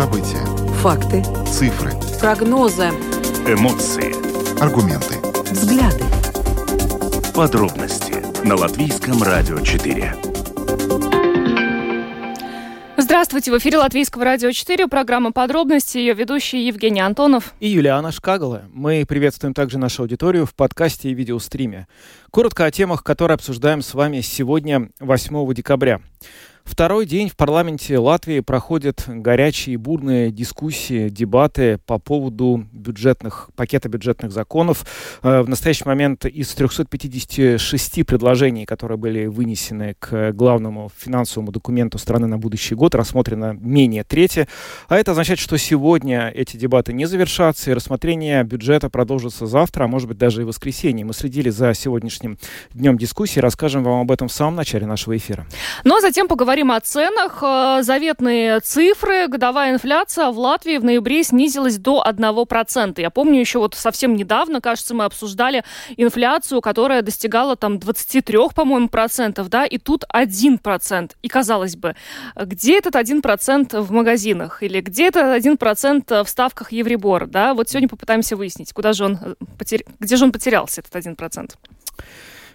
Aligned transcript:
События. 0.00 0.42
Факты. 0.80 1.22
Цифры. 1.46 1.92
Прогнозы. 2.18 2.88
Эмоции. 3.46 4.14
Аргументы. 4.58 5.16
Взгляды. 5.50 6.02
Подробности 7.34 8.14
на 8.42 8.56
Латвийском 8.56 9.22
радио 9.22 9.60
4. 9.60 10.14
Здравствуйте, 12.96 13.52
в 13.52 13.58
эфире 13.58 13.76
Латвийского 13.76 14.24
радио 14.24 14.52
4, 14.52 14.86
программа 14.88 15.32
«Подробности», 15.32 15.98
ее 15.98 16.14
ведущий 16.14 16.66
Евгений 16.66 17.00
Антонов. 17.00 17.52
И 17.60 17.68
Юлиана 17.68 18.10
Шкагала. 18.10 18.62
Мы 18.72 19.04
приветствуем 19.06 19.52
также 19.52 19.76
нашу 19.76 20.04
аудиторию 20.04 20.46
в 20.46 20.54
подкасте 20.54 21.10
и 21.10 21.14
видеостриме. 21.14 21.88
Коротко 22.30 22.64
о 22.64 22.70
темах, 22.70 23.04
которые 23.04 23.34
обсуждаем 23.34 23.82
с 23.82 23.92
вами 23.92 24.22
сегодня, 24.22 24.88
8 24.98 25.52
декабря. 25.52 26.00
Второй 26.70 27.04
день 27.04 27.28
в 27.28 27.34
парламенте 27.34 27.98
Латвии 27.98 28.38
проходят 28.38 29.04
горячие 29.08 29.74
и 29.74 29.76
бурные 29.76 30.30
дискуссии, 30.30 31.08
дебаты 31.08 31.80
по 31.84 31.98
поводу 31.98 32.64
бюджетных, 32.72 33.50
пакета 33.56 33.88
бюджетных 33.88 34.30
законов. 34.30 34.86
Э, 35.24 35.40
в 35.40 35.48
настоящий 35.48 35.84
момент 35.84 36.26
из 36.26 36.54
356 36.54 38.06
предложений, 38.06 38.66
которые 38.66 38.98
были 38.98 39.26
вынесены 39.26 39.96
к 39.98 40.30
главному 40.30 40.92
финансовому 40.96 41.50
документу 41.50 41.98
страны 41.98 42.28
на 42.28 42.38
будущий 42.38 42.76
год, 42.76 42.94
рассмотрено 42.94 43.52
менее 43.60 44.04
трети. 44.04 44.46
А 44.88 44.96
это 44.96 45.10
означает, 45.10 45.40
что 45.40 45.58
сегодня 45.58 46.28
эти 46.28 46.56
дебаты 46.56 46.92
не 46.92 47.06
завершатся, 47.06 47.72
и 47.72 47.74
рассмотрение 47.74 48.44
бюджета 48.44 48.88
продолжится 48.88 49.46
завтра, 49.46 49.84
а 49.84 49.88
может 49.88 50.08
быть 50.08 50.18
даже 50.18 50.42
и 50.42 50.44
в 50.44 50.46
воскресенье. 50.46 51.04
Мы 51.04 51.14
следили 51.14 51.50
за 51.50 51.74
сегодняшним 51.74 52.38
днем 52.72 52.96
дискуссии, 52.96 53.40
расскажем 53.40 53.82
вам 53.82 54.02
об 54.02 54.12
этом 54.12 54.28
в 54.28 54.32
самом 54.32 54.54
начале 54.54 54.86
нашего 54.86 55.16
эфира. 55.16 55.46
Ну 55.82 55.96
а 55.96 56.00
затем 56.00 56.28
поговорим 56.28 56.59
Говорим 56.60 56.76
о 56.76 56.80
ценах. 56.80 57.38
Э, 57.42 57.82
заветные 57.82 58.60
цифры. 58.60 59.28
Годовая 59.28 59.72
инфляция 59.72 60.28
в 60.28 60.38
Латвии 60.38 60.76
в 60.76 60.84
ноябре 60.84 61.24
снизилась 61.24 61.78
до 61.78 62.04
1%. 62.06 63.00
Я 63.00 63.08
помню 63.08 63.40
еще 63.40 63.60
вот 63.60 63.74
совсем 63.74 64.14
недавно, 64.14 64.60
кажется, 64.60 64.94
мы 64.94 65.04
обсуждали 65.04 65.64
инфляцию, 65.96 66.60
которая 66.60 67.00
достигала 67.00 67.56
там 67.56 67.78
23, 67.78 68.50
по-моему, 68.54 68.90
процентов, 68.90 69.48
да, 69.48 69.64
и 69.64 69.78
тут 69.78 70.04
1%. 70.14 71.12
И 71.22 71.28
казалось 71.28 71.76
бы, 71.76 71.96
где 72.36 72.76
этот 72.76 72.94
1% 72.94 73.80
в 73.80 73.90
магазинах? 73.90 74.62
Или 74.62 74.82
где 74.82 75.08
этот 75.08 75.42
1% 75.42 76.24
в 76.24 76.28
ставках 76.28 76.72
Евробор, 76.72 77.26
да? 77.26 77.54
Вот 77.54 77.70
сегодня 77.70 77.88
попытаемся 77.88 78.36
выяснить, 78.36 78.74
куда 78.74 78.92
же 78.92 79.06
он, 79.06 79.18
э, 79.22 79.34
потер... 79.58 79.80
где 79.98 80.16
же 80.16 80.24
он 80.24 80.32
потерялся, 80.32 80.82
этот 80.82 80.94
1%. 80.94 81.52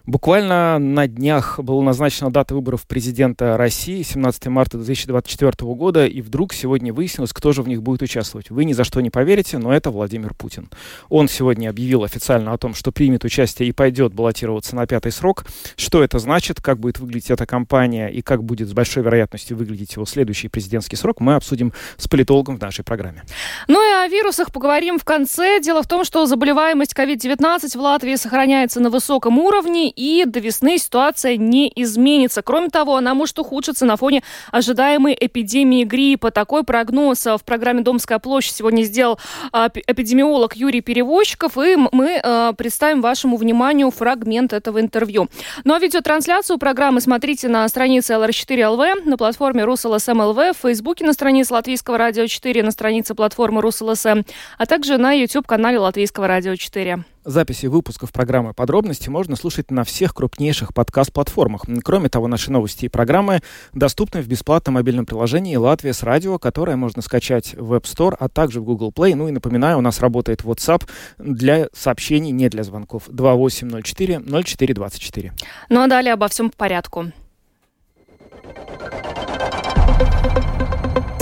Буквально 0.07 0.77
на 0.77 1.07
днях 1.07 1.59
была 1.59 1.81
назначена 1.81 2.31
дата 2.31 2.53
выборов 2.53 2.85
президента 2.85 3.57
России, 3.57 4.03
17 4.03 4.45
марта 4.47 4.77
2024 4.77 5.51
года, 5.73 6.05
и 6.05 6.21
вдруг 6.21 6.53
сегодня 6.53 6.93
выяснилось, 6.93 7.33
кто 7.33 7.53
же 7.53 7.63
в 7.63 7.67
них 7.67 7.81
будет 7.81 8.03
участвовать. 8.03 8.51
Вы 8.51 8.65
ни 8.65 8.73
за 8.73 8.83
что 8.83 9.01
не 9.01 9.09
поверите, 9.09 9.57
но 9.57 9.73
это 9.73 9.89
Владимир 9.89 10.35
Путин. 10.35 10.69
Он 11.09 11.27
сегодня 11.27 11.69
объявил 11.69 12.03
официально 12.03 12.53
о 12.53 12.57
том, 12.59 12.75
что 12.75 12.91
примет 12.91 13.23
участие 13.23 13.67
и 13.67 13.71
пойдет 13.71 14.13
баллотироваться 14.13 14.75
на 14.75 14.85
пятый 14.85 15.11
срок. 15.11 15.43
Что 15.75 16.03
это 16.03 16.19
значит, 16.19 16.61
как 16.61 16.79
будет 16.79 16.99
выглядеть 16.99 17.31
эта 17.31 17.47
кампания 17.47 18.07
и 18.09 18.21
как 18.21 18.43
будет 18.43 18.69
с 18.69 18.73
большой 18.73 19.01
вероятностью 19.01 19.57
выглядеть 19.57 19.95
его 19.95 20.05
следующий 20.05 20.49
президентский 20.49 20.97
срок, 20.97 21.19
мы 21.19 21.33
обсудим 21.33 21.73
с 21.97 22.07
политологом 22.07 22.57
в 22.57 22.61
нашей 22.61 22.85
программе. 22.85 23.23
Ну 23.67 23.81
и 23.81 24.05
о 24.05 24.07
вирусах 24.07 24.51
поговорим 24.51 24.99
в 24.99 25.03
конце. 25.03 25.59
Дело 25.59 25.81
в 25.81 25.87
том, 25.87 26.03
что 26.03 26.27
заболеваемость 26.27 26.93
COVID-19 26.93 27.75
в 27.75 27.81
Латвии 27.81 28.15
сохраняется 28.17 28.79
на 28.79 28.91
высоком 28.91 29.39
уровне, 29.39 29.94
и 29.95 30.25
до 30.25 30.39
весны 30.39 30.77
ситуация 30.77 31.37
не 31.37 31.71
изменится. 31.75 32.41
Кроме 32.41 32.69
того, 32.69 32.95
она 32.97 33.13
может 33.13 33.37
ухудшиться 33.39 33.85
на 33.85 33.97
фоне 33.97 34.23
ожидаемой 34.51 35.15
эпидемии 35.19 35.83
гриппа. 35.83 36.31
Такой 36.31 36.63
прогноз 36.63 37.25
в 37.25 37.41
программе 37.45 37.81
«Домская 37.81 38.19
площадь» 38.19 38.55
сегодня 38.55 38.83
сделал 38.83 39.19
а, 39.51 39.69
эпидемиолог 39.69 40.55
Юрий 40.55 40.81
Перевозчиков, 40.81 41.57
и 41.57 41.75
мы 41.75 42.19
а, 42.21 42.53
представим 42.53 43.01
вашему 43.01 43.37
вниманию 43.37 43.91
фрагмент 43.91 44.53
этого 44.53 44.79
интервью. 44.81 45.27
Ну 45.63 45.73
а 45.73 45.79
видеотрансляцию 45.79 46.57
программы 46.57 47.01
смотрите 47.01 47.47
на 47.47 47.67
странице 47.69 48.13
LR4LV, 48.13 49.05
на 49.05 49.17
платформе 49.17 49.63
Rus.LSM.lv, 49.63 50.57
в 50.57 50.61
Фейсбуке 50.61 51.05
на 51.05 51.13
странице 51.13 51.53
Латвийского 51.53 51.97
радио 51.97 52.27
4, 52.27 52.63
на 52.63 52.71
странице 52.71 53.15
платформы 53.15 53.61
Rus.LSM, 53.61 54.21
а 54.57 54.65
также 54.65 54.97
на 54.97 55.13
YouTube-канале 55.13 55.79
Латвийского 55.79 56.27
радио 56.27 56.55
4. 56.55 57.05
Записи 57.25 57.65
выпусков 57.65 58.13
программы 58.13 58.53
«Подробности» 58.53 59.09
можно 59.09 59.35
слушать 59.35 59.71
на 59.71 59.83
всех 59.83 60.13
крупнейших 60.13 60.75
подкаст-платформах. 60.75 61.63
Кроме 61.83 62.07
того, 62.07 62.27
наши 62.27 62.51
новости 62.51 62.85
и 62.85 62.87
программы 62.87 63.41
доступны 63.73 64.21
в 64.21 64.27
бесплатном 64.27 64.75
мобильном 64.75 65.07
приложении 65.07 65.55
«Латвия 65.55 65.93
с 65.93 66.03
радио», 66.03 66.37
которое 66.37 66.75
можно 66.75 67.01
скачать 67.01 67.55
в 67.55 67.73
App 67.73 67.85
Store, 67.85 68.15
а 68.19 68.29
также 68.29 68.61
в 68.61 68.63
Google 68.63 68.91
Play. 68.95 69.15
Ну 69.15 69.27
и 69.27 69.31
напоминаю, 69.31 69.79
у 69.79 69.81
нас 69.81 70.01
работает 70.01 70.43
WhatsApp 70.43 70.87
для 71.17 71.67
сообщений, 71.73 72.29
не 72.29 72.47
для 72.47 72.63
звонков. 72.63 73.05
2804 73.07 74.19
0424. 74.19 75.33
Ну 75.69 75.81
а 75.81 75.87
далее 75.87 76.13
обо 76.13 76.27
всем 76.27 76.51
по 76.51 76.57
порядку. 76.57 77.05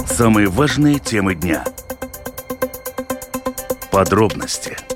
Самые 0.06 0.50
важные 0.50 1.00
темы 1.00 1.34
дня. 1.34 1.64
Подробности– 3.90 4.76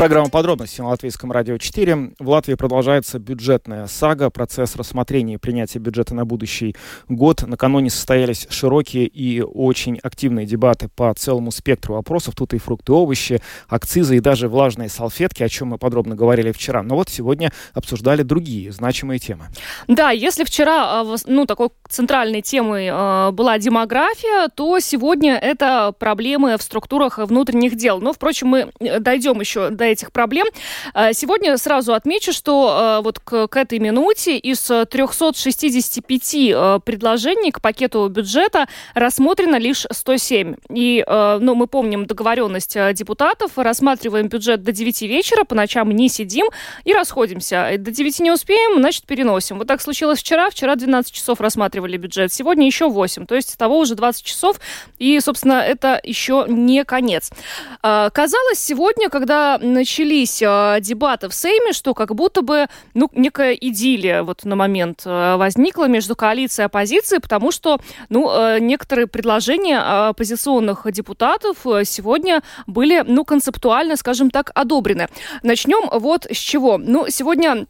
Программа 0.00 0.30
подробности 0.30 0.80
на 0.80 0.88
Латвийском 0.88 1.30
радио 1.30 1.58
4. 1.58 2.12
В 2.18 2.28
Латвии 2.30 2.54
продолжается 2.54 3.18
бюджетная 3.18 3.86
сага, 3.86 4.30
процесс 4.30 4.74
рассмотрения 4.74 5.34
и 5.34 5.36
принятия 5.36 5.78
бюджета 5.78 6.14
на 6.14 6.24
будущий 6.24 6.74
год. 7.10 7.42
Накануне 7.46 7.90
состоялись 7.90 8.46
широкие 8.48 9.06
и 9.06 9.42
очень 9.42 9.98
активные 10.02 10.46
дебаты 10.46 10.88
по 10.88 11.12
целому 11.12 11.52
спектру 11.52 11.96
вопросов. 11.96 12.34
Тут 12.34 12.54
и 12.54 12.58
фрукты, 12.58 12.92
овощи, 12.92 13.42
акцизы 13.68 14.16
и 14.16 14.20
даже 14.20 14.48
влажные 14.48 14.88
салфетки, 14.88 15.42
о 15.42 15.50
чем 15.50 15.68
мы 15.68 15.76
подробно 15.76 16.14
говорили 16.14 16.50
вчера. 16.50 16.82
Но 16.82 16.94
вот 16.94 17.10
сегодня 17.10 17.52
обсуждали 17.74 18.22
другие 18.22 18.72
значимые 18.72 19.18
темы. 19.18 19.48
Да, 19.86 20.12
если 20.12 20.44
вчера 20.44 21.02
а, 21.02 21.16
ну, 21.26 21.44
такой 21.44 21.68
центральной 21.90 22.40
темой 22.40 22.88
а, 22.90 23.32
была 23.32 23.58
демография, 23.58 24.48
то 24.48 24.78
сегодня 24.78 25.36
это 25.36 25.92
проблемы 25.98 26.56
в 26.56 26.62
структурах 26.62 27.18
внутренних 27.18 27.76
дел. 27.76 28.00
Но, 28.00 28.14
впрочем, 28.14 28.46
мы 28.48 28.70
э, 28.80 28.98
дойдем 28.98 29.38
еще 29.40 29.68
до 29.68 29.89
этих 29.90 30.12
проблем. 30.12 30.46
А, 30.94 31.12
сегодня 31.12 31.56
сразу 31.56 31.94
отмечу, 31.94 32.32
что 32.32 32.70
а, 32.70 33.00
вот 33.02 33.18
к, 33.18 33.48
к 33.48 33.56
этой 33.56 33.78
минуте 33.78 34.38
из 34.38 34.60
365 34.60 36.36
а, 36.54 36.78
предложений 36.80 37.52
к 37.52 37.60
пакету 37.60 38.08
бюджета 38.08 38.66
рассмотрено 38.94 39.56
лишь 39.56 39.86
107. 39.90 40.54
И, 40.70 41.04
ну, 41.08 41.54
мы 41.54 41.66
помним 41.66 42.06
договоренность 42.06 42.76
депутатов, 42.94 43.52
рассматриваем 43.56 44.28
бюджет 44.28 44.62
до 44.62 44.72
9 44.72 45.02
вечера, 45.02 45.44
по 45.44 45.54
ночам 45.54 45.90
не 45.90 46.08
сидим 46.08 46.46
и 46.84 46.92
расходимся. 46.92 47.74
До 47.78 47.90
9 47.90 48.20
не 48.20 48.30
успеем, 48.30 48.78
значит, 48.78 49.06
переносим. 49.06 49.58
Вот 49.58 49.68
так 49.68 49.80
случилось 49.80 50.20
вчера. 50.20 50.50
Вчера 50.50 50.76
12 50.76 51.12
часов 51.12 51.40
рассматривали 51.40 51.96
бюджет, 51.96 52.32
сегодня 52.32 52.66
еще 52.66 52.88
8. 52.88 53.26
То 53.26 53.34
есть 53.34 53.56
того 53.56 53.78
уже 53.78 53.94
20 53.94 54.24
часов. 54.24 54.60
И, 54.98 55.18
собственно, 55.20 55.60
это 55.60 56.00
еще 56.02 56.46
не 56.48 56.84
конец. 56.84 57.30
Казалось, 57.82 58.58
сегодня, 58.58 59.08
когда 59.08 59.58
начались 59.80 60.42
э, 60.42 60.78
дебаты 60.82 61.28
в 61.30 61.34
Сейме, 61.34 61.72
что 61.72 61.94
как 61.94 62.14
будто 62.14 62.42
бы 62.42 62.66
ну, 62.92 63.08
некая 63.14 63.54
идиллия 63.54 64.22
вот 64.22 64.44
на 64.44 64.54
момент 64.54 65.02
э, 65.06 65.36
возникла 65.36 65.88
между 65.88 66.14
коалицией 66.14 66.64
и 66.64 66.66
оппозицией, 66.66 67.20
потому 67.22 67.50
что 67.50 67.78
ну, 68.10 68.30
э, 68.30 68.58
некоторые 68.60 69.06
предложения 69.06 69.78
оппозиционных 69.78 70.86
депутатов 70.92 71.56
сегодня 71.84 72.42
были 72.66 73.02
ну, 73.06 73.24
концептуально, 73.24 73.96
скажем 73.96 74.30
так, 74.30 74.50
одобрены. 74.54 75.08
Начнем 75.42 75.88
вот 75.98 76.26
с 76.30 76.36
чего. 76.36 76.76
Ну, 76.76 77.06
сегодня 77.08 77.50
а, 77.52 77.66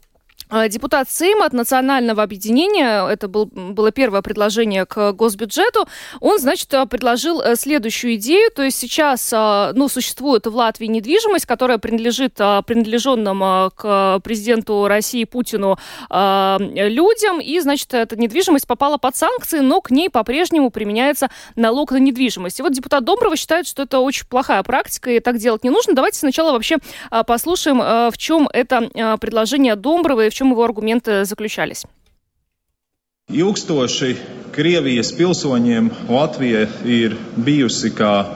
депутат 0.69 1.09
Сейма 1.09 1.45
от 1.45 1.53
Национального 1.53 2.23
объединения, 2.23 3.07
это 3.07 3.27
был, 3.27 3.45
было 3.45 3.91
первое 3.91 4.21
предложение 4.21 4.85
к 4.85 5.13
госбюджету, 5.13 5.87
он, 6.19 6.39
значит, 6.39 6.69
предложил 6.89 7.41
э, 7.41 7.55
следующую 7.55 8.15
идею, 8.15 8.51
то 8.51 8.63
есть 8.63 8.77
сейчас, 8.77 9.31
ну, 9.31 9.87
существует 9.87 10.45
в 10.47 10.55
Латвии 10.55 10.87
недвижимость, 10.87 11.45
которая 11.45 11.77
принадлежит 11.77 12.35
принадлеженным 12.35 13.71
к 13.71 14.19
президенту 14.23 14.87
России 14.87 15.23
Путину 15.23 15.77
людям, 16.09 17.39
и, 17.39 17.59
значит, 17.59 17.93
эта 17.93 18.15
недвижимость 18.15 18.67
попала 18.67 18.97
под 18.97 19.15
санкции, 19.15 19.59
но 19.59 19.81
к 19.81 19.91
ней 19.91 20.09
по-прежнему 20.09 20.69
применяется 20.69 21.29
налог 21.55 21.91
на 21.91 21.97
недвижимость. 21.97 22.59
И 22.59 22.63
вот 22.63 22.73
депутат 22.73 23.03
Доброва 23.03 23.35
считает, 23.35 23.67
что 23.67 23.83
это 23.83 23.99
очень 23.99 24.25
плохая 24.27 24.63
практика, 24.63 25.11
и 25.11 25.19
так 25.19 25.37
делать 25.37 25.63
не 25.63 25.69
нужно. 25.69 25.93
Давайте 25.93 26.19
сначала 26.19 26.51
вообще 26.51 26.77
послушаем, 27.25 27.79
в 28.11 28.17
чем 28.17 28.49
это 28.51 29.17
предложение 29.19 29.75
Домбровой, 29.75 30.29
в 30.29 30.33
чем 30.33 30.40
его 30.49 30.63
аргументы 30.63 31.23
заключались? 31.23 31.85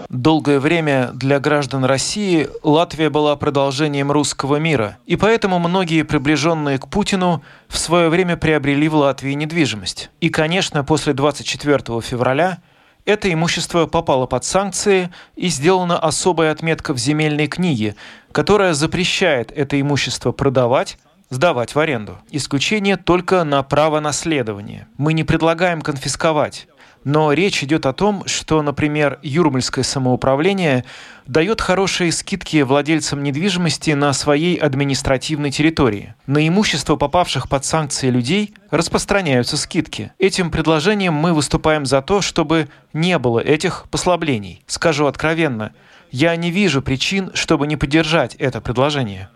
Долгое 0.10 0.60
время 0.60 1.10
для 1.14 1.40
граждан 1.40 1.84
России 1.84 2.48
Латвия 2.64 3.10
была 3.10 3.36
продолжением 3.36 4.12
русского 4.12 4.56
мира, 4.56 4.98
и 5.06 5.18
поэтому 5.18 5.60
многие 5.60 6.04
приближенные 6.04 6.80
к 6.80 6.88
Путину 6.88 7.44
в 7.68 7.78
свое 7.78 8.08
время 8.08 8.38
приобрели 8.38 8.88
в 8.88 8.96
Латвии 8.96 9.34
недвижимость. 9.34 10.10
И, 10.22 10.30
конечно, 10.30 10.86
после 10.86 11.14
24 11.14 12.02
февраля 12.02 12.60
это 13.04 13.32
имущество 13.32 13.86
попало 13.86 14.26
под 14.26 14.46
санкции 14.46 15.12
и 15.36 15.48
сделана 15.50 16.00
особая 16.00 16.52
отметка 16.52 16.94
в 16.94 16.98
земельной 16.98 17.48
книге, 17.48 17.96
которая 18.32 18.74
запрещает 18.74 19.52
это 19.52 19.80
имущество 19.80 20.32
продавать, 20.32 20.98
сдавать 21.36 21.76
в 21.76 21.80
аренду. 21.80 22.18
Исключение 22.32 22.98
только 22.98 23.44
на 23.44 23.62
право 23.62 24.00
наследования. 24.00 24.88
Мы 24.98 25.14
не 25.14 25.24
предлагаем 25.24 25.82
конфисковать. 25.82 26.68
Но 27.04 27.32
речь 27.34 27.64
идет 27.64 27.86
о 27.86 27.94
том, 27.94 28.24
что, 28.26 28.64
например, 28.64 29.20
Юрмальское 29.22 29.84
самоуправление 29.84 30.86
дает 31.28 31.62
хорошие 31.62 32.12
скидки 32.12 32.64
владельцам 32.64 33.22
недвижимости 33.22 33.92
на 33.92 34.12
своей 34.14 34.56
административной 34.56 35.52
территории. 35.52 36.16
На 36.26 36.48
имущество 36.48 36.96
попавших 36.96 37.48
под 37.48 37.64
санкции 37.64 38.10
людей 38.10 38.56
распространяются 38.72 39.56
скидки. 39.56 40.14
Этим 40.18 40.50
предложением 40.50 41.14
мы 41.14 41.34
выступаем 41.34 41.86
за 41.86 42.02
то, 42.02 42.22
чтобы 42.22 42.70
не 42.92 43.20
было 43.20 43.40
этих 43.40 43.86
послаблений. 43.92 44.64
Скажу 44.66 45.06
откровенно, 45.06 45.74
я 46.10 46.36
не 46.36 46.50
вижу 46.50 46.82
причин, 46.82 47.30
чтобы 47.36 47.68
не 47.68 47.76
поддержать 47.76 48.34
это 48.36 48.62
предложение. 48.62 49.30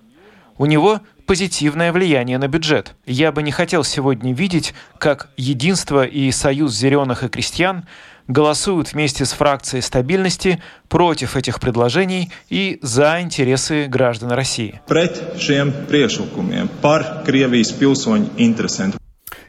У 0.59 0.65
него 0.65 0.99
позитивное 1.25 1.93
влияние 1.93 2.37
на 2.37 2.49
бюджет. 2.49 2.93
Я 3.05 3.31
бы 3.31 3.41
не 3.43 3.51
хотел 3.51 3.85
сегодня 3.85 4.33
видеть, 4.33 4.73
как 4.97 5.29
Единство 5.37 6.05
и 6.05 6.29
Союз 6.31 6.75
зеленых 6.75 7.23
и 7.23 7.29
крестьян 7.29 7.85
голосуют 8.27 8.91
вместе 8.91 9.23
с 9.23 9.31
фракцией 9.31 9.81
стабильности 9.81 10.61
против 10.89 11.37
этих 11.37 11.61
предложений 11.61 12.31
и 12.49 12.77
за 12.81 13.21
интересы 13.21 13.85
граждан 13.87 14.31
России. 14.31 14.81
pret 14.85 15.39
šiem 15.39 15.71
priekšlikumiem 15.87 16.69
par. 16.81 17.23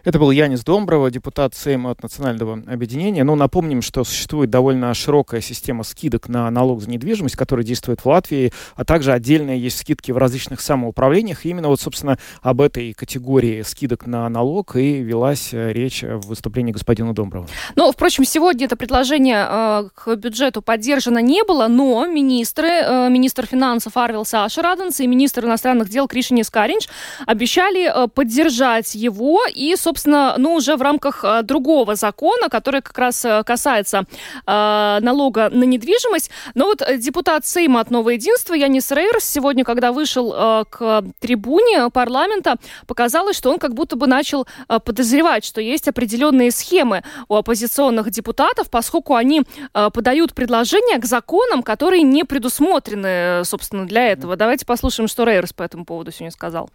Это 0.03 0.19
был 0.19 0.31
Янис 0.31 0.65
Домброва, 0.65 1.11
депутат 1.11 1.55
Сейма 1.55 1.91
от 1.91 2.03
Национального 2.03 2.63
объединения. 2.67 3.23
Ну, 3.23 3.35
напомним, 3.35 3.83
что 3.83 4.03
существует 4.05 4.49
довольно 4.49 4.95
широкая 4.95 5.43
система 5.43 5.85
скидок 5.85 6.29
на 6.29 6.51
налог 6.51 6.81
за 6.81 6.89
недвижимость, 6.89 7.37
которая 7.37 7.67
действует 7.67 8.01
в 8.01 8.07
Латвии, 8.07 8.53
а 8.77 8.85
также 8.85 9.13
отдельные 9.13 9.61
есть 9.61 9.79
скидки 9.79 10.11
в 10.11 10.17
различных 10.17 10.63
самоуправлениях. 10.63 11.45
И 11.45 11.51
именно 11.51 11.69
вот, 11.69 11.81
собственно, 11.81 12.19
об 12.41 12.63
этой 12.63 12.95
категории 12.95 13.63
скидок 13.63 14.07
на 14.07 14.29
налог 14.29 14.75
и 14.77 15.01
велась 15.03 15.51
э, 15.53 15.73
речь 15.73 16.03
в 16.03 16.29
выступлении 16.29 16.73
господина 16.73 17.15
Домброва. 17.15 17.47
Ну, 17.77 17.93
впрочем, 17.93 18.25
сегодня 18.25 18.67
это 18.67 18.77
предложение 18.77 19.47
э, 19.49 19.89
к 19.95 20.17
бюджету 20.17 20.63
поддержано 20.63 21.19
не 21.19 21.45
было, 21.45 21.69
но 21.69 22.07
министры, 22.07 22.69
э, 22.69 23.09
министр 23.11 23.47
финансов 23.47 23.97
Арвил 23.99 24.25
Саша 24.25 24.63
Раденс 24.63 25.01
и 25.01 25.07
министр 25.07 25.45
иностранных 25.45 25.91
дел 25.91 26.09
Кришинис 26.09 26.49
Каринч 26.49 26.89
обещали 27.27 27.91
э, 27.93 28.09
поддержать 28.09 28.95
его 28.95 29.41
и, 29.55 29.77
собственно, 29.77 29.90
ну, 30.05 30.55
уже 30.55 30.77
в 30.77 30.83
рамках 30.83 31.25
э, 31.25 31.43
другого 31.43 31.95
закона, 31.95 32.49
который 32.49 32.83
как 32.83 32.99
раз 32.99 33.25
э, 33.25 33.43
касается 33.45 34.05
э, 34.47 34.99
налога 35.01 35.49
на 35.51 35.65
недвижимость. 35.65 36.31
Но 36.55 36.67
вот 36.67 36.83
э, 36.83 36.99
депутат 36.99 37.47
Сейма 37.47 37.81
от 37.81 37.91
Нового 37.91 38.11
Единства 38.11 38.55
Янис 38.55 38.91
Рейерс 38.91 39.25
сегодня, 39.25 39.65
когда 39.65 39.93
вышел 39.93 40.33
э, 40.33 40.65
к 40.71 41.05
трибуне 41.21 41.91
парламента, 41.91 42.57
показалось, 42.87 43.37
что 43.37 43.51
он 43.51 43.59
как 43.59 43.75
будто 43.75 43.97
бы 43.97 44.07
начал 44.07 44.47
э, 44.69 44.79
подозревать, 44.81 45.45
что 45.45 45.61
есть 45.61 45.89
определенные 45.89 46.51
схемы 46.51 47.03
у 47.29 47.37
оппозиционных 47.37 48.11
депутатов, 48.11 48.71
поскольку 48.71 49.15
они 49.15 49.43
э, 49.75 49.91
подают 49.93 50.35
предложения 50.35 50.99
к 50.99 51.05
законам, 51.05 51.63
которые 51.63 52.03
не 52.03 52.25
предусмотрены, 52.25 53.45
собственно, 53.45 53.87
для 53.87 54.09
этого. 54.09 54.37
Давайте 54.37 54.67
послушаем, 54.67 55.09
что 55.09 55.25
Рейерс 55.25 55.53
по 55.53 55.63
этому 55.63 55.85
поводу 55.85 56.13
сегодня 56.13 56.31
сказал. 56.31 56.71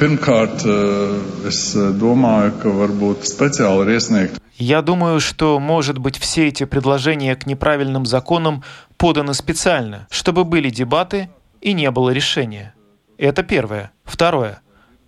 Pirmkārt, 0.00 0.62
eh, 0.64 1.48
es 1.48 1.74
domāju, 1.76 2.54
ka 2.62 2.70
varbūt 2.72 3.26
speciāli 3.28 3.84
ir 3.84 3.98
iesniegt 3.98 4.40
Я 4.56 4.80
думаю, 4.82 5.20
что, 5.20 5.58
может 5.58 5.98
быть, 5.98 6.18
все 6.18 6.48
эти 6.48 6.64
предложения 6.64 7.36
к 7.36 7.46
неправильным 7.46 8.06
законам 8.06 8.62
поданы 8.96 9.34
специально, 9.34 10.06
чтобы 10.10 10.44
были 10.44 10.70
дебаты 10.70 11.28
и 11.60 11.74
не 11.74 11.90
было 11.90 12.10
решения. 12.10 12.74
Это 13.18 13.42
первое. 13.42 13.90
Второе. 14.04 14.60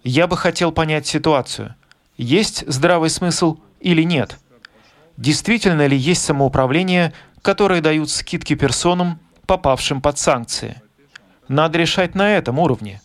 Я 0.04 0.26
бы 0.26 0.36
хотел 0.36 0.72
понять 0.72 1.06
ситуацию. 1.06 1.74
Есть 2.18 2.64
здравый 2.66 3.08
смысл 3.08 3.58
или 3.80 4.02
нет? 4.02 4.38
Действительно 5.16 5.86
ли 5.86 5.96
есть 5.96 6.22
самоуправления, 6.22 7.12
которые 7.40 7.80
дают 7.80 8.10
скидки 8.10 8.54
персонам, 8.54 9.20
попавшим 9.46 10.02
под 10.02 10.18
санкции? 10.18 10.82
Надо 11.48 11.78
решать 11.78 12.14
на 12.14 12.36
этом 12.36 12.58
уровне. 12.58 13.00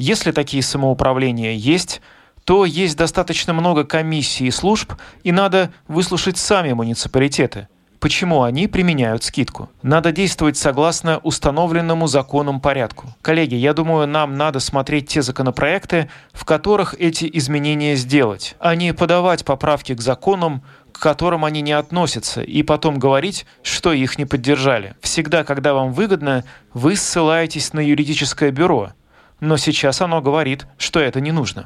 Если 0.00 0.32
такие 0.32 0.62
самоуправления 0.62 1.52
есть, 1.52 2.00
то 2.44 2.64
есть 2.64 2.96
достаточно 2.96 3.52
много 3.52 3.84
комиссий 3.84 4.46
и 4.46 4.50
служб, 4.50 4.94
и 5.24 5.30
надо 5.30 5.74
выслушать 5.88 6.38
сами 6.38 6.72
муниципалитеты. 6.72 7.68
Почему 7.98 8.42
они 8.42 8.66
применяют 8.66 9.24
скидку? 9.24 9.68
Надо 9.82 10.10
действовать 10.10 10.56
согласно 10.56 11.18
установленному 11.18 12.06
законом 12.06 12.62
порядку. 12.62 13.14
Коллеги, 13.20 13.56
я 13.56 13.74
думаю, 13.74 14.08
нам 14.08 14.38
надо 14.38 14.58
смотреть 14.58 15.06
те 15.08 15.20
законопроекты, 15.20 16.08
в 16.32 16.46
которых 16.46 16.94
эти 16.98 17.28
изменения 17.34 17.94
сделать, 17.94 18.56
а 18.58 18.74
не 18.76 18.94
подавать 18.94 19.44
поправки 19.44 19.94
к 19.94 20.00
законам, 20.00 20.62
к 20.92 20.98
которым 20.98 21.44
они 21.44 21.60
не 21.60 21.72
относятся, 21.72 22.40
и 22.40 22.62
потом 22.62 22.98
говорить, 22.98 23.44
что 23.62 23.92
их 23.92 24.16
не 24.16 24.24
поддержали. 24.24 24.94
Всегда, 25.02 25.44
когда 25.44 25.74
вам 25.74 25.92
выгодно, 25.92 26.44
вы 26.72 26.96
ссылаетесь 26.96 27.74
на 27.74 27.80
юридическое 27.80 28.50
бюро. 28.50 28.94
Но 29.40 29.56
сейчас 29.56 30.00
оно 30.00 30.20
говорит, 30.20 30.66
что 30.78 31.00
это 31.00 31.20
не 31.20 31.32
нужно. 31.32 31.62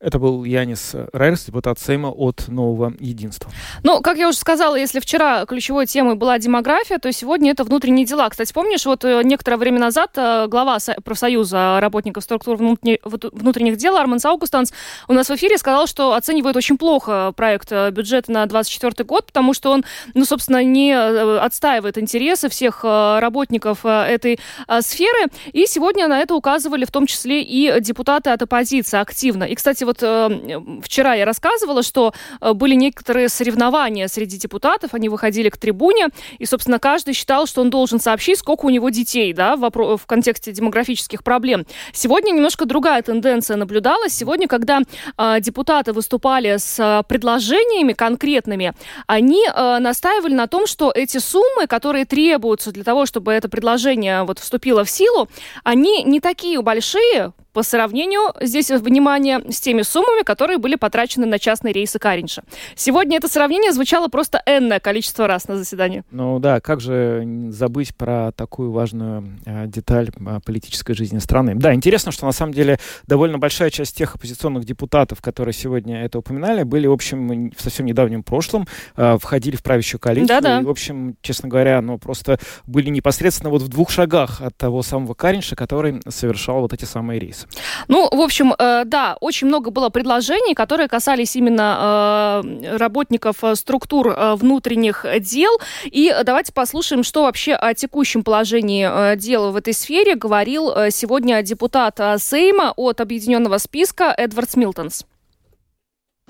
Это 0.00 0.20
был 0.20 0.44
Янис 0.44 0.94
Райерс, 1.12 1.44
депутат 1.46 1.80
Сейма 1.80 2.08
от 2.08 2.46
Нового 2.46 2.92
Единства. 3.00 3.50
Ну, 3.82 4.00
как 4.00 4.16
я 4.16 4.28
уже 4.28 4.38
сказала, 4.38 4.76
если 4.76 5.00
вчера 5.00 5.44
ключевой 5.44 5.86
темой 5.86 6.14
была 6.14 6.38
демография, 6.38 6.98
то 6.98 7.10
сегодня 7.10 7.50
это 7.50 7.64
внутренние 7.64 8.06
дела. 8.06 8.28
Кстати, 8.28 8.52
помнишь, 8.52 8.86
вот 8.86 9.04
э, 9.04 9.22
некоторое 9.24 9.56
время 9.56 9.80
назад 9.80 10.12
э, 10.16 10.46
глава 10.46 10.78
Со- 10.78 10.94
профсоюза 11.02 11.78
работников 11.80 12.22
структур 12.22 12.56
внутренних 12.56 13.76
дел 13.76 13.96
Арман 13.96 14.20
Саугустанс 14.20 14.72
у 15.08 15.12
нас 15.12 15.28
в 15.28 15.34
эфире 15.34 15.58
сказал, 15.58 15.88
что 15.88 16.14
оценивает 16.14 16.56
очень 16.56 16.78
плохо 16.78 17.32
проект 17.36 17.72
э, 17.72 17.90
бюджета 17.90 18.30
на 18.30 18.46
2024 18.46 19.04
год, 19.04 19.26
потому 19.26 19.52
что 19.52 19.72
он, 19.72 19.84
ну, 20.14 20.24
собственно, 20.24 20.62
не 20.62 20.92
отстаивает 20.92 21.98
интересы 21.98 22.48
всех 22.48 22.84
работников 22.84 23.84
этой 23.84 24.38
сферы. 24.80 25.28
И 25.52 25.66
сегодня 25.66 26.06
на 26.06 26.20
это 26.20 26.34
указывали 26.34 26.84
в 26.84 26.92
том 26.92 27.06
числе 27.06 27.42
и 27.42 27.80
депутаты 27.80 28.30
от 28.30 28.42
оппозиции 28.42 28.98
активно. 28.98 29.44
И, 29.44 29.54
кстати, 29.54 29.84
вот 29.88 30.02
э, 30.02 30.80
вчера 30.82 31.14
я 31.14 31.24
рассказывала, 31.24 31.82
что 31.82 32.12
э, 32.40 32.52
были 32.52 32.74
некоторые 32.74 33.30
соревнования 33.30 34.06
среди 34.08 34.36
депутатов, 34.36 34.92
они 34.92 35.08
выходили 35.08 35.48
к 35.48 35.56
трибуне, 35.56 36.08
и, 36.38 36.44
собственно, 36.44 36.78
каждый 36.78 37.14
считал, 37.14 37.46
что 37.46 37.62
он 37.62 37.70
должен 37.70 37.98
сообщить, 37.98 38.38
сколько 38.38 38.66
у 38.66 38.70
него 38.70 38.90
детей, 38.90 39.32
да, 39.32 39.56
в, 39.56 39.70
в 39.70 40.06
контексте 40.06 40.52
демографических 40.52 41.24
проблем. 41.24 41.64
Сегодня 41.92 42.32
немножко 42.32 42.66
другая 42.66 43.00
тенденция 43.02 43.56
наблюдалась. 43.56 44.12
Сегодня, 44.12 44.46
когда 44.46 44.80
э, 45.16 45.40
депутаты 45.40 45.94
выступали 45.94 46.58
с 46.58 46.78
э, 46.78 47.02
предложениями 47.08 47.94
конкретными, 47.94 48.74
они 49.06 49.42
э, 49.46 49.78
настаивали 49.78 50.34
на 50.34 50.48
том, 50.48 50.66
что 50.66 50.92
эти 50.94 51.16
суммы, 51.16 51.66
которые 51.66 52.04
требуются 52.04 52.72
для 52.72 52.84
того, 52.84 53.06
чтобы 53.06 53.32
это 53.32 53.48
предложение 53.48 54.24
вот 54.24 54.38
вступило 54.38 54.84
в 54.84 54.90
силу, 54.90 55.28
они 55.64 56.04
не 56.04 56.20
такие 56.20 56.60
большие 56.60 57.32
по 57.58 57.64
сравнению, 57.64 58.32
здесь 58.40 58.70
внимание, 58.70 59.42
с 59.50 59.60
теми 59.60 59.82
суммами, 59.82 60.22
которые 60.22 60.58
были 60.58 60.76
потрачены 60.76 61.26
на 61.26 61.40
частные 61.40 61.72
рейсы 61.72 61.98
Каринша. 61.98 62.44
Сегодня 62.76 63.16
это 63.16 63.26
сравнение 63.26 63.72
звучало 63.72 64.06
просто 64.06 64.40
энное 64.46 64.78
количество 64.78 65.26
раз 65.26 65.48
на 65.48 65.56
заседании. 65.56 66.04
Ну 66.12 66.38
да, 66.38 66.60
как 66.60 66.80
же 66.80 67.48
забыть 67.48 67.96
про 67.96 68.30
такую 68.30 68.70
важную 68.70 69.40
э, 69.44 69.66
деталь 69.66 70.10
э, 70.14 70.38
политической 70.44 70.94
жизни 70.94 71.18
страны. 71.18 71.56
Да, 71.56 71.74
интересно, 71.74 72.12
что 72.12 72.26
на 72.26 72.32
самом 72.32 72.54
деле 72.54 72.78
довольно 73.08 73.38
большая 73.38 73.70
часть 73.70 73.96
тех 73.96 74.14
оппозиционных 74.14 74.64
депутатов, 74.64 75.20
которые 75.20 75.52
сегодня 75.52 76.04
это 76.04 76.20
упоминали, 76.20 76.62
были, 76.62 76.86
в 76.86 76.92
общем, 76.92 77.50
в 77.50 77.60
совсем 77.60 77.86
недавнем 77.86 78.22
прошлом, 78.22 78.68
э, 78.96 79.18
входили 79.20 79.56
в 79.56 79.64
правящую 79.64 79.98
коалицию. 79.98 80.28
Да-да. 80.28 80.60
И, 80.60 80.64
в 80.64 80.70
общем, 80.70 81.16
честно 81.22 81.48
говоря, 81.48 81.80
ну 81.82 81.98
просто 81.98 82.38
были 82.68 82.88
непосредственно 82.88 83.50
вот 83.50 83.62
в 83.62 83.68
двух 83.68 83.90
шагах 83.90 84.42
от 84.42 84.56
того 84.56 84.84
самого 84.84 85.14
Каринша, 85.14 85.56
который 85.56 86.00
совершал 86.08 86.60
вот 86.60 86.72
эти 86.72 86.84
самые 86.84 87.18
рейсы. 87.18 87.47
Ну, 87.88 88.08
в 88.10 88.20
общем, 88.20 88.54
э, 88.58 88.84
да, 88.84 89.16
очень 89.20 89.46
много 89.46 89.70
было 89.70 89.88
предложений, 89.88 90.54
которые 90.54 90.88
касались 90.88 91.36
именно 91.36 92.42
э, 92.44 92.76
работников 92.76 93.42
э, 93.42 93.54
структур 93.54 94.14
внутренних 94.36 95.04
дел. 95.20 95.50
И 95.84 96.14
давайте 96.24 96.52
послушаем, 96.52 97.02
что 97.02 97.22
вообще 97.22 97.54
о 97.54 97.74
текущем 97.74 98.22
положении 98.22 99.16
дел 99.16 99.52
в 99.52 99.56
этой 99.56 99.72
сфере 99.72 100.14
говорил 100.14 100.72
сегодня 100.90 101.42
депутат 101.42 101.98
Сейма 102.18 102.72
от 102.76 103.00
объединенного 103.00 103.58
списка 103.58 104.14
Эдвард 104.16 104.50
Смилтонс. 104.50 105.04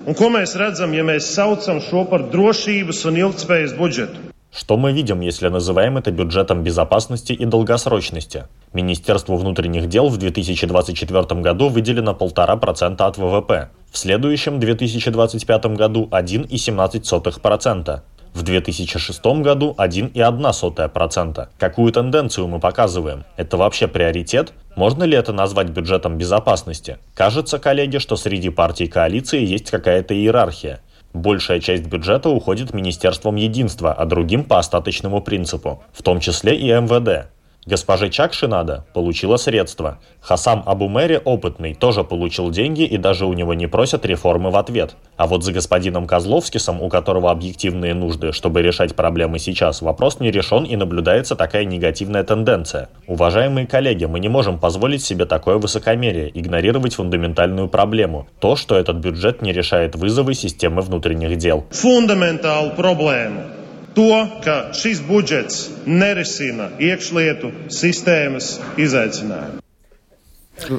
Un 0.07 0.15
ko 0.15 0.29
mēs 0.31 0.53
redzam, 0.55 0.93
ja 0.95 1.03
mēs 1.03 1.27
saucam 1.35 1.81
šo 1.83 2.05
par 2.07 2.29
drošības 2.31 3.03
un 3.09 3.17
ilgtspējas 3.19 3.75
budžetu? 3.75 4.29
Что 4.51 4.77
мы 4.77 4.93
видим, 4.93 5.19
если 5.19 5.49
называем 5.49 5.97
это 5.97 6.11
бюджетом 6.11 6.63
безопасности 6.63 7.33
и 7.33 7.45
долгосрочности? 7.45 8.45
Министерству 8.73 9.35
внутренних 9.35 9.89
дел 9.89 10.09
в 10.09 10.17
2024 10.17 11.41
году 11.41 11.69
выделено 11.69 12.11
1,5% 12.11 13.01
от 13.01 13.17
ВВП, 13.17 13.69
в 13.91 13.97
следующем 13.97 14.59
2025 14.59 15.65
году 15.75 16.07
1,17%, 16.11 18.01
в 18.33 18.43
2006 18.43 19.25
году 19.41 19.75
1,1%. 19.75 21.47
Какую 21.57 21.91
тенденцию 21.91 22.47
мы 22.47 22.59
показываем? 22.59 23.25
Это 23.37 23.57
вообще 23.57 23.87
приоритет? 23.87 24.53
Можно 24.75 25.03
ли 25.03 25.17
это 25.17 25.33
назвать 25.33 25.69
бюджетом 25.69 26.19
безопасности? 26.19 26.99
Кажется, 27.15 27.57
коллеги, 27.57 27.97
что 27.97 28.15
среди 28.15 28.49
партий 28.49 28.87
коалиции 28.87 29.43
есть 29.43 29.71
какая-то 29.71 30.13
иерархия. 30.13 30.81
Большая 31.13 31.59
часть 31.59 31.87
бюджета 31.87 32.29
уходит 32.29 32.75
Министерством 32.75 33.35
единства, 33.35 33.91
а 33.93 34.05
другим 34.05 34.43
по 34.43 34.59
остаточному 34.59 35.21
принципу, 35.21 35.81
в 35.91 36.03
том 36.03 36.19
числе 36.19 36.55
и 36.55 36.67
МВД. 36.67 37.31
Госпоже 37.65 38.09
Чакшинада 38.09 38.85
получила 38.93 39.37
средства. 39.37 39.99
Хасам 40.21 40.63
Абумери 40.65 41.19
опытный, 41.23 41.75
тоже 41.75 42.03
получил 42.03 42.49
деньги 42.51 42.83
и 42.83 42.97
даже 42.97 43.25
у 43.25 43.33
него 43.33 43.53
не 43.53 43.67
просят 43.67 44.05
реформы 44.05 44.49
в 44.49 44.55
ответ. 44.55 44.95
А 45.17 45.27
вот 45.27 45.43
за 45.43 45.51
господином 45.51 46.07
Козловскисом, 46.07 46.81
у 46.81 46.89
которого 46.89 47.31
объективные 47.31 47.93
нужды, 47.93 48.31
чтобы 48.31 48.61
решать 48.61 48.95
проблемы 48.95 49.39
сейчас, 49.39 49.81
вопрос 49.81 50.19
не 50.19 50.31
решен 50.31 50.63
и 50.63 50.75
наблюдается 50.77 51.35
такая 51.35 51.65
негативная 51.65 52.23
тенденция. 52.23 52.89
Уважаемые 53.07 53.67
коллеги, 53.67 54.05
мы 54.05 54.19
не 54.19 54.29
можем 54.29 54.57
позволить 54.57 55.03
себе 55.03 55.25
такое 55.25 55.57
высокомерие, 55.57 56.31
игнорировать 56.33 56.95
фундаментальную 56.95 57.67
проблему. 57.67 58.27
То, 58.39 58.55
что 58.55 58.77
этот 58.77 58.97
бюджет 58.97 59.41
не 59.41 59.51
решает 59.51 59.95
вызовы 59.95 60.33
системы 60.33 60.81
внутренних 60.81 61.37
дел. 61.37 61.65
Фундаментал 61.71 62.71
проблему 62.71 63.58
to, 63.95 64.27
ka 64.43 64.57
šis 64.77 65.01
budžets 65.07 65.69
nerisina 65.85 66.69
iekšlietu 66.79 67.51
sistēmas 67.73 68.57
izaicinājumu. 68.77 69.63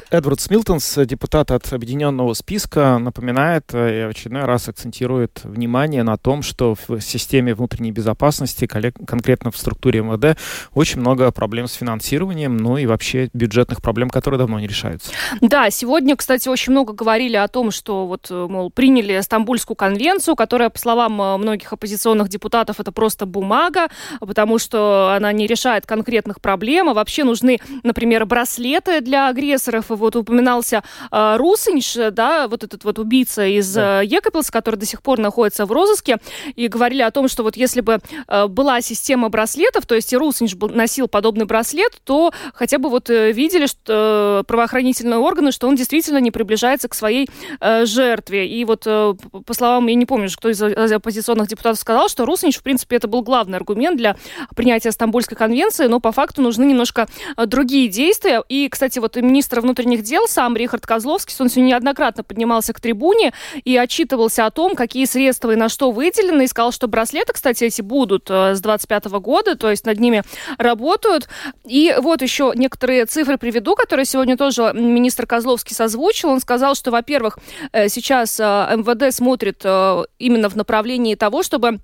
Эдвард 0.09 0.39
Смилтонс, 0.39 0.99
депутат 1.05 1.51
от 1.51 1.71
Объединенного 1.73 2.33
списка, 2.33 2.97
напоминает 2.97 3.65
э, 3.73 3.99
и 3.99 4.09
очередной 4.09 4.43
раз 4.43 4.69
акцентирует 4.69 5.41
внимание 5.43 6.03
на 6.03 6.17
том, 6.17 6.41
что 6.41 6.75
в 6.87 6.99
системе 7.01 7.53
внутренней 7.53 7.91
безопасности, 7.91 8.65
конкретно 8.65 9.51
в 9.51 9.57
структуре 9.57 10.01
МВД, 10.01 10.37
очень 10.73 10.99
много 10.99 11.31
проблем 11.31 11.67
с 11.67 11.73
финансированием, 11.73 12.57
ну 12.57 12.77
и 12.77 12.85
вообще 12.85 13.29
бюджетных 13.33 13.81
проблем, 13.81 14.09
которые 14.09 14.37
давно 14.37 14.59
не 14.59 14.67
решаются. 14.67 15.11
Да, 15.41 15.69
сегодня, 15.69 16.15
кстати, 16.15 16.49
очень 16.49 16.71
много 16.71 16.93
говорили 16.93 17.35
о 17.35 17.47
том, 17.47 17.71
что 17.71 18.07
вот, 18.07 18.27
э, 18.29 18.47
мол, 18.49 18.71
приняли 18.71 19.19
Стамбульскую 19.21 19.75
конвенцию, 19.75 20.35
которая, 20.35 20.69
по 20.69 20.79
словам 20.79 21.21
э, 21.21 21.37
многих 21.37 21.73
оппозиционных 21.73 22.29
депутатов, 22.29 22.79
это 22.79 22.91
просто 22.91 23.25
бумага, 23.25 23.87
потому 24.19 24.59
что 24.59 25.13
она 25.15 25.31
не 25.31 25.47
решает 25.47 25.85
конкретных 25.85 26.41
проблем, 26.41 26.89
а 26.89 26.93
вообще 26.93 27.23
нужны, 27.23 27.59
например, 27.83 28.25
браслеты 28.25 29.01
для 29.01 29.29
агрессора, 29.29 29.70
агрессоров. 29.71 29.85
Вот 29.89 30.15
упоминался 30.15 30.83
э, 31.11 31.35
Русынш, 31.37 31.95
да, 32.11 32.47
вот 32.47 32.63
этот 32.63 32.83
вот 32.83 32.99
убийца 32.99 33.45
из 33.45 33.73
да. 33.73 34.01
э, 34.01 34.05
Екапилса, 34.05 34.51
который 34.51 34.75
до 34.75 34.85
сих 34.85 35.01
пор 35.01 35.19
находится 35.19 35.65
в 35.65 35.71
розыске. 35.71 36.17
И 36.55 36.67
говорили 36.67 37.01
о 37.01 37.11
том, 37.11 37.27
что 37.27 37.43
вот 37.43 37.57
если 37.57 37.81
бы 37.81 37.99
э, 38.27 38.47
была 38.47 38.81
система 38.81 39.29
браслетов, 39.29 39.85
то 39.85 39.95
есть 39.95 40.13
и 40.13 40.17
был, 40.17 40.69
носил 40.69 41.07
подобный 41.07 41.45
браслет, 41.45 41.93
то 42.03 42.31
хотя 42.53 42.77
бы 42.77 42.89
вот 42.89 43.09
э, 43.09 43.31
видели 43.31 43.67
что, 43.67 44.41
э, 44.41 44.47
правоохранительные 44.47 45.19
органы, 45.19 45.51
что 45.51 45.67
он 45.67 45.75
действительно 45.75 46.19
не 46.19 46.31
приближается 46.31 46.87
к 46.87 46.93
своей 46.93 47.29
э, 47.59 47.85
жертве. 47.85 48.47
И 48.47 48.65
вот, 48.65 48.83
э, 48.85 49.13
по 49.45 49.53
словам, 49.53 49.87
я 49.87 49.95
не 49.95 50.05
помню, 50.05 50.29
кто 50.35 50.49
из 50.49 50.61
оппозиционных 50.61 51.47
депутатов 51.47 51.79
сказал, 51.79 52.09
что 52.09 52.25
Русынч, 52.25 52.57
в 52.57 52.63
принципе, 52.63 52.97
это 52.97 53.07
был 53.07 53.21
главный 53.21 53.57
аргумент 53.57 53.97
для 53.97 54.15
принятия 54.55 54.91
Стамбульской 54.91 55.37
конвенции, 55.37 55.87
но 55.87 55.99
по 55.99 56.11
факту 56.11 56.41
нужны 56.41 56.65
немножко 56.65 57.07
э, 57.37 57.45
другие 57.45 57.87
действия. 57.87 58.43
И, 58.49 58.67
кстати, 58.69 58.99
вот 58.99 59.15
министр 59.21 59.60
внутренних 59.61 60.03
дел, 60.03 60.27
сам 60.27 60.55
Рихард 60.55 60.85
Козловский, 60.85 61.35
он 61.39 61.49
сегодня 61.49 61.69
неоднократно 61.69 62.23
поднимался 62.23 62.73
к 62.73 62.79
трибуне 62.79 63.33
и 63.63 63.77
отчитывался 63.77 64.45
о 64.45 64.51
том, 64.51 64.75
какие 64.75 65.05
средства 65.05 65.51
и 65.51 65.55
на 65.55 65.69
что 65.69 65.91
выделены, 65.91 66.43
и 66.43 66.47
сказал, 66.47 66.71
что 66.71 66.87
браслеты, 66.87 67.33
кстати, 67.33 67.63
эти 67.65 67.81
будут 67.81 68.29
э, 68.29 68.55
с 68.55 68.61
25 68.61 69.05
года, 69.19 69.55
то 69.55 69.69
есть 69.69 69.85
над 69.85 69.99
ними 69.99 70.23
работают. 70.57 71.29
И 71.65 71.95
вот 71.99 72.21
еще 72.21 72.51
некоторые 72.55 73.05
цифры 73.05 73.37
приведу, 73.37 73.75
которые 73.75 74.05
сегодня 74.05 74.37
тоже 74.37 74.71
министр 74.73 75.25
Козловский 75.25 75.75
созвучил. 75.75 76.29
Он 76.29 76.39
сказал, 76.39 76.75
что, 76.75 76.91
во-первых, 76.91 77.37
э, 77.71 77.89
сейчас 77.89 78.39
э, 78.39 78.43
МВД 78.43 79.13
смотрит 79.13 79.63
именно 80.19 80.49
в 80.49 80.55
направлении 80.55 81.15
того, 81.15 81.43
чтобы 81.43 81.79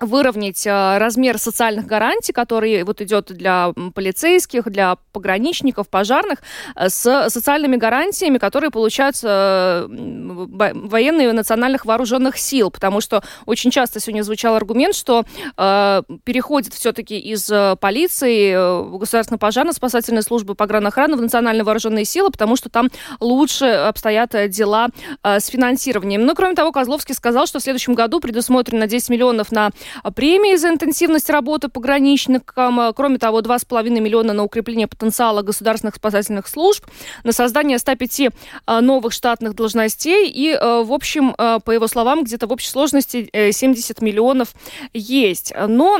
выровнять 0.00 0.66
э, 0.66 0.98
размер 0.98 1.38
социальных 1.38 1.86
гарантий, 1.86 2.32
который 2.32 2.82
вот 2.84 3.00
идет 3.00 3.26
для 3.32 3.72
полицейских, 3.94 4.70
для 4.70 4.96
пограничников, 5.12 5.88
пожарных, 5.88 6.38
э, 6.76 6.88
с 6.88 7.28
социальными 7.28 7.76
гарантиями, 7.76 8.38
которые 8.38 8.70
получаются 8.70 9.86
военные 9.88 11.32
национальных 11.32 11.84
вооруженных 11.84 12.38
сил, 12.38 12.70
потому 12.70 13.00
что 13.00 13.22
очень 13.46 13.70
часто 13.70 14.00
сегодня 14.00 14.22
звучал 14.22 14.56
аргумент, 14.56 14.94
что 14.94 15.24
э, 15.56 16.02
переходит 16.24 16.74
все-таки 16.74 17.18
из 17.18 17.50
полиции, 17.80 18.98
государственной 18.98 19.38
пожарно-спасательной 19.38 20.22
службы, 20.22 20.54
погранохраны 20.54 21.16
в 21.16 21.22
национальные 21.22 21.64
вооруженные 21.64 22.04
силы, 22.04 22.30
потому 22.30 22.56
что 22.56 22.68
там 22.68 22.88
лучше 23.20 23.66
обстоят 23.66 24.34
дела 24.50 24.88
с 25.22 25.46
финансированием. 25.46 26.24
Ну, 26.24 26.34
кроме 26.34 26.54
того, 26.54 26.72
Козловский 26.72 27.14
сказал, 27.14 27.46
что 27.46 27.58
в 27.58 27.62
следующем 27.62 27.94
году 27.94 28.20
предусмотрено 28.20 28.86
10 28.86 29.08
миллионов 29.10 29.52
на 29.52 29.70
премии 30.14 30.56
за 30.56 30.68
интенсивность 30.68 31.30
работы 31.30 31.68
пограничникам. 31.68 32.92
Кроме 32.94 33.18
того, 33.18 33.40
2,5 33.40 33.88
миллиона 34.00 34.32
на 34.32 34.44
укрепление 34.44 34.86
потенциала 34.86 35.42
государственных 35.42 35.96
спасательных 35.96 36.46
служб, 36.46 36.84
на 37.24 37.32
создание 37.32 37.78
105 37.78 38.30
а, 38.66 38.80
новых 38.80 39.12
штатных 39.12 39.54
должностей 39.54 40.28
и, 40.28 40.52
а, 40.52 40.82
в 40.82 40.92
общем, 40.92 41.34
а, 41.38 41.58
по 41.60 41.70
его 41.70 41.86
словам, 41.88 42.24
где-то 42.24 42.46
в 42.46 42.52
общей 42.52 42.68
сложности 42.68 43.30
70 43.32 44.00
миллионов 44.00 44.54
есть. 44.92 45.52
Но 45.68 45.98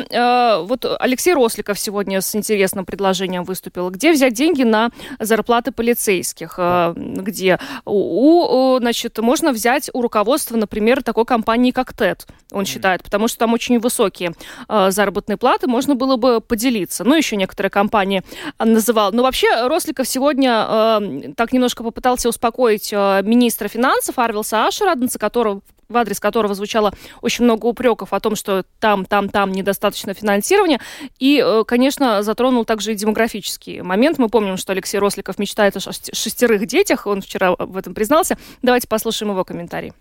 вот 0.64 0.86
Алексей 0.98 1.34
Росликов 1.34 1.78
сегодня 1.78 2.20
с 2.20 2.34
интересным 2.34 2.84
предложением 2.84 3.44
выступил. 3.44 3.90
Где 3.90 4.12
взять 4.12 4.34
деньги 4.34 4.62
на 4.62 4.90
зарплаты 5.18 5.72
полицейских? 5.72 6.58
Где? 6.94 7.58
У, 7.84 8.78
значит, 8.78 9.18
можно 9.18 9.52
взять 9.52 9.90
у 9.92 10.02
руководства, 10.02 10.56
например, 10.56 11.02
такой 11.02 11.24
компании, 11.24 11.70
как 11.70 11.92
ТЭД, 11.92 12.26
он 12.52 12.64
считает, 12.64 13.02
потому 13.02 13.28
что 13.28 13.38
там 13.38 13.52
очень 13.52 13.78
высокие 13.80 14.32
э, 14.68 14.90
заработные 14.90 15.36
платы, 15.36 15.66
можно 15.66 15.94
было 15.94 16.16
бы 16.16 16.40
поделиться. 16.40 17.04
Ну, 17.04 17.14
еще 17.14 17.36
некоторые 17.36 17.70
компании 17.70 18.22
называл. 18.58 19.12
Но 19.12 19.22
вообще 19.22 19.66
Росликов 19.66 20.08
сегодня 20.08 20.66
э, 20.68 21.32
так 21.36 21.52
немножко 21.52 21.82
попытался 21.82 22.28
успокоить 22.28 22.92
э, 22.92 23.22
министра 23.22 23.68
финансов 23.68 24.18
Арвилса 24.18 24.66
Ашераденца, 24.66 25.18
которого 25.18 25.60
в 25.90 25.96
адрес 25.96 26.20
которого 26.20 26.54
звучало 26.54 26.94
очень 27.20 27.44
много 27.44 27.66
упреков 27.66 28.12
о 28.12 28.20
том, 28.20 28.36
что 28.36 28.64
там, 28.78 29.04
там, 29.04 29.28
там 29.28 29.52
недостаточно 29.52 30.14
финансирования. 30.14 30.80
И, 31.18 31.42
э, 31.44 31.64
конечно, 31.66 32.22
затронул 32.22 32.64
также 32.64 32.92
и 32.92 32.94
демографический 32.94 33.82
момент. 33.82 34.18
Мы 34.18 34.28
помним, 34.28 34.56
что 34.56 34.72
Алексей 34.72 34.98
Росликов 34.98 35.38
мечтает 35.38 35.76
о 35.76 35.80
шестерых 35.80 36.66
детях. 36.66 37.06
Он 37.06 37.20
вчера 37.20 37.56
в 37.58 37.76
этом 37.76 37.92
признался. 37.92 38.38
Давайте 38.62 38.88
послушаем 38.88 39.32
его 39.32 39.44
комментарий. 39.44 39.92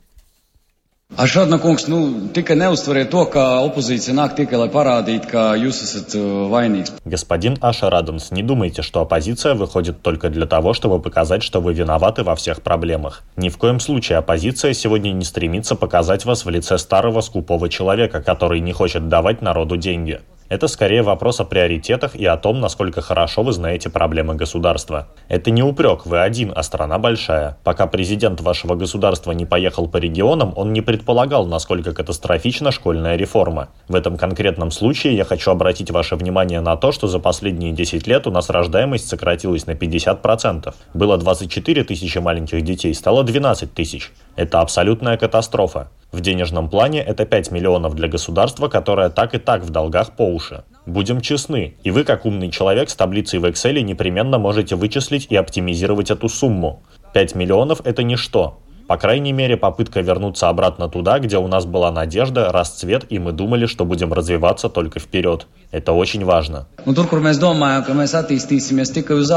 Ašādna 1.20 1.58
kungs, 1.60 1.88
nu, 1.92 2.30
tikai 2.32 2.56
neuztvariet 2.56 3.10
to, 3.12 3.26
ka 3.34 3.42
opozīcija 3.66 4.14
nāk 4.16 4.38
tikai, 4.38 4.56
lai 4.62 4.68
parādītu, 4.72 5.28
ka 5.28 5.42
jūs 5.60 5.82
esat 5.84 6.14
vainīgs. 6.54 6.94
Господин 7.04 7.58
Ашарадонс, 7.60 8.30
не 8.32 8.44
думайте, 8.44 8.84
что 8.84 9.02
оппозиция 9.02 9.54
выходит 9.54 10.02
только 10.02 10.30
для 10.30 10.46
того, 10.46 10.74
чтобы 10.74 11.02
показать, 11.02 11.44
что 11.44 11.60
вы 11.60 11.74
виноваты 11.74 12.24
во 12.24 12.36
всех 12.36 12.62
проблемах. 12.62 13.24
Ни 13.36 13.50
в 13.50 13.58
коем 13.58 13.82
случае 13.82 14.20
оппозиция 14.20 14.74
сегодня 14.74 15.12
не 15.12 15.26
стремится 15.26 15.76
показать 15.76 16.24
вас 16.24 16.46
в 16.46 16.50
лице 16.50 16.78
старого 16.78 17.20
скупого 17.20 17.68
человека, 17.68 18.22
который 18.22 18.62
не 18.62 18.72
хочет 18.72 19.10
давать 19.10 19.42
народу 19.42 19.76
деньги. 19.76 20.22
Это 20.50 20.68
скорее 20.68 21.04
вопрос 21.04 21.40
о 21.40 21.46
приоритетах 21.46 22.16
и 22.16 22.26
о 22.26 22.36
том, 22.36 22.60
насколько 22.60 23.02
хорошо 23.02 23.44
вы 23.44 23.54
знаете 23.54 23.92
проблемы 23.92 24.34
государства. 24.34 25.10
Это 25.28 25.52
не 25.52 25.62
упрек, 25.62 26.08
вы 26.08 26.22
один, 26.22 26.52
а 26.56 26.64
страна 26.64 26.98
большая. 26.98 27.60
Пока 27.64 27.86
президент 27.86 28.42
вашего 28.42 28.74
государства 28.74 29.32
не 29.32 29.46
поехал 29.46 29.88
по 29.88 29.98
регионам, 29.98 30.54
он 30.56 30.74
не 30.74 30.82
предполагал, 30.82 31.46
насколько 31.46 31.94
катастрофична 31.94 32.72
школьная 32.72 33.16
реформа. 33.16 33.70
В 33.88 33.94
этом 33.94 34.18
конкретном 34.18 34.72
случае 34.72 35.16
я 35.16 35.24
хочу 35.24 35.52
обратить 35.52 35.92
ваше 35.92 36.16
внимание 36.16 36.62
на 36.62 36.76
то, 36.78 36.92
что 36.92 37.08
за 37.08 37.20
последние 37.20 37.72
10 37.72 38.08
лет 38.08 38.26
у 38.26 38.32
нас 38.32 38.50
рождаемость 38.50 39.08
сократилась 39.08 39.68
на 39.68 39.74
50%. 39.74 40.74
Было 40.96 41.20
24 41.20 41.84
тысячи 41.84 42.18
маленьких 42.18 42.64
детей, 42.64 42.96
стало 42.96 43.24
12 43.24 43.72
тысяч. 43.72 44.12
Это 44.40 44.62
абсолютная 44.62 45.18
катастрофа. 45.18 45.90
В 46.14 46.22
денежном 46.22 46.70
плане 46.70 47.02
это 47.02 47.26
5 47.26 47.52
миллионов 47.52 47.94
для 47.94 48.08
государства, 48.08 48.70
которое 48.70 49.10
так 49.10 49.36
и 49.36 49.38
так 49.38 49.64
в 49.64 49.70
долгах 49.70 50.16
по 50.16 50.22
уши. 50.22 50.64
Будем 50.86 51.20
честны, 51.20 51.76
и 51.84 51.92
вы, 51.92 52.06
как 52.06 52.26
умный 52.26 52.50
человек 52.50 52.90
с 52.90 52.96
таблицей 52.96 53.40
в 53.40 53.46
Excel, 53.46 53.82
непременно 53.82 54.38
можете 54.38 54.78
вычислить 54.78 55.28
и 55.30 55.36
оптимизировать 55.36 56.10
эту 56.10 56.30
сумму. 56.30 56.82
5 57.14 57.36
миллионов– 57.36 57.82
это 57.84 58.02
ничто. 58.04 58.60
По 58.88 58.96
крайней 58.96 59.34
мере, 59.34 59.58
попытка 59.58 60.00
вернуться 60.00 60.48
обратно 60.48 60.88
туда, 60.88 61.20
где 61.20 61.38
у 61.38 61.50
нас 61.50 61.66
была 61.66 61.92
надежда, 61.92 62.50
расцвет, 62.54 63.08
и 63.10 63.20
мы 63.20 63.34
думали, 63.34 63.66
что 63.66 63.84
будем 63.84 64.14
развиваться 64.14 64.70
только 64.70 65.02
вперед. 65.02 65.48
Это 65.72 65.92
очень 65.92 66.24
важно. 66.24 66.66
Un 66.86 66.96
tur, 66.96 67.10
kur 67.10 67.20
mēs 67.20 67.42
domājam, 67.44 67.84
ka 67.84 67.92
mēs 67.92 68.16
attīstīsimies 68.16 68.94
tikai 68.96 69.20
uz. 69.20 69.34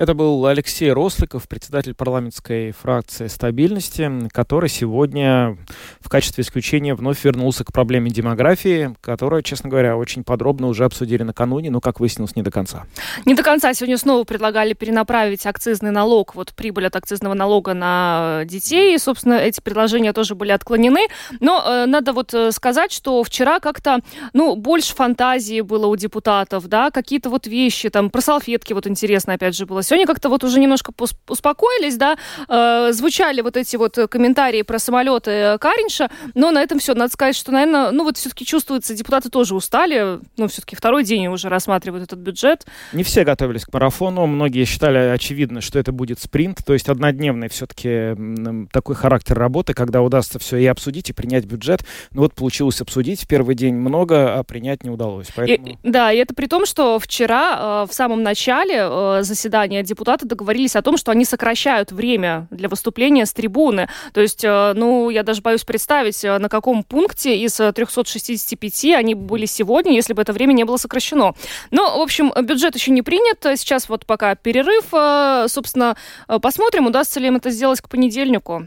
Это 0.00 0.14
был 0.14 0.46
Алексей 0.46 0.90
Росликов, 0.90 1.46
председатель 1.46 1.92
парламентской 1.92 2.72
фракции 2.72 3.26
«Стабильности», 3.26 4.10
который 4.32 4.70
сегодня 4.70 5.58
в 6.00 6.08
качестве 6.08 6.40
исключения 6.40 6.94
вновь 6.94 7.22
вернулся 7.22 7.64
к 7.64 7.72
проблеме 7.74 8.10
демографии, 8.10 8.96
которую, 9.02 9.42
честно 9.42 9.68
говоря, 9.68 9.98
очень 9.98 10.24
подробно 10.24 10.68
уже 10.68 10.86
обсудили 10.86 11.22
накануне, 11.22 11.70
но, 11.70 11.82
как 11.82 12.00
выяснилось, 12.00 12.34
не 12.34 12.40
до 12.40 12.50
конца. 12.50 12.86
Не 13.26 13.34
до 13.34 13.42
конца. 13.42 13.74
Сегодня 13.74 13.98
снова 13.98 14.24
предлагали 14.24 14.72
перенаправить 14.72 15.44
акцизный 15.44 15.90
налог, 15.90 16.34
вот 16.34 16.54
прибыль 16.54 16.86
от 16.86 16.96
акцизного 16.96 17.34
налога 17.34 17.74
на 17.74 18.44
детей. 18.46 18.94
И, 18.94 18.98
собственно, 18.98 19.34
эти 19.34 19.60
предложения 19.60 20.14
тоже 20.14 20.34
были 20.34 20.52
отклонены. 20.52 21.08
Но 21.40 21.62
э, 21.62 21.84
надо 21.84 22.14
вот 22.14 22.32
э, 22.32 22.52
сказать, 22.52 22.90
что 22.90 23.22
вчера 23.22 23.60
как-то, 23.60 23.98
ну, 24.32 24.56
больше 24.56 24.94
фантазии 24.94 25.60
было 25.60 25.88
у 25.88 25.96
депутатов, 25.96 26.68
да, 26.68 26.90
какие-то 26.90 27.28
вот 27.28 27.46
вещи, 27.46 27.90
там, 27.90 28.08
про 28.08 28.22
салфетки 28.22 28.72
вот 28.72 28.86
интересно, 28.86 29.34
опять 29.34 29.54
же, 29.54 29.66
было 29.66 29.82
Сегодня 29.90 30.06
как-то 30.06 30.28
вот 30.28 30.44
уже 30.44 30.60
немножко 30.60 30.92
успокоились, 31.26 31.96
да, 31.96 32.16
э, 32.48 32.92
звучали 32.92 33.40
вот 33.40 33.56
эти 33.56 33.74
вот 33.74 33.98
комментарии 34.08 34.62
про 34.62 34.78
самолеты 34.78 35.58
Каринша, 35.58 36.10
но 36.36 36.52
на 36.52 36.62
этом 36.62 36.78
все. 36.78 36.94
Надо 36.94 37.12
сказать, 37.12 37.34
что, 37.34 37.50
наверное, 37.50 37.90
ну 37.90 38.04
вот 38.04 38.16
все-таки 38.16 38.46
чувствуется, 38.46 38.94
депутаты 38.94 39.30
тоже 39.30 39.56
устали, 39.56 40.20
ну 40.36 40.46
все-таки 40.46 40.76
второй 40.76 41.02
день 41.02 41.26
уже 41.26 41.48
рассматривают 41.48 42.04
этот 42.04 42.20
бюджет. 42.20 42.66
Не 42.92 43.02
все 43.02 43.24
готовились 43.24 43.64
к 43.64 43.72
марафону, 43.72 44.26
многие 44.26 44.64
считали 44.64 44.98
очевидно, 45.08 45.60
что 45.60 45.80
это 45.80 45.90
будет 45.90 46.20
спринт, 46.20 46.58
то 46.64 46.72
есть 46.72 46.88
однодневный 46.88 47.48
все-таки 47.48 48.68
такой 48.72 48.94
характер 48.94 49.36
работы, 49.36 49.74
когда 49.74 50.02
удастся 50.02 50.38
все 50.38 50.58
и 50.58 50.66
обсудить, 50.66 51.10
и 51.10 51.12
принять 51.12 51.46
бюджет. 51.46 51.84
Ну 52.12 52.20
вот 52.20 52.36
получилось 52.36 52.80
обсудить 52.80 53.24
в 53.24 53.26
первый 53.26 53.56
день 53.56 53.74
много, 53.74 54.38
а 54.38 54.44
принять 54.44 54.84
не 54.84 54.90
удалось. 54.90 55.26
Поэтому... 55.34 55.66
И, 55.66 55.78
да, 55.82 56.12
и 56.12 56.18
это 56.18 56.32
при 56.32 56.46
том, 56.46 56.64
что 56.64 57.00
вчера 57.00 57.82
э, 57.82 57.90
в 57.90 57.92
самом 57.92 58.22
начале 58.22 58.86
э, 58.88 59.18
заседания 59.22 59.69
депутаты 59.82 60.26
договорились 60.26 60.76
о 60.76 60.82
том, 60.82 60.96
что 60.96 61.12
они 61.12 61.24
сокращают 61.24 61.92
время 61.92 62.46
для 62.50 62.68
выступления 62.68 63.24
с 63.24 63.32
трибуны. 63.32 63.88
То 64.12 64.20
есть, 64.20 64.44
э, 64.44 64.72
ну, 64.74 65.10
я 65.10 65.22
даже 65.22 65.40
боюсь 65.42 65.64
представить, 65.64 66.24
э, 66.24 66.38
на 66.38 66.48
каком 66.48 66.82
пункте 66.82 67.38
из 67.38 67.54
365 67.54 68.84
они 68.94 69.14
были 69.14 69.46
сегодня, 69.46 69.94
если 69.94 70.12
бы 70.12 70.22
это 70.22 70.32
время 70.32 70.52
не 70.52 70.64
было 70.64 70.76
сокращено. 70.76 71.34
Но, 71.70 71.98
в 71.98 72.02
общем, 72.02 72.32
бюджет 72.42 72.74
еще 72.74 72.90
не 72.90 73.02
принят. 73.02 73.38
Сейчас 73.58 73.88
вот 73.88 74.06
пока 74.06 74.34
перерыв. 74.34 74.86
Э, 74.92 75.46
собственно, 75.48 75.96
посмотрим, 76.26 76.86
удастся 76.86 77.20
ли 77.20 77.28
им 77.28 77.36
это 77.36 77.50
сделать 77.50 77.80
к 77.80 77.88
понедельнику. 77.88 78.66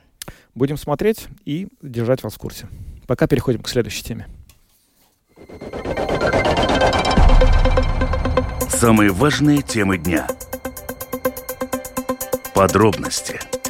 Будем 0.56 0.78
смотреть 0.78 1.28
и 1.46 1.68
держать 1.82 2.24
вас 2.24 2.36
в 2.36 2.38
курсе. 2.38 2.68
Пока 3.08 3.28
переходим 3.28 3.62
к 3.62 3.70
следующей 3.70 4.04
теме. 4.04 4.28
Самые 8.70 9.12
важные 9.12 9.62
темы 9.62 9.98
дня– 9.98 10.28
Подробности– 12.54 13.40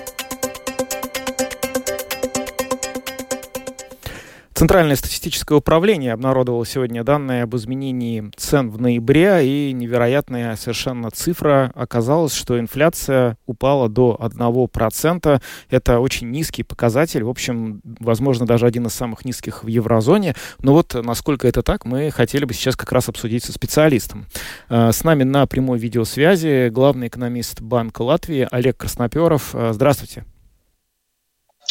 Центральное 4.54 4.96
статистическое 4.96 5.58
управление 5.58 6.14
обнародовало 6.14 6.64
сегодня 6.64 7.04
данные 7.04 7.44
об 7.44 7.56
изменении 7.56 8.32
цен 8.36 8.70
в 8.70 8.80
ноябре, 8.80 9.42
и 9.44 9.74
невероятная 9.74 10.56
совершенно 10.58 11.10
цифра 11.10 11.72
оказалась, 11.74 12.36
что 12.36 12.60
инфляция 12.60 13.38
упала 13.48 13.90
до 13.90 14.16
1%. 14.22 15.42
Это 15.72 16.00
очень 16.00 16.30
низкий 16.30 16.62
показатель, 16.62 17.24
в 17.24 17.30
общем, 17.30 17.82
возможно, 18.00 18.46
даже 18.46 18.68
один 18.68 18.86
из 18.86 18.94
самых 18.94 19.26
низких 19.26 19.64
в 19.64 19.68
еврозоне. 19.68 20.36
Но 20.60 20.74
вот 20.74 20.94
насколько 20.94 21.48
это 21.48 21.64
так, 21.64 21.86
мы 21.86 22.12
хотели 22.12 22.46
бы 22.46 22.54
сейчас 22.54 22.76
как 22.76 22.92
раз 22.92 23.10
обсудить 23.10 23.44
со 23.44 23.54
специалистом. 23.54 24.28
Э, 24.70 24.92
с 24.92 25.04
нами 25.04 25.24
на 25.24 25.48
прямой 25.48 25.80
видеосвязи 25.80 26.70
главный 26.70 27.08
экономист 27.08 27.60
Банка 27.62 28.04
Латвии 28.04 28.48
Олег 28.52 28.78
Красноперов. 28.78 29.56
Э, 29.56 29.74
здравствуйте. 29.74 30.26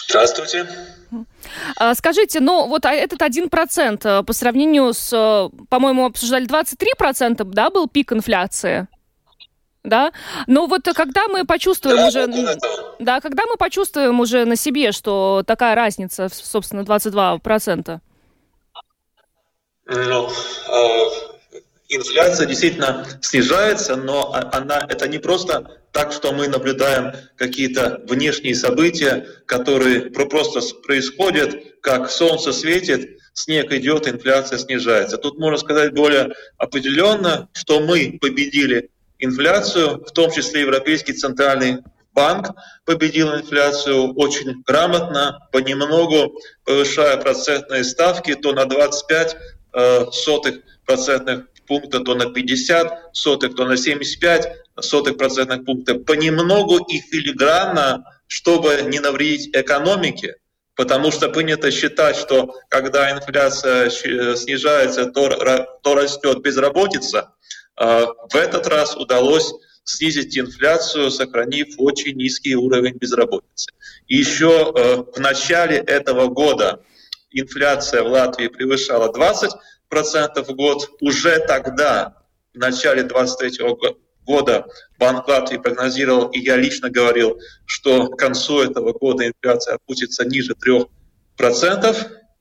Здравствуйте. 0.09 0.67
А, 1.77 1.95
скажите, 1.95 2.41
ну 2.41 2.67
вот 2.67 2.85
а 2.87 2.93
этот 2.93 3.23
один 3.23 3.49
процент 3.49 4.05
э, 4.05 4.23
по 4.23 4.33
сравнению 4.33 4.93
с, 4.93 5.13
э, 5.13 5.65
по-моему, 5.69 6.07
обсуждали 6.07 6.47
23%, 6.47 7.45
да, 7.45 7.71
был 7.71 7.89
пик 7.89 8.13
инфляции? 8.13 8.89
Да, 9.85 10.13
но 10.47 10.67
вот 10.67 10.83
когда 10.95 11.27
мы 11.27 11.45
почувствуем 11.45 11.97
да, 11.97 12.07
уже, 12.07 12.27
да, 12.29 12.57
да, 13.01 13.21
когда 13.21 13.45
мы 13.47 13.57
почувствуем 13.57 14.21
уже 14.21 14.45
на 14.45 14.55
себе, 14.55 14.93
что 14.93 15.43
такая 15.45 15.75
разница, 15.75 16.29
собственно, 16.31 16.83
22%? 16.83 17.99
Ну, 19.87 20.29
э, 20.29 21.11
инфляция 21.89 22.47
действительно 22.47 23.05
снижается, 23.21 23.97
но 23.97 24.33
она 24.53 24.87
это 24.89 25.09
не 25.09 25.19
просто 25.19 25.82
так, 25.93 26.13
что 26.13 26.33
мы 26.33 26.49
наблюдаем 26.49 27.13
какие-то 27.37 28.01
внешние 28.09 28.55
события, 28.55 29.27
которые 29.47 30.11
просто 30.11 30.61
происходят, 30.83 31.55
как 31.81 32.11
солнце 32.11 32.53
светит, 32.53 33.19
снег 33.35 33.73
идет, 33.73 34.09
инфляция 34.09 34.59
снижается. 34.59 35.19
Тут 35.19 35.39
можно 35.39 35.59
сказать 35.59 35.93
более 35.93 36.33
определенно, 36.57 37.49
что 37.53 37.81
мы 37.81 38.19
победили 38.21 38.91
инфляцию, 39.19 40.05
в 40.05 40.13
том 40.13 40.31
числе 40.31 40.63
Европейский 40.63 41.13
центральный 41.13 41.79
банк 42.15 42.49
победил 42.85 43.35
инфляцию 43.35 44.15
очень 44.15 44.63
грамотно, 44.67 45.49
понемногу 45.53 46.39
повышая 46.65 47.17
процентные 47.17 47.85
ставки 47.85 48.35
то 48.35 48.53
на 48.53 48.67
25 48.67 49.37
э, 49.75 50.07
сотых 50.13 50.57
процентных 50.85 51.47
пункта, 51.67 52.01
то 52.01 52.15
на 52.15 52.31
50 52.31 53.11
сотых, 53.13 53.55
то 53.55 53.65
на 53.65 53.77
75 53.77 54.62
сотых 54.81 55.17
процентных 55.17 55.65
пункта, 55.65 55.97
понемногу 55.97 56.79
и 56.79 56.99
филигранно, 56.99 58.05
чтобы 58.27 58.83
не 58.87 59.01
навредить 59.01 59.55
экономике, 59.55 60.37
потому 60.75 61.11
что 61.11 61.29
принято 61.29 61.71
считать, 61.71 62.17
что 62.17 62.55
когда 62.69 63.11
инфляция 63.13 63.91
снижается, 63.91 65.07
то, 65.07 65.29
то 65.83 65.95
растет 65.95 66.41
безработица. 66.41 67.35
А 67.77 68.07
в 68.07 68.35
этот 68.35 68.67
раз 68.67 68.97
удалось 68.97 69.53
снизить 69.85 70.39
инфляцию, 70.39 71.11
сохранив 71.11 71.75
очень 71.79 72.17
низкий 72.17 72.55
уровень 72.55 72.97
безработицы. 72.97 73.73
Еще 74.07 74.73
э, 74.75 75.05
в 75.15 75.19
начале 75.19 75.79
этого 75.79 76.29
года 76.29 76.81
инфляция 77.31 78.03
в 78.03 78.09
Латвии 78.09 78.49
превышала 78.49 79.13
20% 79.13 79.51
в 80.45 80.55
год. 80.55 80.89
Уже 81.01 81.39
тогда, 81.41 82.23
в 82.55 82.59
начале 82.59 83.03
2023 83.03 83.67
года 84.25 84.67
Банк 84.99 85.27
Латвии 85.29 85.59
прогнозировал, 85.59 86.29
и 86.29 86.39
я 86.39 86.57
лично 86.57 86.91
говорил, 86.91 87.39
что 87.67 88.09
к 88.09 88.19
концу 88.19 88.63
этого 88.63 88.93
года 88.93 89.27
инфляция 89.27 89.75
опустится 89.75 90.25
ниже 90.25 90.55
3%. 90.55 91.97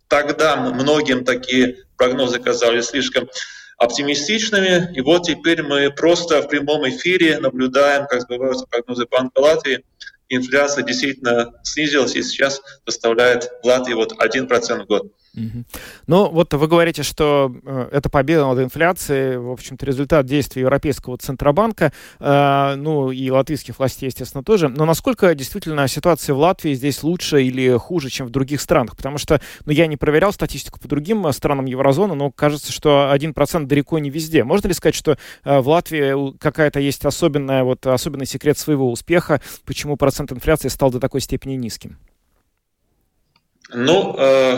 Тогда 0.08 0.56
многим 0.58 1.24
такие 1.24 1.78
прогнозы 1.98 2.40
казались 2.40 2.88
слишком 2.88 3.30
оптимистичными. 3.78 4.94
И 4.96 5.02
вот 5.02 5.24
теперь 5.24 5.64
мы 5.64 5.90
просто 5.90 6.42
в 6.42 6.48
прямом 6.48 6.88
эфире 6.90 7.40
наблюдаем, 7.40 8.06
как 8.08 8.22
сбываются 8.22 8.68
прогнозы 8.68 9.08
Банка 9.10 9.40
Латвии. 9.40 9.84
Инфляция 10.30 10.84
действительно 10.84 11.52
снизилась 11.64 12.16
и 12.16 12.22
сейчас 12.22 12.62
составляет 12.86 13.50
в 13.64 13.66
Латвии 13.66 13.94
вот 13.94 14.14
1% 14.14 14.84
в 14.84 14.86
год. 14.86 15.12
Ну, 16.08 16.30
вот 16.30 16.54
вы 16.54 16.68
говорите, 16.68 17.04
что 17.04 17.54
э, 17.64 17.90
это 17.92 18.10
победа 18.10 18.46
над 18.48 18.60
инфляцией, 18.60 19.38
в 19.38 19.52
общем-то, 19.52 19.86
результат 19.86 20.26
действий 20.26 20.62
Европейского 20.62 21.18
Центробанка, 21.18 21.94
э, 22.20 22.76
ну, 22.76 23.12
и 23.12 23.30
латвийских 23.30 23.80
властей, 23.80 24.08
естественно, 24.08 24.44
тоже. 24.44 24.68
Но 24.68 24.86
насколько 24.86 25.34
действительно 25.34 25.88
ситуация 25.88 26.34
в 26.34 26.40
Латвии 26.40 26.74
здесь 26.74 27.04
лучше 27.04 27.44
или 27.44 27.78
хуже, 27.78 28.10
чем 28.10 28.28
в 28.28 28.30
других 28.30 28.60
странах? 28.60 28.98
Потому 28.98 29.18
что, 29.18 29.42
ну, 29.66 29.72
я 29.72 29.88
не 29.88 29.98
проверял 29.98 30.34
статистику 30.34 30.80
по 30.80 30.88
другим 30.88 31.26
э, 31.26 31.32
странам 31.32 31.66
еврозоны, 31.66 32.14
но 32.14 32.32
кажется, 32.32 32.72
что 32.72 33.12
1% 33.14 33.66
далеко 33.66 34.00
не 34.00 34.10
везде. 34.10 34.44
Можно 34.44 34.68
ли 34.68 34.74
сказать, 34.74 34.96
что 34.96 35.18
э, 35.44 35.60
в 35.60 35.70
Латвии 35.70 36.38
какая-то 36.38 36.80
есть 36.80 37.06
особенная, 37.06 37.64
вот, 37.64 37.88
особенный 37.88 38.26
секрет 38.26 38.58
своего 38.58 38.92
успеха, 38.92 39.42
почему 39.66 39.96
процент 39.96 40.32
инфляции 40.32 40.68
стал 40.68 40.92
до 40.92 41.00
такой 41.00 41.22
степени 41.22 41.54
низким? 41.54 41.98
Ну, 43.74 44.16
э, 44.18 44.58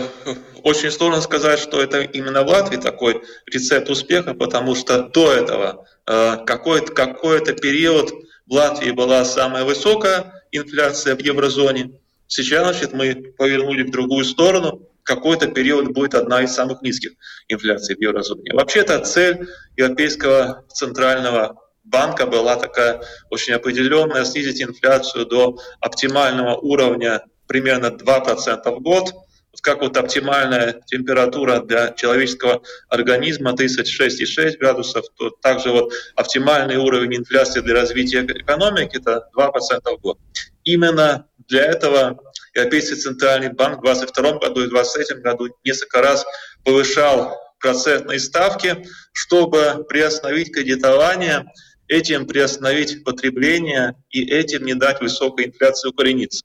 очень 0.62 0.90
сложно 0.90 1.20
сказать, 1.20 1.58
что 1.58 1.80
это 1.80 2.00
именно 2.00 2.42
в 2.42 2.48
Латвии 2.48 2.76
такой 2.76 3.22
рецепт 3.46 3.88
успеха, 3.90 4.34
потому 4.34 4.74
что 4.74 5.04
до 5.04 5.32
этого 5.32 5.86
э, 6.06 6.38
какой-то 6.44 6.92
какой 6.92 7.44
период 7.44 8.12
в 8.46 8.52
Латвии 8.52 8.90
была 8.90 9.24
самая 9.24 9.64
высокая 9.64 10.42
инфляция 10.50 11.14
в 11.16 11.20
еврозоне. 11.20 11.92
Сейчас, 12.26 12.62
значит, 12.64 12.92
мы 12.92 13.34
повернули 13.36 13.82
в 13.84 13.90
другую 13.90 14.24
сторону. 14.24 14.88
Какой-то 15.02 15.48
период 15.48 15.92
будет 15.92 16.14
одна 16.14 16.42
из 16.42 16.52
самых 16.52 16.80
низких 16.82 17.12
инфляций 17.48 17.94
в 17.94 18.00
еврозоне. 18.00 18.54
Вообще-то 18.54 18.98
цель 19.00 19.46
Европейского 19.76 20.64
центрального 20.72 21.60
банка 21.84 22.26
была 22.26 22.56
такая 22.56 23.02
очень 23.30 23.52
определенная, 23.52 24.24
снизить 24.24 24.62
инфляцию 24.62 25.26
до 25.26 25.58
оптимального 25.80 26.56
уровня 26.56 27.22
примерно 27.46 27.86
2% 27.86 28.70
в 28.70 28.80
год. 28.80 29.12
Вот 29.52 29.60
как 29.60 29.82
вот 29.82 29.96
оптимальная 29.96 30.80
температура 30.86 31.60
для 31.60 31.92
человеческого 31.92 32.62
организма 32.88 33.52
36,6 33.52 34.58
градусов, 34.58 35.04
то 35.16 35.30
также 35.30 35.70
вот 35.70 35.92
оптимальный 36.16 36.76
уровень 36.76 37.18
инфляции 37.18 37.60
для 37.60 37.74
развития 37.74 38.24
экономики 38.24 38.96
это 38.96 39.28
2% 39.36 39.96
в 39.96 40.00
год. 40.00 40.18
Именно 40.64 41.26
для 41.46 41.66
этого 41.66 42.18
Европейский 42.54 42.96
центральный 42.96 43.52
банк 43.52 43.80
в 43.80 43.84
2022 43.84 44.38
году 44.38 44.64
и 44.64 44.68
2023 44.68 45.22
году 45.22 45.48
несколько 45.64 46.00
раз 46.00 46.24
повышал 46.64 47.36
процентные 47.60 48.18
ставки, 48.18 48.86
чтобы 49.12 49.84
приостановить 49.88 50.52
кредитование, 50.52 51.44
этим 51.88 52.26
приостановить 52.26 53.04
потребление 53.04 53.94
и 54.10 54.24
этим 54.24 54.64
не 54.64 54.74
дать 54.74 55.00
высокой 55.00 55.46
инфляции 55.46 55.88
укорениться. 55.88 56.44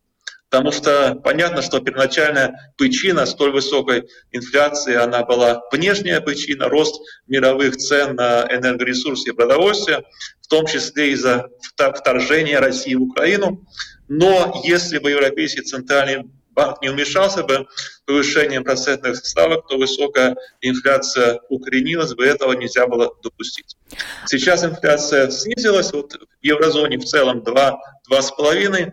Потому 0.50 0.72
что 0.72 1.16
понятно, 1.24 1.62
что 1.62 1.80
первоначальная 1.80 2.74
причина 2.76 3.26
столь 3.28 3.52
высокой 3.52 4.08
инфляции, 4.32 4.96
она 4.96 5.24
была 5.24 5.62
внешняя 5.72 6.22
причина, 6.22 6.68
рост 6.68 7.00
мировых 7.28 7.78
цен 7.78 8.16
на 8.16 8.48
энергоресурсы 8.50 9.30
и 9.30 9.34
продовольствие, 9.34 10.04
в 10.42 10.48
том 10.48 10.66
числе 10.66 11.12
из-за 11.12 11.50
вторжения 11.76 12.60
России 12.60 12.96
в 12.96 13.04
Украину. 13.04 13.64
Но 14.08 14.62
если 14.66 14.98
бы 14.98 15.12
Европейский 15.12 15.62
центральный 15.62 16.32
банк 16.60 16.82
не 16.82 16.90
вмешался 16.90 17.44
бы 17.44 17.68
повышением 18.06 18.66
процентных 18.66 19.16
ставок, 19.16 19.66
то 19.68 19.78
высокая 19.78 20.36
инфляция 20.60 21.40
укоренилась 21.48 22.14
бы, 22.14 22.26
этого 22.26 22.52
нельзя 22.52 22.86
было 22.86 23.16
допустить. 23.24 23.78
Сейчас 24.26 24.66
инфляция 24.66 25.32
снизилась, 25.32 25.94
вот 25.94 26.16
в 26.16 26.18
еврозоне 26.42 26.98
в 26.98 27.06
целом 27.06 27.40
2-2,5%, 27.40 28.92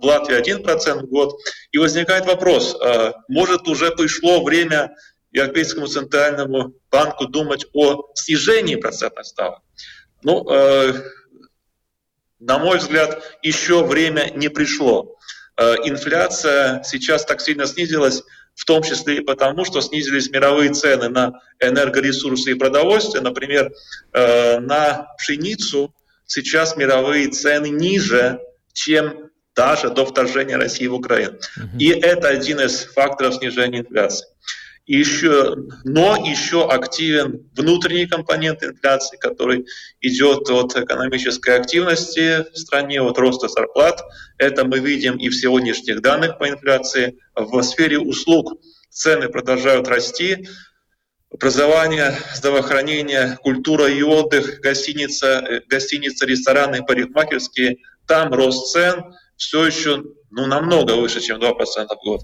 в 0.00 0.04
Латвии 0.04 0.36
1% 0.36 1.02
в 1.02 1.06
год. 1.06 1.38
И 1.70 1.78
возникает 1.78 2.26
вопрос, 2.26 2.76
а, 2.80 3.12
может 3.28 3.68
уже 3.68 3.92
пришло 3.92 4.42
время 4.42 4.96
Европейскому 5.30 5.86
центральному 5.86 6.74
банку 6.90 7.26
думать 7.26 7.66
о 7.74 8.10
снижении 8.14 8.74
процентных 8.74 9.24
ставок? 9.24 9.60
Ну, 10.24 10.50
э, 10.50 10.94
на 12.40 12.58
мой 12.58 12.78
взгляд, 12.78 13.22
еще 13.42 13.84
время 13.84 14.32
не 14.34 14.48
пришло. 14.48 15.16
Э, 15.60 15.74
инфляция 15.84 16.82
сейчас 16.84 17.26
так 17.26 17.42
сильно 17.42 17.66
снизилась, 17.66 18.22
в 18.54 18.64
том 18.64 18.82
числе 18.82 19.18
и 19.18 19.20
потому, 19.20 19.66
что 19.66 19.82
снизились 19.82 20.30
мировые 20.30 20.72
цены 20.72 21.10
на 21.10 21.42
энергоресурсы 21.60 22.52
и 22.52 22.54
продовольствие. 22.54 23.22
Например, 23.22 23.70
э, 24.14 24.58
на 24.58 25.08
пшеницу 25.18 25.94
сейчас 26.24 26.76
мировые 26.76 27.28
цены 27.28 27.68
ниже, 27.68 28.40
чем 28.72 29.30
даже 29.54 29.90
до 29.90 30.06
вторжения 30.06 30.56
России 30.56 30.86
в 30.86 30.94
Украину. 30.94 31.38
И 31.78 31.88
это 31.88 32.28
один 32.28 32.60
из 32.60 32.84
факторов 32.84 33.34
снижения 33.34 33.80
инфляции 33.80 34.26
еще, 34.98 35.54
но 35.84 36.16
еще 36.16 36.68
активен 36.68 37.48
внутренний 37.54 38.06
компонент 38.06 38.64
инфляции, 38.64 39.16
который 39.18 39.64
идет 40.00 40.50
от 40.50 40.76
экономической 40.76 41.56
активности 41.56 42.44
в 42.52 42.56
стране, 42.56 43.00
от 43.00 43.16
роста 43.16 43.46
зарплат. 43.46 44.02
Это 44.36 44.64
мы 44.64 44.80
видим 44.80 45.16
и 45.16 45.28
в 45.28 45.34
сегодняшних 45.34 46.02
данных 46.02 46.38
по 46.38 46.48
инфляции. 46.48 47.18
В 47.36 47.62
сфере 47.62 48.00
услуг 48.00 48.60
цены 48.88 49.28
продолжают 49.28 49.86
расти. 49.86 50.48
Образование, 51.32 52.16
здравоохранение, 52.34 53.38
культура 53.42 53.86
и 53.86 54.02
отдых, 54.02 54.58
гостиница, 54.60 55.62
гостиница, 55.68 56.26
рестораны, 56.26 56.84
парикмахерские. 56.84 57.76
Там 58.08 58.34
рост 58.34 58.72
цен 58.72 59.04
все 59.36 59.66
еще 59.66 60.02
ну, 60.32 60.46
намного 60.46 60.96
выше, 60.96 61.20
чем 61.20 61.38
2% 61.38 61.54
в 61.54 62.04
год. 62.04 62.22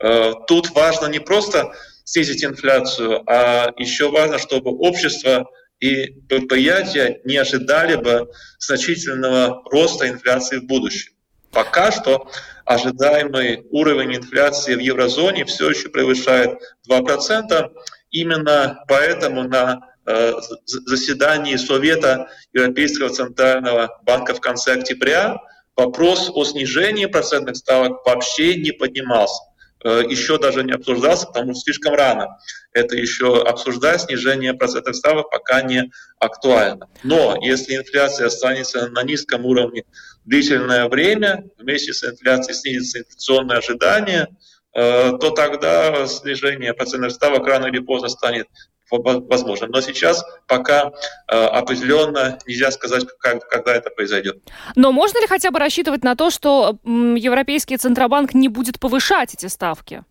Э, 0.00 0.32
тут 0.46 0.70
важно 0.70 1.08
не 1.08 1.18
просто 1.18 1.74
снизить 2.06 2.44
инфляцию, 2.44 3.22
а 3.26 3.72
еще 3.76 4.10
важно, 4.10 4.38
чтобы 4.38 4.70
общество 4.70 5.50
и 5.80 6.20
предприятия 6.28 7.20
не 7.24 7.36
ожидали 7.36 7.96
бы 7.96 8.30
значительного 8.58 9.62
роста 9.70 10.08
инфляции 10.08 10.58
в 10.58 10.66
будущем. 10.66 11.12
Пока 11.50 11.90
что 11.90 12.30
ожидаемый 12.64 13.66
уровень 13.70 14.16
инфляции 14.16 14.74
в 14.74 14.78
еврозоне 14.78 15.44
все 15.44 15.70
еще 15.70 15.88
превышает 15.88 16.58
2%. 16.88 17.70
Именно 18.10 18.84
поэтому 18.88 19.42
на 19.44 19.80
э, 20.06 20.32
заседании 20.64 21.56
Совета 21.56 22.28
Европейского 22.52 23.10
центрального 23.10 24.00
банка 24.04 24.32
в 24.34 24.40
конце 24.40 24.74
октября 24.74 25.38
вопрос 25.76 26.30
о 26.32 26.44
снижении 26.44 27.06
процентных 27.06 27.56
ставок 27.56 28.06
вообще 28.06 28.56
не 28.56 28.70
поднимался. 28.70 29.42
Э, 29.84 30.02
еще 30.08 30.38
даже 30.38 30.64
не 30.64 30.72
обсуждался, 30.72 31.26
потому 31.26 31.52
что 31.52 31.62
слишком 31.62 31.94
рано 31.94 32.38
это 32.72 32.96
еще 32.96 33.42
обсуждать. 33.42 34.02
Снижение 34.02 34.54
процентных 34.54 34.96
ставок 34.96 35.30
пока 35.30 35.62
не 35.62 35.90
актуально. 36.18 36.88
Но 37.02 37.36
если 37.40 37.76
инфляция 37.76 38.26
останется 38.26 38.88
на 38.88 39.02
низком 39.02 39.44
уровне 39.44 39.84
длительное 40.24 40.88
время, 40.88 41.44
вместе 41.58 41.92
с 41.92 42.02
инфляцией 42.04 42.54
снизится 42.54 43.00
инфляционное 43.00 43.58
ожидание, 43.58 44.28
э, 44.74 45.12
то 45.20 45.30
тогда 45.30 46.06
снижение 46.06 46.72
процентных 46.72 47.12
ставок 47.12 47.46
рано 47.46 47.66
или 47.66 47.78
поздно 47.78 48.08
станет 48.08 48.46
возможным. 48.90 49.70
Но 49.70 49.80
сейчас 49.80 50.24
пока 50.46 50.92
э, 51.28 51.34
определенно 51.34 52.38
нельзя 52.46 52.70
сказать, 52.70 53.04
как, 53.18 53.48
когда 53.48 53.74
это 53.74 53.90
произойдет. 53.90 54.38
Но 54.74 54.92
можно 54.92 55.20
ли 55.20 55.26
хотя 55.26 55.50
бы 55.50 55.58
рассчитывать 55.58 56.04
на 56.04 56.14
то, 56.14 56.30
что 56.30 56.78
Европейский 56.84 57.76
Центробанк 57.76 58.34
не 58.34 58.48
будет 58.48 58.78
повышать 58.78 59.34
эти 59.34 59.46
ставки? 59.46 60.04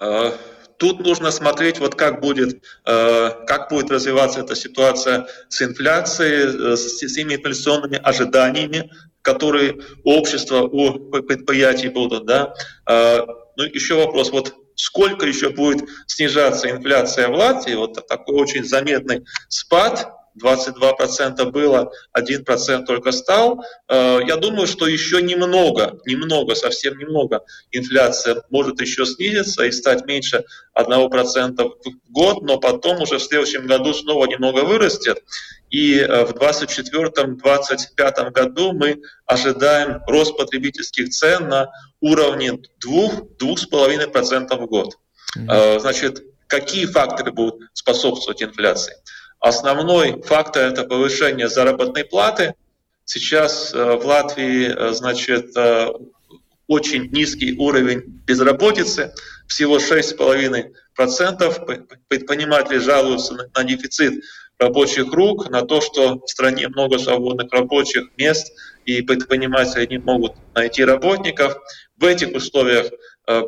Э, 0.00 0.32
тут 0.78 1.00
нужно 1.00 1.30
смотреть, 1.30 1.78
вот 1.78 1.94
как 1.94 2.20
будет, 2.20 2.62
э, 2.84 3.30
как 3.46 3.70
будет 3.70 3.90
развиваться 3.90 4.40
эта 4.40 4.54
ситуация 4.54 5.26
с 5.48 5.62
инфляцией, 5.62 6.72
э, 6.72 6.76
с, 6.76 6.98
с 6.98 7.14
теми 7.14 7.34
инфляционными 7.34 7.98
ожиданиями, 8.02 8.90
которые 9.22 9.78
у 10.04 10.12
общества, 10.12 10.62
у 10.62 10.92
предприятий 11.22 11.88
будут. 11.88 12.26
Да? 12.26 12.54
Э, 12.88 13.20
ну, 13.56 13.64
еще 13.64 13.94
вопрос, 13.94 14.30
вот 14.30 14.54
сколько 14.76 15.26
еще 15.26 15.50
будет 15.50 15.88
снижаться 16.06 16.70
инфляция 16.70 17.28
в 17.28 17.34
Латвии, 17.34 17.74
вот 17.74 18.06
такой 18.06 18.36
очень 18.36 18.64
заметный 18.64 19.24
спад, 19.48 20.12
22% 20.42 21.50
было, 21.50 21.90
1% 22.16 22.84
только 22.84 23.12
стал. 23.12 23.64
Э, 23.88 24.20
я 24.26 24.36
думаю, 24.36 24.66
что 24.66 24.86
еще 24.86 25.22
немного, 25.22 25.98
немного, 26.04 26.54
совсем 26.54 26.98
немного 26.98 27.44
инфляция 27.72 28.42
может 28.50 28.80
еще 28.80 29.06
снизиться 29.06 29.64
и 29.64 29.72
стать 29.72 30.04
меньше 30.06 30.44
1% 30.76 31.56
в 31.56 32.12
год, 32.12 32.42
но 32.42 32.58
потом 32.58 33.02
уже 33.02 33.18
в 33.18 33.22
следующем 33.22 33.66
году 33.66 33.94
снова 33.94 34.26
немного 34.26 34.60
вырастет. 34.64 35.22
И 35.76 35.98
э, 35.98 36.24
в 36.24 36.30
2024-2025 36.30 38.30
году 38.30 38.72
мы 38.72 39.02
ожидаем 39.26 40.00
рост 40.06 40.34
потребительских 40.38 41.10
цен 41.10 41.50
на 41.50 41.70
уровне 42.00 42.52
2-2,5% 42.82 44.56
в 44.56 44.66
год. 44.68 44.96
Mm-hmm. 45.36 45.80
Значит, 45.80 46.22
какие 46.46 46.86
факторы 46.86 47.30
будут 47.30 47.68
способствовать 47.74 48.42
инфляции? 48.42 48.94
Основной 49.38 50.22
фактор– 50.22 50.62
это 50.72 50.84
повышение 50.84 51.50
заработной 51.50 52.06
платы. 52.06 52.54
Сейчас 53.04 53.74
в 53.74 54.00
Латвии, 54.02 54.94
значит, 54.94 55.54
очень 56.68 57.10
низкий 57.12 57.54
уровень 57.58 58.22
безработицы, 58.26 59.12
всего 59.46 59.76
6,5%. 59.76 61.86
Предприниматели 62.08 62.78
жалуются 62.78 63.50
на 63.54 63.62
дефицит 63.62 64.24
рабочих 64.58 65.12
рук, 65.12 65.50
на 65.50 65.62
то, 65.62 65.80
что 65.80 66.20
в 66.20 66.28
стране 66.28 66.68
много 66.68 66.98
свободных 66.98 67.52
рабочих 67.52 68.04
мест, 68.16 68.52
и 68.84 69.02
предприниматели 69.02 69.86
не 69.86 69.98
могут 69.98 70.32
найти 70.54 70.84
работников. 70.84 71.58
В 71.96 72.04
этих 72.04 72.34
условиях 72.34 72.86
э, 73.28 73.42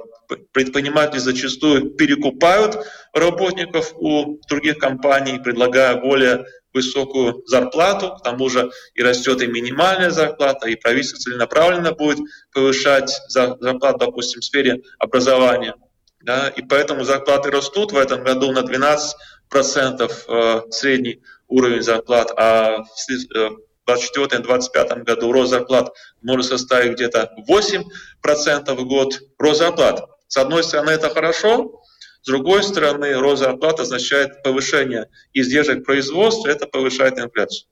предприниматели 0.53 1.19
зачастую 1.19 1.91
перекупают 1.91 2.79
работников 3.15 3.93
у 3.97 4.39
других 4.49 4.79
компаний, 4.79 5.39
предлагая 5.39 5.97
более 5.97 6.45
высокую 6.75 7.43
зарплату, 7.47 8.17
к 8.17 8.23
тому 8.23 8.49
же 8.49 8.71
и 8.95 9.03
растет 9.03 9.43
и 9.43 9.47
минимальная 9.47 10.11
зарплата, 10.11 10.69
и 10.69 10.77
правительство 10.77 11.19
целенаправленно 11.19 11.93
будет 11.93 12.19
повышать 12.53 13.17
зарплату, 13.29 13.99
допустим, 13.99 14.41
в 14.41 14.45
сфере 14.45 14.83
образования. 14.99 15.75
Да, 16.21 16.49
и 16.49 16.63
поэтому 16.63 17.05
зарплаты 17.05 17.51
растут 17.51 17.93
в 17.93 17.97
этом 17.97 18.25
году 18.25 18.51
на 18.51 18.63
12 18.63 19.17
процентов 19.49 20.25
э, 20.29 20.63
средний 20.71 21.23
уровень 21.49 21.83
зарплат, 21.83 22.33
а 22.37 22.83
в 22.83 23.89
2024-2025 23.89 25.05
году 25.05 25.33
рост 25.33 25.51
зарплат 25.51 25.93
может 26.23 26.47
составить 26.47 26.93
где-то 26.93 27.33
8 27.47 27.85
процентов 28.21 28.79
в 28.79 28.87
год 28.87 29.21
рост 29.39 29.59
зарплат. 29.61 30.05
С 30.29 30.37
одной 30.37 30.63
стороны, 30.63 30.91
это 30.91 31.09
хорошо, 31.09 31.83
с 32.23 32.27
другой 32.27 32.63
стороны, 32.63 33.15
рост 33.15 33.43
зарплат 33.43 33.81
означает 33.81 34.43
повышение 34.43 35.07
издержек 35.33 35.85
производства, 35.85 36.49
это 36.49 36.67
повышает 36.67 37.19
инфляцию. 37.19 37.69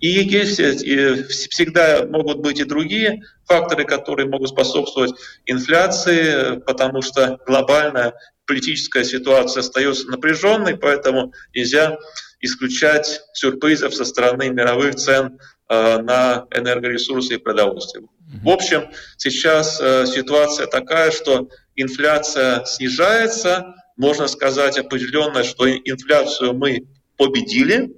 И 0.00 0.08
есть 0.08 0.60
и 0.60 1.22
всегда 1.24 2.06
могут 2.06 2.38
быть 2.38 2.60
и 2.60 2.64
другие 2.64 3.22
факторы, 3.46 3.84
которые 3.84 4.28
могут 4.28 4.50
способствовать 4.50 5.12
инфляции, 5.46 6.60
потому 6.60 7.02
что 7.02 7.38
глобальная 7.46 8.14
политическая 8.46 9.04
ситуация 9.04 9.60
остается 9.60 10.08
напряженной, 10.08 10.76
поэтому 10.76 11.32
нельзя 11.54 11.98
исключать 12.40 13.22
сюрпризов 13.32 13.94
со 13.94 14.04
стороны 14.04 14.50
мировых 14.50 14.96
цен 14.96 15.38
э, 15.68 15.98
на 15.98 16.46
энергоресурсы 16.54 17.34
и 17.34 17.38
продовольствие. 17.38 18.06
В 18.42 18.48
общем, 18.48 18.90
сейчас 19.16 19.80
э, 19.80 20.06
ситуация 20.06 20.66
такая, 20.66 21.10
что 21.10 21.48
инфляция 21.74 22.64
снижается, 22.64 23.74
можно 23.96 24.26
сказать 24.26 24.78
определенно, 24.78 25.42
что 25.42 25.70
инфляцию 25.70 26.52
мы 26.54 26.86
победили. 27.16 27.92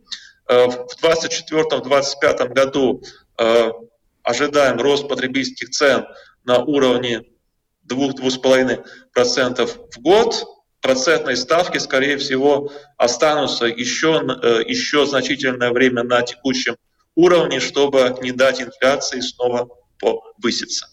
Э, 0.48 0.66
в 0.66 0.86
2024-2025 1.02 2.54
году 2.54 3.02
ожидаем 4.22 4.80
рост 4.80 5.08
потребительских 5.08 5.68
цен 5.68 6.06
на 6.44 6.60
уровне 6.60 7.22
2-2,5% 7.88 9.66
в 9.66 10.00
год, 10.00 10.44
процентные 10.80 11.36
ставки, 11.36 11.78
скорее 11.78 12.16
всего, 12.18 12.70
останутся 12.96 13.66
еще, 13.66 14.22
э, 14.42 14.62
еще 14.66 15.06
значительное 15.06 15.70
время 15.70 16.02
на 16.02 16.22
текущем 16.22 16.76
уровне, 17.14 17.60
чтобы 17.60 18.16
не 18.22 18.32
дать 18.32 18.60
инфляции 18.60 19.20
снова 19.20 19.68
повыситься. 19.98 20.88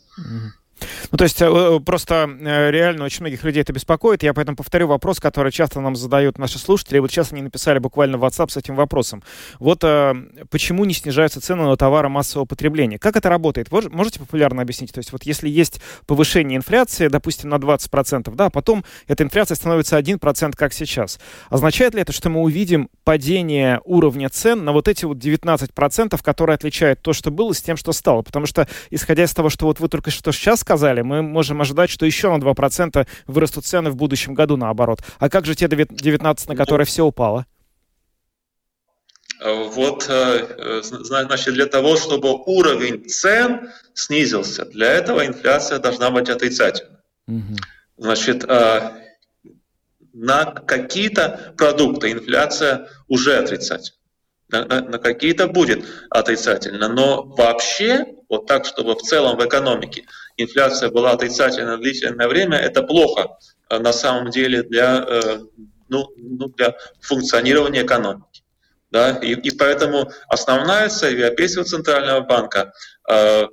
Ну, 1.11 1.17
то 1.17 1.23
есть 1.23 1.41
э, 1.41 1.79
просто 1.85 2.29
э, 2.39 2.71
реально 2.71 3.05
очень 3.05 3.21
многих 3.21 3.43
людей 3.43 3.61
это 3.61 3.73
беспокоит. 3.73 4.23
Я 4.23 4.33
поэтому 4.33 4.57
повторю 4.57 4.87
вопрос, 4.87 5.19
который 5.19 5.51
часто 5.51 5.79
нам 5.81 5.95
задают 5.95 6.37
наши 6.37 6.59
слушатели. 6.59 6.99
Вот 6.99 7.11
сейчас 7.11 7.31
они 7.31 7.41
написали 7.41 7.79
буквально 7.79 8.17
в 8.17 8.23
WhatsApp 8.23 8.49
с 8.49 8.57
этим 8.57 8.75
вопросом. 8.75 9.23
Вот 9.59 9.83
э, 9.83 10.13
почему 10.49 10.85
не 10.85 10.93
снижаются 10.93 11.41
цены 11.41 11.63
на 11.63 11.77
товары 11.77 12.09
массового 12.09 12.45
потребления? 12.45 12.99
Как 12.99 13.15
это 13.15 13.29
работает? 13.29 13.71
Вы 13.71 13.89
можете 13.89 14.19
популярно 14.19 14.61
объяснить? 14.61 14.91
То 14.91 14.99
есть 14.99 15.11
вот 15.11 15.23
если 15.23 15.49
есть 15.49 15.81
повышение 16.05 16.57
инфляции, 16.57 17.07
допустим, 17.07 17.49
на 17.49 17.55
20%, 17.55 18.33
да, 18.35 18.45
а 18.45 18.49
потом 18.49 18.83
эта 19.07 19.23
инфляция 19.23 19.55
становится 19.55 19.97
1%, 19.97 20.53
как 20.55 20.73
сейчас. 20.73 21.19
Означает 21.49 21.93
ли 21.93 22.01
это, 22.01 22.11
что 22.11 22.29
мы 22.29 22.41
увидим 22.41 22.89
падение 23.03 23.81
уровня 23.85 24.29
цен 24.29 24.63
на 24.63 24.71
вот 24.71 24.87
эти 24.87 25.05
вот 25.05 25.17
19%, 25.17 26.21
которые 26.23 26.55
отличают 26.55 27.01
то, 27.01 27.13
что 27.13 27.31
было, 27.31 27.53
с 27.53 27.61
тем, 27.61 27.77
что 27.77 27.91
стало? 27.91 28.21
Потому 28.21 28.45
что, 28.45 28.67
исходя 28.89 29.23
из 29.23 29.33
того, 29.33 29.49
что 29.49 29.65
вот 29.65 29.79
вы 29.79 29.87
только 29.87 30.11
что 30.11 30.31
сейчас 30.31 30.61
сказали, 30.61 30.72
сказали, 30.73 31.01
мы 31.01 31.21
можем 31.21 31.61
ожидать, 31.61 31.91
что 31.91 32.05
еще 32.05 32.35
на 32.35 32.41
2% 32.41 33.07
вырастут 33.27 33.65
цены 33.65 33.91
в 33.91 33.95
будущем 33.95 34.33
году 34.33 34.57
наоборот. 34.57 35.01
А 35.19 35.29
как 35.29 35.45
же 35.45 35.53
те 35.53 35.67
19, 35.67 36.49
на 36.49 36.55
которые 36.55 36.85
все 36.85 37.03
упало? 37.05 37.45
Вот, 39.43 40.07
э, 40.09 40.81
значит, 40.81 41.53
для 41.53 41.65
того, 41.67 41.95
чтобы 41.97 42.29
уровень 42.45 43.07
цен 43.07 43.69
снизился, 43.93 44.65
для 44.65 44.93
этого 44.93 45.25
инфляция 45.25 45.79
должна 45.79 46.09
быть 46.09 46.29
отрицательной. 46.29 46.97
Угу. 47.27 47.55
Значит, 47.97 48.43
э, 48.47 48.91
на 50.13 50.45
какие-то 50.45 51.53
продукты 51.57 52.11
инфляция 52.11 52.87
уже 53.07 53.37
отрицательна, 53.37 53.97
на, 54.49 54.65
на, 54.65 54.81
на 54.81 54.97
какие-то 54.97 55.47
будет 55.47 55.85
отрицательно, 56.09 56.87
но 56.87 57.23
вообще, 57.23 58.05
вот 58.29 58.47
так, 58.47 58.65
чтобы 58.65 58.95
в 58.95 59.01
целом 59.01 59.37
в 59.37 59.45
экономике 59.45 60.05
инфляция 60.37 60.89
была 60.89 61.11
отрицательной 61.11 61.77
длительное 61.77 62.27
время, 62.27 62.57
это 62.57 62.83
плохо 62.83 63.37
э, 63.69 63.79
на 63.79 63.93
самом 63.93 64.31
деле 64.31 64.63
для, 64.63 65.05
э, 65.07 65.39
ну, 65.89 66.07
ну, 66.17 66.47
для 66.49 66.75
функционирования 67.01 67.83
экономики. 67.83 68.43
Да? 68.91 69.11
И, 69.17 69.33
и 69.33 69.51
поэтому 69.51 70.11
основная 70.27 70.89
цель 70.89 71.19
Европейского 71.19 71.65
центрального 71.65 72.21
банка 72.21 72.73
э, 73.09 73.47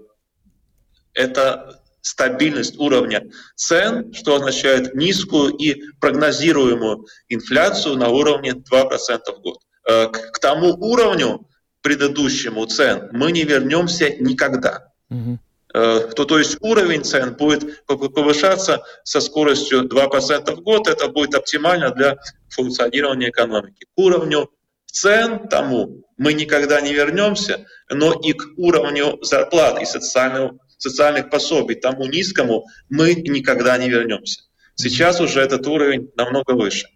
это 1.14 1.80
стабильность 2.02 2.78
уровня 2.78 3.24
цен, 3.54 4.12
что 4.14 4.36
означает 4.36 4.94
низкую 4.94 5.54
и 5.54 5.82
прогнозируемую 6.00 7.06
инфляцию 7.28 7.96
на 7.96 8.08
уровне 8.08 8.52
2% 8.52 8.62
в 8.62 9.40
год. 9.40 9.58
Э, 9.88 10.06
к, 10.06 10.32
к 10.32 10.38
тому 10.38 10.68
уровню 10.74 11.46
предыдущему 11.82 12.66
цен 12.66 13.08
мы 13.12 13.32
не 13.32 13.44
вернемся 13.44 14.10
никогда. 14.20 14.92
Угу. 15.10 15.38
Э, 15.72 16.08
то, 16.14 16.24
то 16.24 16.38
есть 16.38 16.56
уровень 16.60 17.04
цен 17.04 17.34
будет 17.34 17.84
повышаться 17.86 18.82
со 19.04 19.20
скоростью 19.20 19.82
2% 19.82 20.54
в 20.54 20.60
год. 20.62 20.88
Это 20.88 21.08
будет 21.08 21.34
оптимально 21.34 21.90
для 21.90 22.18
функционирования 22.48 23.30
экономики. 23.30 23.86
К 23.94 23.98
уровню 23.98 24.50
цен 24.86 25.48
тому 25.48 26.04
мы 26.16 26.32
никогда 26.32 26.80
не 26.80 26.92
вернемся, 26.92 27.66
но 27.88 28.12
и 28.12 28.32
к 28.32 28.44
уровню 28.56 29.18
зарплат 29.22 29.80
и 29.80 29.84
социального, 29.84 30.58
социальных 30.76 31.30
пособий, 31.30 31.76
тому 31.76 32.06
низкому, 32.06 32.66
мы 32.88 33.14
никогда 33.14 33.78
не 33.78 33.88
вернемся. 33.88 34.42
Сейчас 34.74 35.20
уже 35.20 35.40
этот 35.40 35.66
уровень 35.66 36.10
намного 36.16 36.52
выше. 36.52 36.88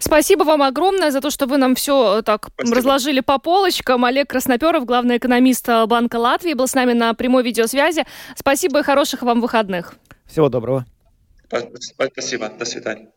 Спасибо 0.00 0.44
вам 0.44 0.62
огромное 0.62 1.10
за 1.10 1.20
то, 1.20 1.30
что 1.30 1.46
вы 1.46 1.56
нам 1.56 1.74
все 1.74 2.18
э, 2.18 2.22
так 2.22 2.48
Спасибо. 2.54 2.76
разложили 2.76 3.20
по 3.20 3.38
полочкам. 3.38 4.04
Олег 4.04 4.28
Красноперов, 4.30 4.84
главный 4.84 5.18
экономист 5.18 5.68
э, 5.68 5.86
Банка 5.86 6.16
Латвии, 6.16 6.54
был 6.54 6.66
с 6.66 6.74
нами 6.74 6.92
на 6.92 7.14
прямой 7.14 7.42
видеосвязи. 7.42 8.04
Спасибо 8.36 8.80
и 8.80 8.82
хороших 8.82 9.22
вам 9.22 9.40
выходных. 9.40 9.94
Всего 10.26 10.48
доброго. 10.48 10.84
Спасибо. 11.48 12.48
До 12.48 12.64
свидания. 12.64 13.08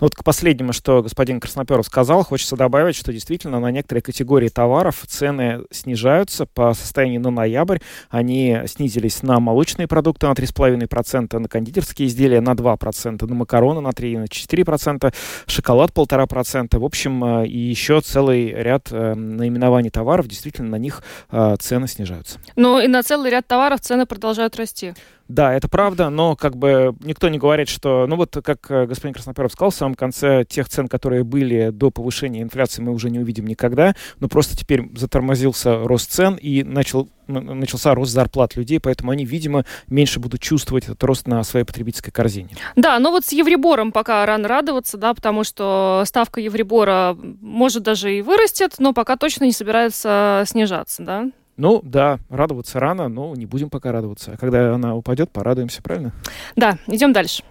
Ну 0.00 0.06
вот 0.06 0.14
к 0.14 0.24
последнему, 0.24 0.72
что 0.72 1.02
господин 1.02 1.40
Красноперов 1.40 1.86
сказал, 1.86 2.24
хочется 2.24 2.56
добавить, 2.56 2.96
что 2.96 3.12
действительно 3.12 3.60
на 3.60 3.70
некоторые 3.70 4.02
категории 4.02 4.48
товаров 4.48 5.02
цены 5.06 5.62
снижаются 5.70 6.46
по 6.46 6.74
состоянию 6.74 7.20
на 7.20 7.30
ноябрь. 7.30 7.78
Они 8.10 8.58
снизились 8.66 9.22
на 9.22 9.40
молочные 9.40 9.88
продукты 9.88 10.26
на 10.26 10.32
3,5%, 10.32 11.38
на 11.38 11.48
кондитерские 11.48 12.08
изделия 12.08 12.40
на 12.40 12.52
2%, 12.52 13.26
на 13.26 13.34
макароны 13.34 13.80
на 13.80 13.92
3, 13.92 14.18
на 14.18 14.24
4%, 14.24 15.14
шоколад 15.46 15.90
1,5%. 15.90 16.78
В 16.78 16.84
общем, 16.84 17.24
э, 17.24 17.46
и 17.46 17.58
еще 17.58 18.00
целый 18.00 18.52
ряд 18.52 18.88
э, 18.90 19.14
наименований 19.14 19.90
товаров, 19.90 20.28
действительно 20.28 20.70
на 20.70 20.76
них 20.76 21.02
э, 21.30 21.56
цены 21.58 21.88
снижаются. 21.88 22.38
Ну 22.56 22.80
и 22.80 22.88
на 22.88 23.02
целый 23.02 23.30
ряд 23.30 23.46
товаров 23.46 23.80
цены 23.80 24.06
продолжают 24.06 24.56
расти. 24.56 24.94
Да, 25.32 25.54
это 25.54 25.66
правда, 25.66 26.10
но 26.10 26.36
как 26.36 26.58
бы 26.58 26.94
никто 27.00 27.30
не 27.30 27.38
говорит, 27.38 27.70
что, 27.70 28.06
ну 28.06 28.16
вот 28.16 28.36
как 28.44 28.70
э, 28.70 28.84
господин 28.84 29.14
Красноперов 29.14 29.52
сказал 29.52 29.70
в 29.70 29.74
самом 29.74 29.94
конце, 29.94 30.44
тех 30.44 30.68
цен, 30.68 30.88
которые 30.88 31.24
были 31.24 31.70
до 31.70 31.90
повышения 31.90 32.42
инфляции, 32.42 32.82
мы 32.82 32.92
уже 32.92 33.08
не 33.08 33.18
увидим 33.18 33.46
никогда, 33.46 33.94
но 34.20 34.28
просто 34.28 34.58
теперь 34.58 34.90
затормозился 34.94 35.84
рост 35.84 36.10
цен 36.10 36.34
и 36.34 36.62
начал 36.62 37.08
начался 37.28 37.94
рост 37.94 38.12
зарплат 38.12 38.56
людей, 38.56 38.78
поэтому 38.78 39.12
они, 39.12 39.24
видимо, 39.24 39.64
меньше 39.88 40.20
будут 40.20 40.42
чувствовать 40.42 40.84
этот 40.84 41.02
рост 41.04 41.26
на 41.26 41.42
своей 41.44 41.64
потребительской 41.64 42.12
корзине. 42.12 42.50
Да, 42.76 42.98
но 42.98 43.10
вот 43.10 43.24
с 43.24 43.32
Евребором 43.32 43.92
пока 43.92 44.26
рано 44.26 44.48
радоваться, 44.48 44.98
да, 44.98 45.14
потому 45.14 45.44
что 45.44 46.02
ставка 46.04 46.40
Евребора 46.40 47.16
может 47.40 47.84
даже 47.84 48.14
и 48.14 48.20
вырастет, 48.20 48.74
но 48.80 48.92
пока 48.92 49.16
точно 49.16 49.44
не 49.44 49.52
собирается 49.52 50.44
снижаться, 50.46 51.02
да? 51.02 51.30
Ну, 51.62 51.80
да, 51.84 52.18
радоваться 52.28 52.80
рано, 52.80 53.06
но 53.08 53.36
не 53.36 53.46
будем 53.46 53.70
пока 53.70 53.92
радоваться. 53.92 54.32
А 54.32 54.36
когда 54.36 54.74
она 54.74 54.96
упадет, 54.96 55.30
порадуемся, 55.30 55.80
правильно? 55.80 56.12
Да, 56.56 56.76
идем 56.88 57.12
дальше. 57.12 57.44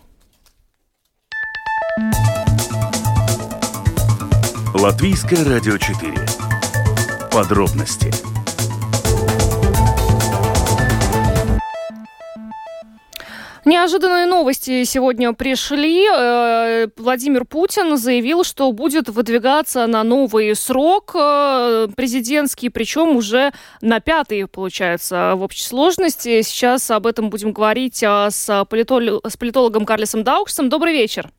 Латвийское 4.74 5.46
радио 5.46 5.78
4. 5.78 6.14
Подробности 7.32 8.12
Неожиданные 13.64 14.26
новости 14.26 14.84
сегодня 14.86 15.34
пришли. 15.34 16.08
Э, 16.08 16.88
Владимир 16.98 17.46
Путин 17.46 17.96
заявил, 17.96 18.44
что 18.44 18.72
будет 18.72 19.08
выдвигаться 19.08 19.86
на 19.86 20.04
новый 20.04 20.56
срок 20.56 21.12
э, 21.14 21.88
президентский, 21.96 22.70
причем 22.70 23.16
уже 23.16 23.52
на 23.82 24.00
пятый, 24.00 24.48
получается, 24.48 25.34
в 25.36 25.44
общей 25.44 25.64
сложности. 25.64 26.42
Сейчас 26.42 26.90
об 26.90 27.06
этом 27.06 27.30
будем 27.30 27.52
говорить 27.52 28.02
э, 28.02 28.30
с, 28.32 28.66
политологом 28.66 29.86
Карлисом 29.86 30.24
Дауксом. 30.24 30.70
Добрый 30.70 30.94
вечер. 30.94 31.30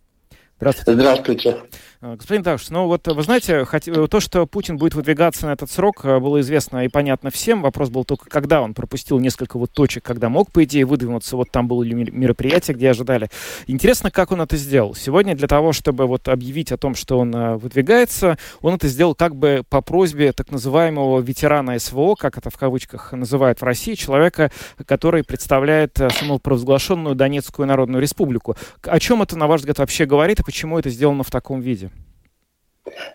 Здравствуйте. 0.59 0.93
Здравствуйте. 0.93 1.57
А, 2.05 2.17
господин 2.17 2.43
Такш, 2.43 2.69
ну 2.71 2.89
вот 2.89 3.07
вы 3.07 3.23
знаете, 3.23 3.65
то, 4.11 4.19
что 4.19 4.45
Путин 4.45 4.77
будет 4.77 4.97
выдвигаться 4.97 5.47
на 5.47 5.53
этот 5.53 5.71
срок, 5.71 6.05
э, 6.05 6.19
было 6.19 6.41
известно 6.41 6.85
и 6.85 6.89
понятно 6.89 7.31
всем. 7.31 7.63
Вопрос 7.63 7.91
был 7.91 8.05
только, 8.05 8.29
когда 8.29 8.61
он 8.61 8.75
пропустил 8.75 9.21
несколько 9.21 9.57
вот 9.57 9.71
точек, 9.71 10.03
когда 10.03 10.29
мог, 10.29 10.51
по 10.51 10.65
идее, 10.65 10.85
выдвинуться. 10.85 11.37
Вот 11.37 11.53
там 11.53 11.69
было 11.69 11.85
мероприятие, 11.85 12.75
где 12.75 12.91
ожидали. 12.91 13.29
Интересно, 13.69 14.11
как 14.11 14.33
он 14.33 14.41
это 14.41 14.57
сделал. 14.57 14.97
Сегодня 14.97 15.37
для 15.37 15.47
того, 15.47 15.73
чтобы 15.73 16.09
вот 16.09 16.27
объявить 16.27 16.73
о 16.73 16.77
том, 16.77 16.97
что 16.97 17.21
он 17.21 17.33
э, 17.37 17.55
выдвигается, 17.55 18.37
он 18.63 18.75
это 18.75 18.89
сделал 18.89 19.15
как 19.15 19.37
бы 19.37 19.63
по 19.71 19.81
просьбе 19.81 20.33
так 20.33 20.51
называемого 20.51 21.21
ветерана 21.21 21.79
СВО, 21.79 22.17
как 22.17 22.37
это 22.37 22.51
в 22.51 22.57
кавычках 22.57 23.13
называют 23.13 23.61
в 23.61 23.65
России, 23.65 23.95
человека, 23.95 24.51
который 24.87 25.23
представляет 25.23 26.01
э, 26.01 26.11
самопровозглашенную 26.11 27.15
Донецкую 27.15 27.69
Народную 27.69 28.03
Республику. 28.03 28.57
О 28.83 28.99
чем 28.99 29.23
это, 29.23 29.39
на 29.39 29.47
ваш 29.47 29.61
взгляд, 29.61 29.79
вообще 29.79 30.05
говорит 30.05 30.41
и 30.41 30.43
почему 30.43 30.81
это 30.81 30.91
сделано 30.91 31.23
в 31.23 31.31
таком 31.31 31.61
виде? 31.61 31.92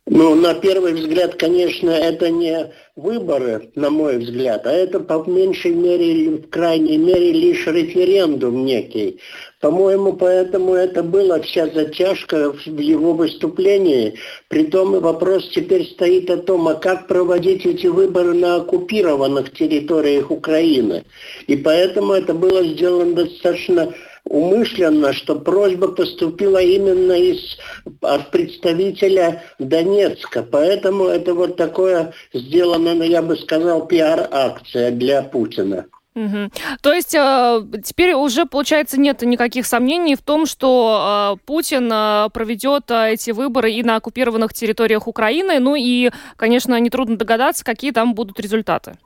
Ну, 0.05 0.33
на 0.35 0.53
первый 0.53 0.93
взгляд, 0.93 1.35
конечно, 1.35 1.89
это 1.89 2.29
не 2.29 2.71
выборы, 2.95 3.69
на 3.75 3.89
мой 3.89 4.17
взгляд, 4.17 4.65
а 4.65 4.71
это 4.71 5.01
по 5.01 5.29
меньшей 5.29 5.73
мере 5.73 6.37
в 6.37 6.49
крайней 6.49 6.97
мере 6.97 7.33
лишь 7.33 7.67
референдум 7.67 8.63
некий. 8.63 9.19
По-моему, 9.59 10.13
поэтому 10.13 10.73
это 10.73 11.03
была 11.03 11.41
вся 11.41 11.67
затяжка 11.67 12.53
в 12.53 12.79
его 12.79 13.13
выступлении. 13.13 14.13
Притом 14.47 14.99
вопрос 15.01 15.49
теперь 15.49 15.85
стоит 15.87 16.29
о 16.29 16.37
том, 16.37 16.67
а 16.69 16.75
как 16.75 17.07
проводить 17.07 17.65
эти 17.65 17.87
выборы 17.87 18.33
на 18.33 18.57
оккупированных 18.57 19.51
территориях 19.51 20.31
Украины. 20.31 21.03
И 21.47 21.57
поэтому 21.57 22.13
это 22.13 22.33
было 22.33 22.63
сделано 22.63 23.13
достаточно 23.13 23.93
умышленно, 24.29 25.13
что 25.13 25.35
просьба 25.35 25.89
поступила 25.89 26.61
именно 26.61 27.13
из 27.13 27.57
от 28.01 28.31
представителя 28.31 29.43
Донецка. 29.59 30.43
Поэтому 30.43 31.05
это 31.05 31.33
вот 31.33 31.55
такое 31.57 32.13
сделано, 32.33 32.93
ну, 32.93 33.03
я 33.03 33.21
бы 33.21 33.35
сказал, 33.37 33.87
пиар-акция 33.87 34.91
для 34.91 35.21
Путина. 35.23 35.85
Угу. 36.17 36.49
То 36.81 36.93
есть 36.93 37.13
э, 37.13 37.61
теперь 37.83 38.13
уже, 38.13 38.47
получается, 38.47 38.99
нет 38.99 39.21
никаких 39.21 39.67
сомнений 39.67 40.15
в 40.15 40.23
том, 40.23 40.47
что 40.47 41.35
э, 41.37 41.45
Путин 41.45 41.91
э, 41.93 42.29
проведет 42.33 42.89
э, 42.89 43.13
эти 43.13 43.29
выборы 43.29 43.71
и 43.71 43.83
на 43.83 43.97
оккупированных 43.97 44.51
территориях 44.51 45.07
Украины. 45.07 45.59
Ну 45.59 45.75
и, 45.75 46.09
конечно, 46.35 46.79
нетрудно 46.79 47.17
догадаться, 47.17 47.63
какие 47.63 47.91
там 47.91 48.15
будут 48.15 48.39
результаты. 48.39 48.97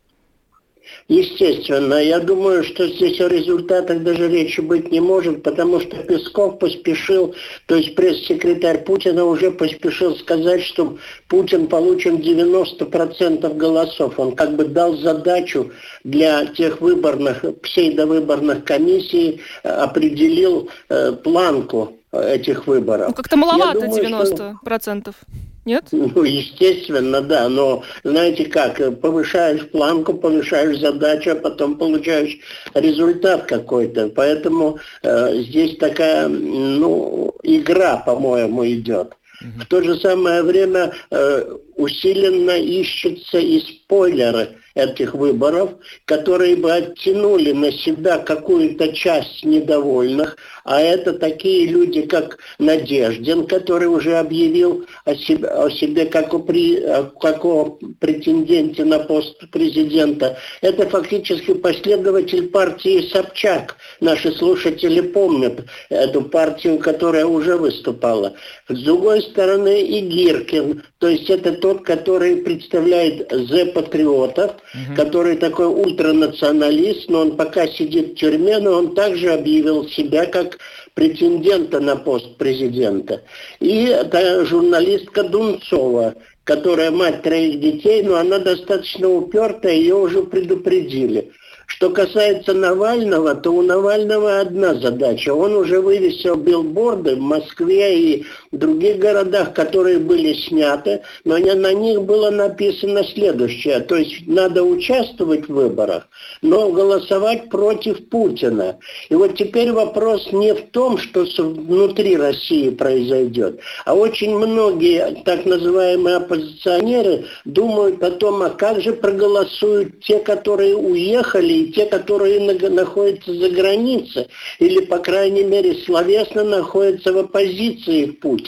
Естественно, 1.07 1.95
я 1.95 2.19
думаю, 2.19 2.63
что 2.63 2.87
здесь 2.87 3.19
о 3.19 3.27
результатах 3.27 4.01
даже 4.01 4.29
речи 4.29 4.61
быть 4.61 4.91
не 4.91 5.01
может, 5.01 5.43
потому 5.43 5.79
что 5.81 5.97
Песков 5.97 6.57
поспешил, 6.59 7.35
то 7.65 7.75
есть 7.75 7.95
пресс-секретарь 7.95 8.83
Путина 8.83 9.25
уже 9.25 9.51
поспешил 9.51 10.15
сказать, 10.15 10.63
что 10.63 10.97
Путин 11.27 11.67
получен 11.67 12.17
90% 12.17 13.57
голосов. 13.57 14.19
Он 14.19 14.35
как 14.35 14.55
бы 14.55 14.65
дал 14.65 14.95
задачу 14.97 15.71
для 16.03 16.45
тех 16.45 16.79
выборных, 16.79 17.43
псевдовыборных 17.61 18.63
комиссий, 18.63 19.41
э, 19.63 19.69
определил 19.69 20.69
э, 20.89 21.11
планку 21.11 21.97
этих 22.11 22.67
выборов. 22.67 23.09
Ну, 23.09 23.13
как-то 23.13 23.37
маловато 23.37 23.81
думаю, 23.81 24.03
90%. 24.03 24.35
Что... 24.35 25.15
Нет? 25.63 25.85
Ну, 25.91 26.23
естественно, 26.23 27.21
да, 27.21 27.47
но 27.47 27.83
знаете 28.03 28.45
как, 28.45 28.99
повышаешь 28.99 29.69
планку, 29.69 30.15
повышаешь 30.15 30.79
задачу, 30.79 31.31
а 31.31 31.35
потом 31.35 31.77
получаешь 31.77 32.37
результат 32.73 33.45
какой-то. 33.45 34.09
Поэтому 34.09 34.79
э, 35.03 35.43
здесь 35.43 35.77
такая, 35.77 36.27
ну, 36.27 37.35
игра, 37.43 37.97
по-моему, 37.97 38.65
идет. 38.67 39.13
В 39.41 39.65
то 39.65 39.81
же 39.81 39.99
самое 39.99 40.43
время 40.43 40.93
э, 41.09 41.55
усиленно 41.75 42.57
ищутся 42.59 43.39
и 43.39 43.59
спойлеры 43.59 44.57
этих 44.75 45.13
выборов, 45.13 45.71
которые 46.05 46.55
бы 46.55 46.71
оттянули 46.71 47.51
на 47.51 47.71
себя 47.71 48.17
какую-то 48.19 48.93
часть 48.93 49.43
недовольных, 49.43 50.37
а 50.63 50.81
это 50.81 51.13
такие 51.13 51.65
люди, 51.67 52.03
как 52.03 52.37
Надеждин, 52.59 53.47
который 53.47 53.87
уже 53.87 54.17
объявил 54.17 54.85
о 55.05 55.15
себе, 55.15 55.47
о 55.47 55.69
себе 55.69 56.05
как, 56.05 56.33
о 56.33 56.39
при, 56.39 56.81
как 57.19 57.43
о 57.45 57.77
претенденте 57.99 58.85
на 58.85 58.99
пост 58.99 59.37
президента. 59.51 60.37
Это 60.61 60.87
фактически 60.87 61.53
последователь 61.53 62.49
партии 62.49 63.09
Собчак. 63.11 63.75
Наши 63.99 64.31
слушатели 64.31 65.01
помнят 65.01 65.65
эту 65.89 66.21
партию, 66.23 66.79
которая 66.79 67.25
уже 67.25 67.57
выступала. 67.57 68.33
С 68.69 68.79
другой 68.83 69.21
стороны 69.21 69.81
и 69.81 69.99
Гиркин, 70.01 70.83
то 70.99 71.07
есть 71.07 71.29
это 71.29 71.53
тот, 71.53 71.83
который 71.83 72.37
представляет 72.37 73.31
Зе-патриотов, 73.31 74.51
угу. 74.73 74.95
который 74.95 75.37
такой 75.37 75.67
ультранационалист, 75.67 77.09
но 77.09 77.21
он 77.21 77.37
пока 77.37 77.67
сидит 77.67 78.11
в 78.11 78.15
тюрьме, 78.15 78.59
но 78.59 78.73
он 78.73 78.95
также 78.95 79.31
объявил 79.31 79.87
себя 79.89 80.25
как 80.25 80.57
претендента 80.93 81.79
на 81.79 81.95
пост 81.95 82.37
президента. 82.37 83.21
И 83.59 83.85
это 83.85 84.45
журналистка 84.45 85.23
Дунцова, 85.23 86.15
которая 86.43 86.91
мать 86.91 87.21
троих 87.21 87.59
детей, 87.59 88.03
но 88.03 88.15
она 88.15 88.39
достаточно 88.39 89.09
упертая, 89.09 89.73
ее 89.73 89.95
уже 89.95 90.23
предупредили. 90.23 91.31
Что 91.67 91.89
касается 91.89 92.53
Навального, 92.53 93.33
то 93.33 93.51
у 93.51 93.61
Навального 93.61 94.41
одна 94.41 94.73
задача. 94.75 95.33
Он 95.33 95.53
уже 95.53 95.79
вывесил 95.79 96.35
билборды 96.35 97.15
в 97.15 97.21
Москве 97.21 97.97
и 97.97 98.25
других 98.57 98.99
городах, 98.99 99.53
которые 99.53 99.99
были 99.99 100.33
сняты, 100.33 101.01
но 101.23 101.37
на 101.37 101.73
них 101.73 102.01
было 102.03 102.29
написано 102.29 103.03
следующее. 103.03 103.79
То 103.81 103.95
есть 103.95 104.27
надо 104.27 104.63
участвовать 104.63 105.47
в 105.47 105.53
выборах, 105.53 106.07
но 106.41 106.69
голосовать 106.71 107.49
против 107.49 108.09
Путина. 108.09 108.77
И 109.09 109.15
вот 109.15 109.37
теперь 109.37 109.71
вопрос 109.71 110.31
не 110.31 110.53
в 110.53 110.71
том, 110.71 110.97
что 110.97 111.25
внутри 111.37 112.17
России 112.17 112.69
произойдет, 112.69 113.59
а 113.85 113.95
очень 113.95 114.35
многие 114.35 115.23
так 115.23 115.45
называемые 115.45 116.17
оппозиционеры 116.17 117.25
думают 117.45 118.03
о 118.03 118.11
том, 118.11 118.41
а 118.41 118.49
как 118.49 118.81
же 118.81 118.93
проголосуют 118.93 120.01
те, 120.01 120.19
которые 120.19 120.75
уехали 120.75 121.53
и 121.53 121.71
те, 121.71 121.85
которые 121.85 122.39
находятся 122.41 123.33
за 123.33 123.49
границей, 123.49 124.27
или, 124.59 124.81
по 124.85 124.97
крайней 124.97 125.43
мере, 125.43 125.75
словесно 125.85 126.43
находятся 126.43 127.13
в 127.13 127.17
оппозиции 127.17 128.05
к 128.05 128.19
Путину, 128.19 128.40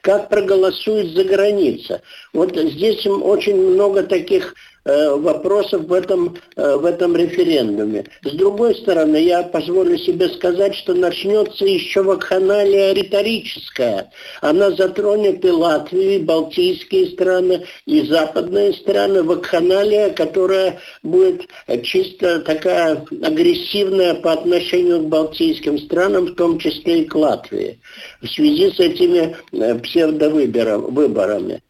как 0.00 0.28
проголосуют 0.28 1.12
за 1.12 1.24
границей. 1.24 1.98
Вот 2.32 2.56
здесь 2.56 3.06
очень 3.06 3.56
много 3.56 4.02
таких 4.02 4.54
вопросов 4.86 5.82
в 5.84 5.92
этом, 5.92 6.36
э, 6.56 6.76
в 6.76 6.84
этом 6.84 7.16
референдуме. 7.16 8.04
С 8.22 8.32
другой 8.32 8.74
стороны, 8.76 9.16
я 9.16 9.42
позволю 9.42 9.98
себе 9.98 10.28
сказать, 10.28 10.74
что 10.74 10.94
начнется 10.94 11.64
еще 11.64 12.02
вакханалия 12.02 12.92
риторическая. 12.92 14.10
Она 14.40 14.70
затронет 14.70 15.44
и 15.44 15.50
Латвию, 15.50 16.16
и 16.16 16.18
Балтийские 16.18 17.08
страны, 17.08 17.64
и 17.86 18.02
западные 18.02 18.74
страны. 18.74 19.22
Вакханалия, 19.22 20.10
которая 20.10 20.78
будет 21.02 21.48
чисто 21.82 22.40
такая 22.40 23.04
агрессивная 23.22 24.14
по 24.14 24.32
отношению 24.32 25.00
к 25.00 25.08
балтийским 25.08 25.78
странам, 25.78 26.26
в 26.26 26.34
том 26.36 26.58
числе 26.58 27.02
и 27.02 27.04
к 27.04 27.14
Латвии, 27.14 27.80
в 28.22 28.28
связи 28.28 28.70
с 28.70 28.78
этими 28.78 29.36
э, 29.52 29.78
псевдовыборами. 29.80 31.62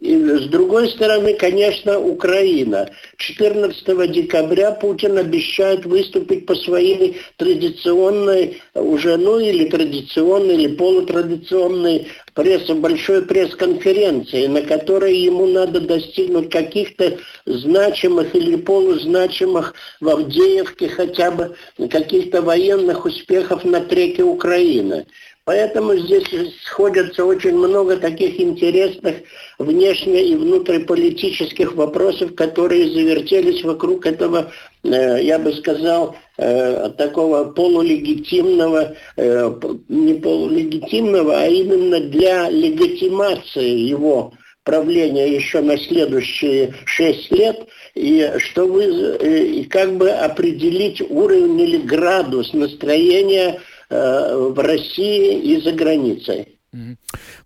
И 0.00 0.16
с 0.16 0.46
другой 0.48 0.88
стороны, 0.88 1.34
конечно, 1.34 1.98
Украина. 2.00 2.88
14 3.18 4.10
декабря 4.10 4.70
Путин 4.72 5.18
обещает 5.18 5.84
выступить 5.84 6.46
по 6.46 6.54
своей 6.54 7.18
традиционной, 7.36 8.62
уже, 8.74 9.18
ну 9.18 9.38
или 9.38 9.68
традиционной, 9.68 10.54
или 10.54 10.76
полутрадиционной 10.76 12.08
пресс, 12.32 12.68
большой 12.70 13.22
пресс-конференции, 13.26 14.46
на 14.46 14.62
которой 14.62 15.14
ему 15.14 15.46
надо 15.46 15.80
достигнуть 15.80 16.50
каких-то 16.50 17.18
значимых 17.44 18.34
или 18.34 18.56
полузначимых 18.56 19.74
в 20.00 20.08
Авдеевке 20.08 20.88
хотя 20.88 21.30
бы 21.30 21.54
каких-то 21.90 22.40
военных 22.40 23.04
успехов 23.04 23.64
на 23.64 23.80
треке 23.80 24.22
Украины. 24.22 25.06
Поэтому 25.48 25.96
здесь 25.96 26.26
сходятся 26.66 27.24
очень 27.24 27.56
много 27.56 27.96
таких 27.96 28.38
интересных 28.38 29.16
внешне- 29.58 30.22
и 30.22 30.34
внутриполитических 30.36 31.74
вопросов, 31.74 32.34
которые 32.34 32.90
завертелись 32.90 33.64
вокруг 33.64 34.04
этого, 34.04 34.52
э, 34.84 35.22
я 35.22 35.38
бы 35.38 35.54
сказал, 35.54 36.16
э, 36.36 36.90
такого 36.98 37.44
полулегитимного, 37.44 38.94
э, 39.16 39.52
не 39.88 40.14
полулегитимного, 40.16 41.40
а 41.40 41.46
именно 41.46 41.98
для 41.98 42.50
легитимации 42.50 43.88
его 43.88 44.34
правления 44.64 45.34
еще 45.34 45.62
на 45.62 45.78
следующие 45.78 46.74
шесть 46.84 47.30
лет, 47.32 47.66
и 47.94 48.32
что 48.36 48.66
вы, 48.66 48.84
и 49.24 49.64
как 49.64 49.96
бы 49.96 50.10
определить 50.10 51.00
уровень 51.08 51.58
или 51.58 51.78
градус 51.78 52.52
настроения 52.52 53.58
в 53.90 54.62
России 54.62 55.40
и 55.40 55.60
за 55.60 55.72
границей. 55.72 56.58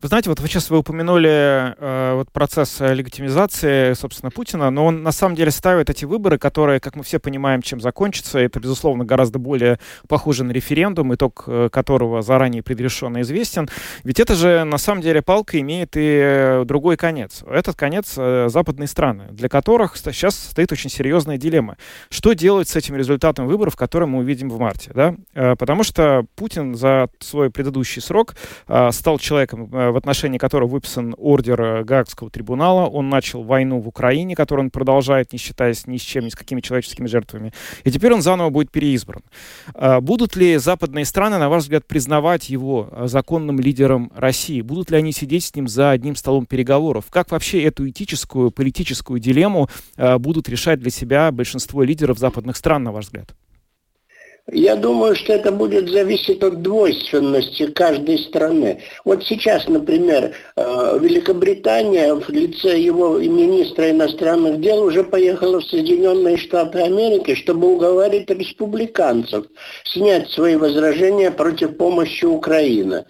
Вы 0.03 0.09
знаете, 0.09 0.31
вот 0.31 0.41
вы 0.41 0.49
сейчас 0.49 0.69
вы 0.69 0.79
упомянули 0.79 1.77
э, 1.79 2.15
вот 2.17 2.33
процесс 2.33 2.81
легитимизации, 2.81 3.93
собственно, 3.93 4.33
Путина, 4.33 4.69
но 4.69 4.87
он 4.87 5.05
на 5.05 5.13
самом 5.13 5.37
деле 5.37 5.53
ставит 5.53 5.91
эти 5.91 6.05
выборы, 6.05 6.39
которые, 6.39 6.81
как 6.81 6.97
мы 6.97 7.05
все 7.05 7.21
понимаем, 7.21 7.63
чем 7.63 7.81
закончатся. 7.81 8.41
Это, 8.41 8.59
безусловно, 8.59 9.05
гораздо 9.05 9.39
более 9.39 9.79
похоже 10.09 10.43
на 10.43 10.51
референдум, 10.51 11.15
итог 11.15 11.45
э, 11.47 11.69
которого 11.71 12.21
заранее 12.21 12.65
предрешенно 12.65 13.21
известен. 13.21 13.69
Ведь 14.03 14.19
это 14.19 14.35
же, 14.35 14.65
на 14.65 14.77
самом 14.77 15.03
деле, 15.03 15.23
палка 15.23 15.61
имеет 15.61 15.97
и 15.97 16.21
э, 16.21 16.65
другой 16.65 16.97
конец. 16.97 17.45
Этот 17.49 17.77
конец 17.77 18.15
э, 18.17 18.49
западные 18.49 18.89
страны, 18.89 19.29
для 19.31 19.49
которых 19.49 19.97
сейчас 19.97 20.35
стоит 20.37 20.73
очень 20.73 20.91
серьезная 20.91 21.39
дилемма. 21.39 21.77
Что 22.11 22.33
делать 22.33 22.69
с 22.69 22.75
этим 22.75 22.97
результатом 22.97 23.47
выборов, 23.47 23.77
который 23.77 24.09
мы 24.09 24.19
увидим 24.19 24.51
в 24.51 24.59
марте? 24.59 24.91
Да? 24.93 25.15
Э, 25.35 25.55
потому 25.55 25.85
что 25.85 26.25
Путин 26.35 26.75
за 26.75 27.09
свой 27.21 27.51
предыдущий 27.51 28.03
срок 28.03 28.35
э, 28.67 28.91
стал 28.91 29.21
человеком, 29.21 29.73
э, 29.73 29.92
в 29.93 29.97
отношении 29.97 30.39
которого 30.39 30.69
выписан 30.69 31.15
ордер 31.19 31.61
э, 31.61 31.85
Гаагского 31.85 32.31
трибунала. 32.31 32.87
Он 32.87 33.09
начал 33.09 33.43
войну 33.43 33.81
в 33.81 33.89
Украине, 33.89 34.35
которую 34.35 34.67
он 34.67 34.71
продолжает, 34.71 35.33
не 35.33 35.39
считаясь 35.39 35.87
ни 35.87 35.97
с 35.97 36.01
чем, 36.01 36.25
ни 36.25 36.29
с 36.29 36.35
какими 36.35 36.61
человеческими 36.61 37.07
жертвами. 37.07 37.53
И 37.85 37.91
теперь 37.91 38.13
он 38.13 38.23
заново 38.23 38.51
будет 38.51 38.71
переизбран. 38.71 39.23
А 39.75 40.01
будут 40.01 40.37
ли 40.37 40.57
западные 40.57 41.05
страны, 41.05 41.39
на 41.39 41.49
ваш 41.49 41.65
взгляд, 41.65 41.87
признавать 41.87 42.49
его 42.49 42.89
э, 42.91 43.07
законным 43.07 43.61
лидером 43.61 44.11
России? 44.15 44.61
Будут 44.61 44.91
ли 44.91 44.97
они 44.97 45.13
сидеть 45.13 45.45
с 45.45 45.55
ним 45.55 45.69
за 45.69 45.91
одним 45.91 46.17
столом 46.17 46.47
переговоров? 46.47 47.07
Как 47.11 47.31
вообще 47.31 47.63
эту 47.63 47.89
этическую, 47.89 48.51
политическую 48.51 49.21
дилемму 49.21 49.69
будут 49.97 50.49
решать 50.49 50.81
для 50.81 50.91
себя 50.91 51.31
большинство 51.31 51.83
лидеров 51.83 52.19
западных 52.19 52.57
стран, 52.57 52.85
на 52.85 52.93
ваш 52.93 53.07
взгляд? 53.07 53.35
Я 54.51 54.75
думаю, 54.75 55.15
что 55.15 55.35
это 55.35 55.53
будет 55.53 55.89
зависеть 55.89 56.43
от 56.43 56.63
двойственности 56.63 57.67
каждой 57.67 58.19
страны. 58.19 58.83
Вот 59.05 59.23
сейчас, 59.25 59.69
например, 59.69 60.35
э, 60.57 60.99
Великобритания 61.01 62.13
в 62.13 62.29
лице 62.29 62.77
его 62.77 63.19
министра 63.19 63.91
иностранных 63.93 64.61
дел 64.61 64.83
уже 64.83 65.05
поехала 65.05 65.61
в 65.61 65.65
Соединенные 65.67 66.37
Штаты 66.39 66.81
Америки, 66.81 67.37
чтобы 67.37 67.73
уговорить 67.73 68.29
республиканцев 68.31 69.47
снять 69.85 70.29
свои 70.31 70.57
возражения 70.57 71.31
против 71.31 71.77
помощи 71.77 72.25
Украины. 72.25 73.05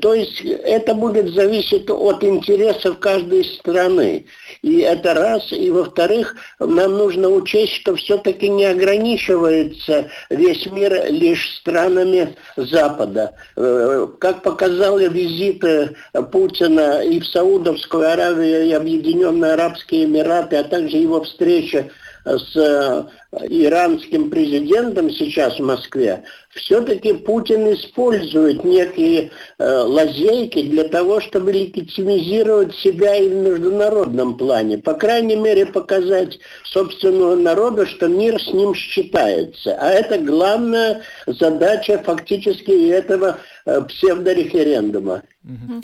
То 0.00 0.14
есть 0.14 0.40
это 0.40 0.94
будет 0.94 1.32
зависеть 1.32 1.88
от 1.90 2.24
интересов 2.24 2.98
каждой 2.98 3.44
страны. 3.44 4.26
И 4.62 4.80
это 4.80 5.14
раз. 5.14 5.52
И 5.52 5.70
во-вторых, 5.70 6.34
нам 6.58 6.98
нужно 6.98 7.28
учесть, 7.28 7.74
что 7.74 7.94
все-таки 7.94 8.48
не 8.48 8.64
ограничивается 8.64 10.10
весь 10.28 10.71
мир 10.72 11.06
лишь 11.10 11.56
странами 11.58 12.34
Запада. 12.56 13.32
Э, 13.56 14.06
как 14.18 14.42
показали 14.42 15.08
визиты 15.08 15.96
Путина 16.32 17.02
и 17.02 17.20
в 17.20 17.26
Саудовскую 17.26 18.10
Аравию, 18.10 18.66
и 18.66 18.72
Объединенные 18.72 19.52
Арабские 19.52 20.04
Эмираты, 20.04 20.56
а 20.56 20.64
также 20.64 20.96
его 20.96 21.22
встреча 21.22 21.90
с 22.24 22.56
э, 22.56 23.04
иранским 23.48 24.30
президентом 24.30 25.10
сейчас 25.10 25.58
в 25.58 25.64
Москве, 25.64 26.22
все-таки 26.50 27.14
Путин 27.14 27.72
использует 27.72 28.62
некие 28.64 29.30
э, 29.58 29.64
лазейки 29.64 30.62
для 30.62 30.84
того, 30.84 31.20
чтобы 31.20 31.52
легитимизировать 31.52 32.74
себя 32.76 33.16
и 33.16 33.28
в 33.28 33.34
международном 33.34 34.36
плане. 34.36 34.78
По 34.78 34.94
крайней 34.94 35.36
мере, 35.36 35.66
показать 35.66 36.38
собственному 36.64 37.36
народу, 37.36 37.86
что 37.86 38.08
мир 38.08 38.40
с 38.40 38.52
ним 38.52 38.74
считается. 38.74 39.76
А 39.80 39.90
это 39.90 40.18
главная 40.18 41.02
задача 41.26 42.02
фактически 42.04 42.90
этого 42.90 43.38
э, 43.64 43.80
псевдореферендума. 43.82 45.22
Угу. 45.44 45.82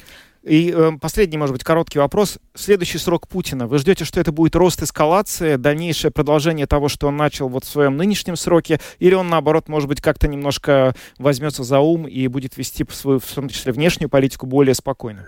И 0.48 0.72
э, 0.74 0.92
последний, 1.00 1.36
может 1.36 1.52
быть, 1.52 1.62
короткий 1.62 1.98
вопрос. 1.98 2.38
Следующий 2.54 2.96
срок 2.96 3.28
Путина. 3.28 3.66
Вы 3.66 3.78
ждете, 3.78 4.06
что 4.06 4.18
это 4.18 4.32
будет 4.32 4.56
рост 4.56 4.82
эскалации, 4.82 5.56
дальнейшее 5.56 6.10
продолжение 6.10 6.66
того, 6.66 6.88
что 6.88 7.08
он 7.08 7.16
начал 7.18 7.48
вот 7.48 7.64
в 7.64 7.68
своем 7.68 7.98
нынешнем 7.98 8.34
сроке, 8.34 8.80
или 8.98 9.14
он, 9.14 9.28
наоборот, 9.28 9.68
может 9.68 9.88
быть, 9.88 10.00
как-то 10.00 10.26
немножко 10.26 10.94
возьмется 11.18 11.64
за 11.64 11.80
ум 11.80 12.08
и 12.08 12.26
будет 12.28 12.56
вести 12.56 12.86
свою, 12.90 13.18
в 13.20 13.26
том 13.26 13.50
числе, 13.50 13.72
внешнюю 13.72 14.08
политику 14.08 14.46
более 14.46 14.74
спокойно? 14.74 15.26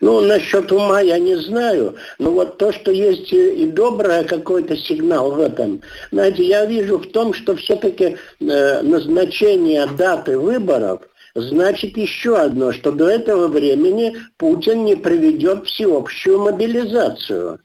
Ну, 0.00 0.22
насчет 0.22 0.72
ума 0.72 1.02
я 1.02 1.18
не 1.18 1.36
знаю, 1.36 1.96
но 2.18 2.30
вот 2.30 2.56
то, 2.56 2.72
что 2.72 2.90
есть 2.90 3.30
и 3.30 3.66
добрый 3.66 4.24
какой-то 4.24 4.74
сигнал 4.74 5.32
в 5.32 5.40
этом, 5.40 5.82
знаете, 6.10 6.46
я 6.46 6.64
вижу 6.64 6.96
в 6.96 7.12
том, 7.12 7.34
что 7.34 7.54
все-таки 7.56 8.16
э, 8.40 8.82
назначение 8.82 9.86
даты 9.86 10.38
выборов– 10.38 11.02
значит 11.36 11.96
еще 11.96 12.36
одно, 12.36 12.72
что 12.72 12.92
до 12.92 13.08
этого 13.08 13.48
времени 13.48 14.16
Путин 14.38 14.84
не 14.84 14.96
проведет 14.96 15.66
всеобщую 15.66 16.40
мобилизацию. 16.40 17.60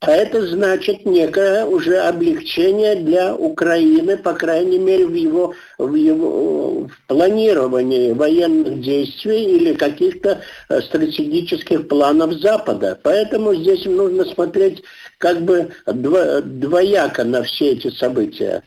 А 0.00 0.10
это 0.10 0.46
значит 0.46 1.06
некое 1.06 1.64
уже 1.64 1.96
облегчение 1.96 2.96
для 2.96 3.34
Украины, 3.34 4.18
по 4.18 4.34
крайней 4.34 4.78
мере, 4.78 5.06
в 5.06 5.14
его, 5.14 5.54
в 5.78 5.94
его 5.94 6.86
в 6.86 7.06
планировании 7.08 8.12
военных 8.12 8.80
действий 8.82 9.56
или 9.56 9.72
каких-то 9.72 10.42
э, 10.68 10.80
стратегических 10.82 11.88
планов 11.88 12.34
Запада. 12.34 12.98
Поэтому 13.02 13.54
здесь 13.54 13.86
нужно 13.86 14.26
смотреть 14.26 14.82
как 15.18 15.40
бы 15.40 15.70
дво, 15.86 16.42
двояко 16.42 17.24
на 17.24 17.42
все 17.42 17.72
эти 17.72 17.90
события. 17.90 18.62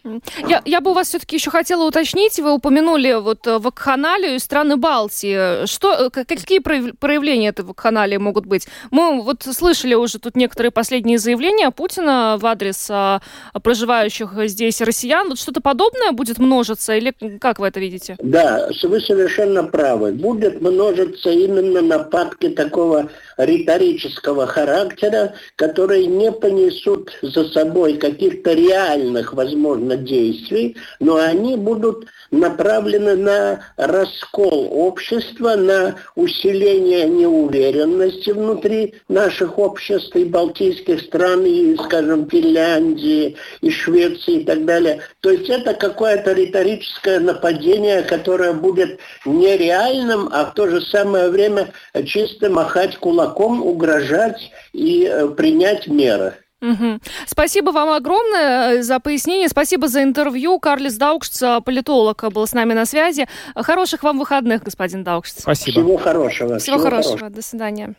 Я, 0.47 0.61
я 0.65 0.81
бы 0.81 0.91
у 0.91 0.93
вас 0.93 1.09
все-таки 1.09 1.35
еще 1.35 1.51
хотела 1.51 1.87
уточнить, 1.87 2.39
вы 2.39 2.53
упомянули 2.53 3.13
вот 3.21 3.45
э, 3.45 3.59
вакханалию 3.59 4.35
и 4.35 4.39
страны 4.39 4.77
Балтии. 4.77 5.65
Что, 5.67 5.93
э, 5.93 6.09
какие 6.09 6.59
проявления 6.59 7.49
этой 7.49 7.65
вакханалии 7.65 8.17
могут 8.17 8.45
быть? 8.45 8.67
Мы 8.89 9.21
вот 9.21 9.43
слышали 9.43 9.93
уже 9.93 10.19
тут 10.19 10.35
некоторые 10.35 10.71
последние 10.71 11.19
заявления 11.19 11.69
Путина 11.71 12.37
в 12.39 12.45
адрес 12.45 12.87
а, 12.89 13.21
проживающих 13.61 14.31
здесь 14.47 14.81
россиян. 14.81 15.29
Вот 15.29 15.39
что-то 15.39 15.61
подобное 15.61 16.11
будет 16.11 16.39
множиться 16.39 16.93
или 16.95 17.13
как 17.39 17.59
вы 17.59 17.67
это 17.67 17.79
видите? 17.79 18.15
Да, 18.19 18.69
вы 18.83 18.99
совершенно 19.01 19.63
правы. 19.63 20.13
Будет 20.13 20.61
множиться 20.61 21.29
именно 21.29 21.81
нападки 21.81 22.49
такого 22.49 23.09
риторического 23.39 24.45
характера, 24.45 25.33
которые 25.55 26.05
не 26.05 26.31
понесут 26.31 27.11
за 27.21 27.47
собой 27.49 27.97
каких-то 27.97 28.53
реальных, 28.53 29.33
возможно, 29.33 29.95
действий, 29.95 30.75
но 30.99 31.15
они 31.15 31.55
будут 31.55 32.05
направлены 32.31 33.15
на 33.15 33.65
раскол 33.77 34.69
общества, 34.71 35.55
на 35.55 35.95
усиление 36.15 37.07
неуверенности 37.07 38.31
внутри 38.31 38.95
наших 39.07 39.57
обществ 39.57 40.15
и 40.15 40.25
балтийских 40.25 41.01
стран, 41.01 41.45
и, 41.45 41.75
скажем, 41.75 42.29
Финляндии, 42.29 43.35
и 43.61 43.69
Швеции 43.69 44.41
и 44.41 44.43
так 44.45 44.65
далее. 44.65 45.01
То 45.21 45.31
есть 45.31 45.49
это 45.49 45.73
какое-то 45.73 46.33
риторическое 46.33 47.19
нападение, 47.19 48.03
которое 48.03 48.53
будет 48.53 48.99
нереальным, 49.25 50.29
а 50.31 50.45
в 50.45 50.53
то 50.53 50.67
же 50.67 50.81
самое 50.81 51.29
время 51.29 51.73
чисто 52.05 52.49
махать 52.49 52.97
кулаком, 52.97 53.65
угрожать 53.65 54.51
и 54.73 55.05
э, 55.05 55.27
принять 55.29 55.87
меры. 55.87 56.35
Угу. 56.61 56.99
Спасибо 57.25 57.71
вам 57.71 57.89
огромное 57.89 58.79
э, 58.79 58.83
за 58.83 58.99
пояснение. 58.99 59.47
Спасибо 59.47 59.87
за 59.87 60.03
интервью. 60.03 60.59
Карлис 60.59 60.97
Даукшц, 60.97 61.41
политолог, 61.63 62.23
был 62.31 62.45
с 62.45 62.53
нами 62.53 62.73
на 62.73 62.85
связи. 62.85 63.27
Хороших 63.55 64.03
вам 64.03 64.19
выходных, 64.19 64.63
господин 64.63 65.03
Даукшц. 65.03 65.41
Спасибо. 65.41 65.81
Всего 65.81 65.97
хорошего. 65.97 66.59
Всего, 66.59 66.77
Всего 66.77 66.89
хорошего. 66.89 67.17
хорошего. 67.17 67.29
До 67.29 67.41
свидания. 67.41 67.95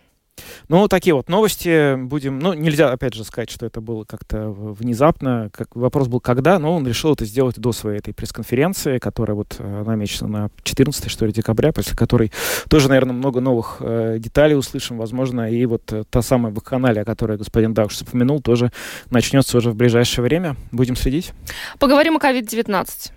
Ну, 0.69 0.87
такие 0.89 1.15
вот 1.15 1.29
новости 1.29 1.97
будем... 1.97 2.39
Ну, 2.39 2.53
нельзя, 2.53 2.91
опять 2.93 3.15
же, 3.15 3.25
сказать, 3.25 3.51
что 3.51 3.67
это 3.67 3.81
было 3.81 4.05
как-то 4.05 4.51
внезапно. 4.51 5.51
Как, 5.53 5.75
вопрос 5.75 6.09
был, 6.09 6.21
когда, 6.21 6.59
но 6.59 6.77
он 6.77 6.87
решил 6.87 7.13
это 7.13 7.25
сделать 7.25 7.59
до 7.59 7.73
своей 7.73 7.99
этой 7.99 8.15
пресс-конференции, 8.15 8.99
которая 8.99 9.35
вот 9.35 9.57
э, 9.59 9.83
намечена 9.85 10.29
на 10.29 10.51
14 10.63 11.11
что 11.11 11.27
ли, 11.27 11.33
декабря, 11.33 11.73
после 11.73 11.97
которой 11.97 12.33
тоже, 12.69 12.89
наверное, 12.89 13.15
много 13.15 13.41
новых 13.41 13.79
э, 13.81 14.17
деталей 14.19 14.57
услышим, 14.57 14.99
возможно, 14.99 15.51
и 15.51 15.65
вот 15.67 15.93
э, 15.93 16.05
та 16.09 16.23
самая 16.23 16.53
вакханалия, 16.53 17.03
о 17.03 17.05
которой 17.05 17.37
господин 17.37 17.75
Дауш 17.75 18.03
упомянул, 18.03 18.41
тоже 18.41 18.71
начнется 19.11 19.59
уже 19.59 19.71
в 19.71 19.77
ближайшее 19.77 20.25
время. 20.25 20.57
Будем 20.73 20.97
следить. 20.97 21.33
Поговорим 21.79 22.17
о 22.17 22.21
COVID-19. 22.21 23.13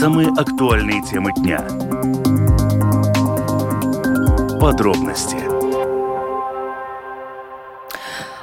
Самые 0.00 0.28
актуальные 0.28 1.02
темы 1.02 1.32
дня 1.34 1.66
Подробности. 4.60 5.36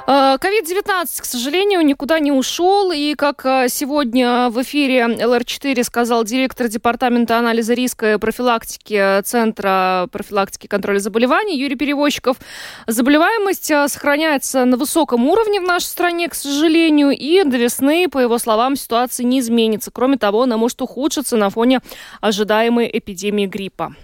А, 0.06 0.38
COVID-19, 0.38 1.20
к 1.20 1.24
сожалению, 1.24 1.82
никуда 1.82 2.18
не 2.20 2.32
ушел. 2.32 2.90
И 2.90 3.14
как 3.14 3.44
а, 3.44 3.68
сегодня 3.68 4.48
в 4.48 4.62
эфире 4.62 5.00
ЛР4 5.00 5.84
сказал 5.84 6.24
директор 6.24 6.68
Департамента 6.68 7.38
анализа 7.38 7.74
риска 7.74 8.14
и 8.14 8.18
профилактики 8.18 9.20
Центра 9.24 10.08
профилактики 10.10 10.64
и 10.64 10.68
контроля 10.68 11.00
заболеваний 11.00 11.58
Юрий 11.58 11.76
Перевозчиков, 11.76 12.38
заболеваемость 12.86 13.66
сохраняется 13.66 14.64
на 14.64 14.78
высоком 14.78 15.26
уровне 15.26 15.60
в 15.60 15.64
нашей 15.64 15.86
стране, 15.86 16.30
к 16.30 16.34
сожалению. 16.34 17.10
И 17.10 17.42
до 17.44 17.58
весны, 17.58 18.08
по 18.08 18.18
его 18.18 18.38
словам, 18.38 18.76
ситуация 18.76 19.24
не 19.24 19.40
изменится. 19.40 19.90
Кроме 19.90 20.16
того, 20.16 20.44
она 20.44 20.56
может 20.56 20.80
ухудшиться 20.80 21.36
на 21.36 21.50
фоне 21.50 21.80
ожидаемой 22.22 22.88
эпидемии 22.90 23.46
гриппа. 23.46 23.94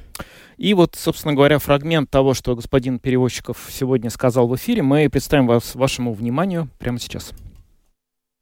И 0.63 0.75
вот, 0.75 0.95
собственно 0.95 1.35
говоря, 1.35 1.59
фрагмент 1.59 2.09
того, 2.09 2.35
что 2.35 2.55
господин 2.55 3.01
Перевозчиков 3.01 3.69
сегодня 3.69 4.11
сказал 4.11 4.47
в 4.47 4.55
эфире, 4.55 4.83
мы 4.83 5.11
представим 5.11 5.49
вас 5.49 5.75
вашему 5.75 6.13
вниманию 6.13 6.69
прямо 6.79 7.01
сейчас 7.01 7.33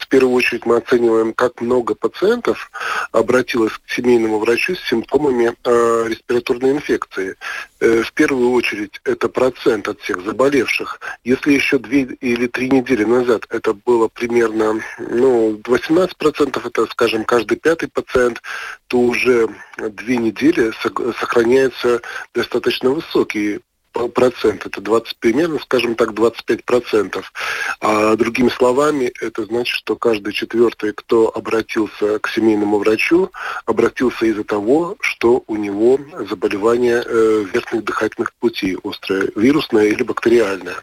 первую 0.06 0.34
очередь 0.34 0.66
мы 0.66 0.76
оцениваем, 0.76 1.32
как 1.32 1.60
много 1.60 1.94
пациентов 1.94 2.70
обратилось 3.12 3.72
к 3.72 3.90
семейному 3.90 4.38
врачу 4.38 4.74
с 4.74 4.88
симптомами 4.88 5.54
э, 5.64 6.06
респираторной 6.08 6.72
инфекции. 6.72 7.36
Э, 7.80 8.02
в 8.02 8.12
первую 8.12 8.50
очередь 8.50 9.00
это 9.04 9.28
процент 9.28 9.88
от 9.88 10.00
всех 10.00 10.22
заболевших. 10.22 11.00
Если 11.24 11.52
еще 11.52 11.78
две 11.78 12.02
или 12.02 12.46
три 12.46 12.70
недели 12.70 13.04
назад 13.04 13.46
это 13.50 13.72
было 13.72 14.08
примерно 14.08 14.80
ну, 14.98 15.60
18%, 15.64 16.66
это, 16.66 16.86
скажем, 16.86 17.24
каждый 17.24 17.56
пятый 17.56 17.88
пациент, 17.88 18.42
то 18.88 18.98
уже 18.98 19.48
две 19.76 20.16
недели 20.16 20.72
сохраняется 21.18 22.02
достаточно 22.34 22.90
высокий 22.90 23.60
процент, 23.92 24.66
это 24.66 24.80
20, 24.80 25.16
примерно, 25.18 25.58
скажем 25.58 25.94
так, 25.94 26.14
25 26.14 26.64
процентов. 26.64 27.32
А 27.80 28.16
другими 28.16 28.48
словами, 28.48 29.12
это 29.20 29.44
значит, 29.44 29.74
что 29.74 29.96
каждый 29.96 30.32
четвертый, 30.32 30.92
кто 30.92 31.30
обратился 31.34 32.18
к 32.18 32.28
семейному 32.28 32.78
врачу, 32.78 33.30
обратился 33.66 34.26
из-за 34.26 34.44
того, 34.44 34.96
что 35.00 35.44
у 35.46 35.56
него 35.56 35.98
заболевание 36.28 37.02
э, 37.04 37.44
верхних 37.52 37.84
дыхательных 37.84 38.32
путей, 38.34 38.76
острое 38.84 39.30
вирусное 39.34 39.86
или 39.86 40.02
бактериальное. 40.02 40.76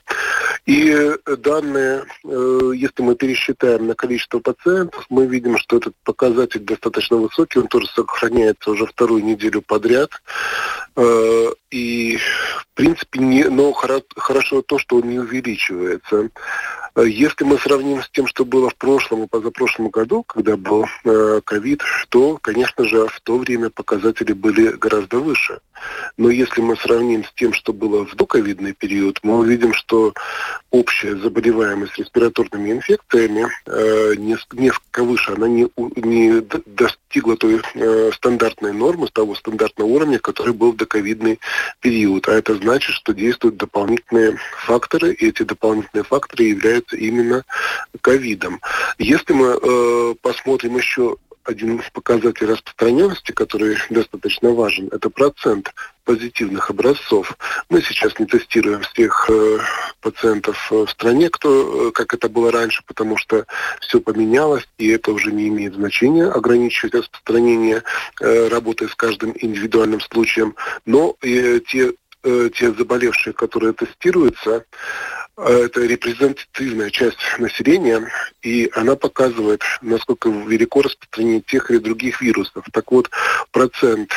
И 0.67 1.15
данные, 1.37 2.03
э, 2.25 2.71
если 2.75 3.01
мы 3.01 3.15
пересчитаем 3.15 3.87
на 3.87 3.95
количество 3.95 4.39
пациентов, 4.39 5.05
мы 5.09 5.25
видим, 5.25 5.57
что 5.57 5.77
этот 5.77 5.95
показатель 6.03 6.59
достаточно 6.59 7.15
высокий, 7.15 7.59
он 7.59 7.67
тоже 7.67 7.87
сохраняется 7.87 8.71
уже 8.71 8.85
вторую 8.85 9.23
неделю 9.23 9.61
подряд. 9.61 10.09
Э, 10.97 11.51
и, 11.71 12.17
в 12.17 12.67
принципе, 12.73 13.19
не, 13.19 13.45
но 13.45 13.71
хорошо 13.71 14.61
то, 14.61 14.77
что 14.77 14.97
он 14.97 15.09
не 15.09 15.19
увеличивается. 15.19 16.31
Э, 16.97 17.07
если 17.07 17.43
мы 17.43 17.57
сравним 17.59 18.01
с 18.01 18.09
тем, 18.09 18.25
что 18.27 18.43
было 18.43 18.69
в 18.69 18.75
прошлом 18.75 19.23
и 19.23 19.27
позапрошлом 19.27 19.89
году, 19.89 20.23
когда 20.23 20.57
был 20.57 20.85
э, 21.05 21.41
ковид, 21.45 21.83
то, 22.09 22.39
конечно 22.41 22.85
же, 22.85 23.07
в 23.07 23.21
то 23.21 23.37
время 23.37 23.69
показатели 23.69 24.33
были 24.33 24.69
гораздо 24.69 25.19
выше. 25.19 25.59
Но 26.17 26.31
если 26.31 26.61
мы 26.61 26.75
сравним 26.75 27.23
с 27.23 27.31
тем, 27.33 27.53
что 27.53 27.71
было 27.71 28.05
в 28.05 28.15
доковидный 28.15 28.73
период, 28.73 29.19
мы 29.21 29.37
увидим, 29.37 29.73
что 29.73 30.13
общая 30.71 31.15
заболеваемость 31.15 31.97
респираторными 31.99 32.71
инфекциями 32.71 33.47
э, 33.67 34.15
несколько 34.17 35.03
выше, 35.03 35.33
она 35.33 35.47
не, 35.47 35.67
не 35.95 36.41
достигла 36.65 37.37
той 37.37 37.61
э, 37.75 38.11
стандартной 38.15 38.73
нормы, 38.73 39.07
того 39.13 39.35
стандартного 39.35 39.87
уровня, 39.87 40.17
который 40.17 40.53
был 40.53 40.71
в 40.71 40.77
доковидный 40.77 41.39
период. 41.79 42.27
А 42.27 42.33
это 42.33 42.55
значит, 42.55 42.95
что 42.95 43.13
действуют 43.13 43.57
дополнительные 43.57 44.37
факторы, 44.65 45.13
и 45.13 45.27
эти 45.27 45.43
дополнительные 45.43 46.03
факторы 46.03 46.45
являются 46.45 46.86
именно 46.93 47.43
ковидом. 48.01 48.61
Если 48.97 49.33
мы 49.33 49.59
э, 49.61 50.15
посмотрим 50.21 50.77
еще 50.77 51.17
один 51.47 51.81
показатель 51.93 52.45
распространенности, 52.45 53.31
который 53.31 53.77
достаточно 53.89 54.51
важен, 54.51 54.89
это 54.91 55.09
процент 55.09 55.73
позитивных 56.03 56.69
образцов. 56.69 57.37
Мы 57.69 57.81
сейчас 57.81 58.17
не 58.19 58.25
тестируем 58.25 58.81
всех 58.81 59.29
э, 59.29 59.59
пациентов 60.01 60.71
в 60.71 60.87
стране, 60.87 61.29
кто, 61.29 61.89
э, 61.89 61.91
как 61.91 62.13
это 62.13 62.29
было 62.29 62.51
раньше, 62.51 62.83
потому 62.85 63.17
что 63.17 63.45
все 63.81 63.99
поменялось, 63.99 64.67
и 64.77 64.89
это 64.89 65.11
уже 65.11 65.31
не 65.31 65.47
имеет 65.47 65.75
значения 65.75 66.25
ограничивать 66.25 66.95
распространение, 66.95 67.83
э, 68.21 68.47
работая 68.49 68.89
с 68.89 68.95
каждым 68.95 69.33
индивидуальным 69.39 70.01
случаем. 70.01 70.55
Но 70.85 71.15
э, 71.21 71.59
те, 71.67 71.93
э, 72.23 72.49
те 72.53 72.73
заболевшие, 72.73 73.33
которые 73.33 73.73
тестируются, 73.73 74.65
это 75.37 75.81
репрезентативная 75.81 76.89
часть 76.89 77.19
населения, 77.37 78.09
и 78.41 78.69
она 78.73 78.95
показывает, 78.95 79.61
насколько 79.81 80.29
велико 80.29 80.81
распространение 80.81 81.41
тех 81.41 81.69
или 81.69 81.77
других 81.77 82.21
вирусов. 82.21 82.65
Так 82.71 82.91
вот, 82.91 83.09
процент 83.51 84.11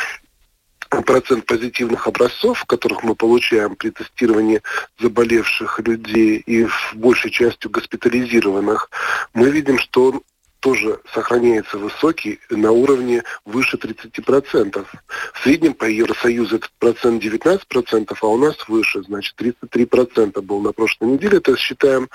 процент 1.05 1.45
позитивных 1.45 2.05
образцов, 2.05 2.65
которых 2.65 3.03
мы 3.03 3.15
получаем 3.15 3.77
при 3.77 3.91
тестировании 3.91 4.61
заболевших 4.99 5.79
людей 5.79 6.37
и 6.39 6.65
в 6.65 6.93
большей 6.95 7.31
частью 7.31 7.71
госпитализированных, 7.71 8.89
мы 9.33 9.49
видим, 9.49 9.79
что 9.79 10.11
он 10.11 10.21
тоже 10.61 10.99
сохраняется 11.13 11.77
высокий 11.77 12.39
на 12.49 12.71
уровне 12.71 13.23
выше 13.45 13.77
30%. 13.77 14.85
В 15.33 15.43
среднем 15.43 15.73
по 15.73 15.85
Евросоюзу 15.85 16.57
этот 16.57 16.71
процент 16.79 17.23
19%, 17.23 18.15
а 18.21 18.27
у 18.27 18.37
нас 18.37 18.55
выше, 18.67 19.03
значит 19.03 19.35
33% 19.39 20.39
был 20.41 20.61
на 20.61 20.71
прошлой 20.71 21.13
неделе. 21.13 21.39
Это 21.39 21.57
считаем 21.57 22.09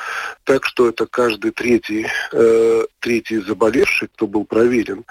так, 0.45 0.65
что 0.65 0.89
это 0.89 1.07
каждый 1.07 1.51
третий, 1.51 2.07
э, 2.33 2.87
третий 3.01 3.39
заболевший, 3.39 4.09
кто 4.09 4.27
был 4.27 4.45
проверен, 4.45 5.05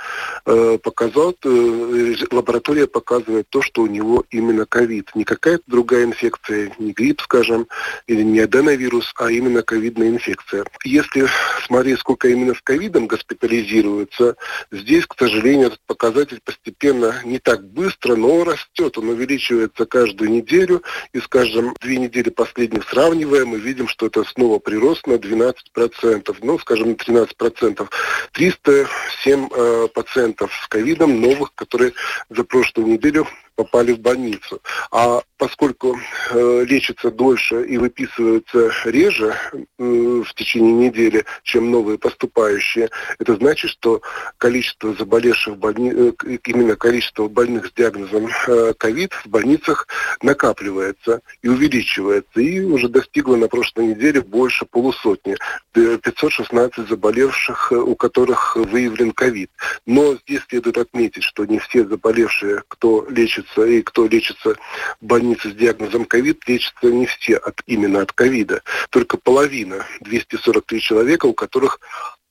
э, 0.46 0.78
показал, 0.82 1.36
э, 1.44 2.16
лаборатория 2.32 2.88
показывает 2.88 3.50
то, 3.50 3.62
что 3.62 3.82
у 3.82 3.88
него 3.88 4.24
именно 4.30 4.66
ковид. 4.66 5.12
Не 5.14 5.26
какая-то 5.26 5.64
другая 5.68 6.06
инфекция, 6.06 6.72
не 6.80 6.94
грипп, 6.94 7.22
скажем, 7.22 7.68
или 8.08 8.22
не 8.22 8.40
аденовирус, 8.40 9.14
а 9.18 9.30
именно 9.30 9.62
ковидная 9.62 10.08
инфекция. 10.10 10.66
Если 10.86 11.28
смотреть, 11.66 12.00
сколько 12.00 12.30
именно 12.30 12.54
с 12.54 12.62
ковидом 12.62 13.08
госпитализируются. 13.26 14.36
Здесь, 14.72 15.06
к 15.06 15.16
сожалению, 15.18 15.68
этот 15.68 15.82
показатель 15.86 16.40
постепенно 16.44 17.22
не 17.24 17.40
так 17.40 17.66
быстро, 17.66 18.16
но 18.16 18.44
растет. 18.44 18.98
Он 18.98 19.10
увеличивается 19.10 19.86
каждую 19.86 20.32
неделю. 20.32 20.84
И, 21.14 21.20
скажем, 21.20 21.76
две 21.82 21.98
недели 21.98 22.30
последних 22.30 22.88
сравнивая, 22.90 23.46
мы 23.46 23.60
видим, 23.60 23.88
что 23.88 24.08
это 24.08 24.24
снова 24.24 24.60
прирост 24.60 25.08
на 25.08 25.14
12%. 25.14 26.36
Ну, 26.42 26.60
скажем, 26.60 26.90
на 26.90 26.94
13%. 26.94 27.90
307 28.32 29.50
э, 29.52 29.88
пациентов 29.94 30.52
с 30.64 30.68
ковидом 30.68 31.22
новых, 31.22 31.54
которые 31.56 31.94
за 32.30 32.44
прошлую 32.44 32.88
неделю 32.88 33.28
попали 33.56 33.94
в 33.94 34.00
больницу. 34.00 34.62
А 34.92 35.22
поскольку 35.38 35.98
э, 36.32 36.66
лечатся 36.68 37.12
дольше 37.12 37.64
и 37.66 37.78
выписываются 37.78 38.72
реже 38.86 39.36
э, 39.54 39.64
в 39.78 40.34
течение 40.36 40.74
недели, 40.74 41.26
чем 41.44 41.72
новые 41.72 41.98
поступающие, 41.98 42.90
это 43.20 43.36
значит, 43.36 43.72
что 43.72 44.02
количество 44.38 44.94
заболевших 44.94 45.58
больни... 45.58 45.92
э, 45.94 46.38
именно 46.46 46.76
количество 46.76 47.28
больных 47.28 47.68
с 47.68 47.72
диагнозом 47.72 48.28
э, 48.48 48.74
ковид 48.78 49.14
э, 49.14 49.16
в 49.28 49.30
больницах 49.30 49.88
накапливается 50.22 51.22
и 51.42 51.48
увеличивается. 51.48 52.40
И 52.40 52.60
уже 52.62 52.90
достигло 52.90 53.36
на 53.36 53.48
прошлой 53.48 53.88
неделе 53.88 54.22
больше 54.22 54.66
полусотни. 54.66 55.38
516 55.74 56.90
заболевших, 56.90 57.72
э, 57.72 57.76
у 57.76 57.96
которых 57.96 58.56
выявлен 58.56 59.12
ковид. 59.12 59.50
Но 59.86 60.16
здесь 60.16 60.42
следует 60.50 60.78
отметить, 60.78 61.24
что 61.24 61.46
не 61.46 61.60
все 61.60 61.86
заболевшие, 61.86 62.64
кто 62.68 63.06
лечится 63.10 63.45
лечится 63.46 63.66
и 63.66 63.82
кто 63.82 64.08
лечится 64.08 64.56
в 65.02 65.06
больнице 65.06 65.52
с 65.52 65.54
диагнозом 65.54 66.06
ковид, 66.06 66.48
лечатся 66.48 66.88
не 66.88 67.06
все 67.06 67.38
от, 67.38 67.62
именно 67.66 68.02
от 68.02 68.12
ковида. 68.12 68.62
Только 68.90 69.18
половина, 69.18 69.86
243 70.02 70.82
человека, 70.82 71.26
у 71.26 71.34
которых 71.34 71.80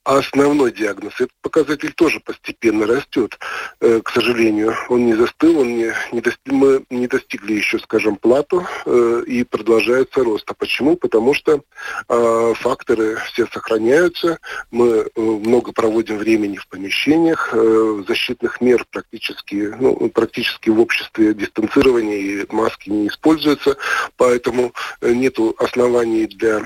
основной 0.05 0.71
диагноз, 0.71 1.13
этот 1.15 1.33
показатель 1.41 1.91
тоже 1.93 2.19
постепенно 2.19 2.85
растет. 2.85 3.37
Э, 3.81 4.01
к 4.03 4.09
сожалению, 4.09 4.75
он 4.89 5.05
не 5.05 5.15
застыл, 5.15 5.59
он 5.59 5.75
не, 5.75 5.93
не 6.11 6.21
достиг, 6.21 6.53
мы 6.53 6.85
не 6.89 7.07
достигли 7.07 7.53
еще, 7.53 7.79
скажем, 7.79 8.15
плату 8.15 8.65
э, 8.85 9.23
и 9.27 9.43
продолжается 9.43 10.23
рост. 10.23 10.49
А 10.49 10.53
почему? 10.53 10.95
Потому 10.95 11.33
что 11.33 11.61
э, 12.07 12.53
факторы 12.55 13.17
все 13.33 13.47
сохраняются, 13.47 14.39
мы 14.71 14.87
э, 14.87 15.21
много 15.21 15.71
проводим 15.71 16.17
времени 16.17 16.57
в 16.57 16.67
помещениях, 16.67 17.49
э, 17.51 18.03
защитных 18.07 18.61
мер 18.61 18.85
практически, 18.91 19.73
ну, 19.79 20.09
практически 20.09 20.69
в 20.69 20.79
обществе 20.79 21.33
дистанцирования 21.33 22.17
и 22.17 22.45
маски 22.53 22.89
не 22.89 23.07
используются, 23.07 23.75
поэтому 24.17 24.73
э, 25.01 25.11
нет 25.13 25.37
оснований 25.57 26.27
для 26.27 26.61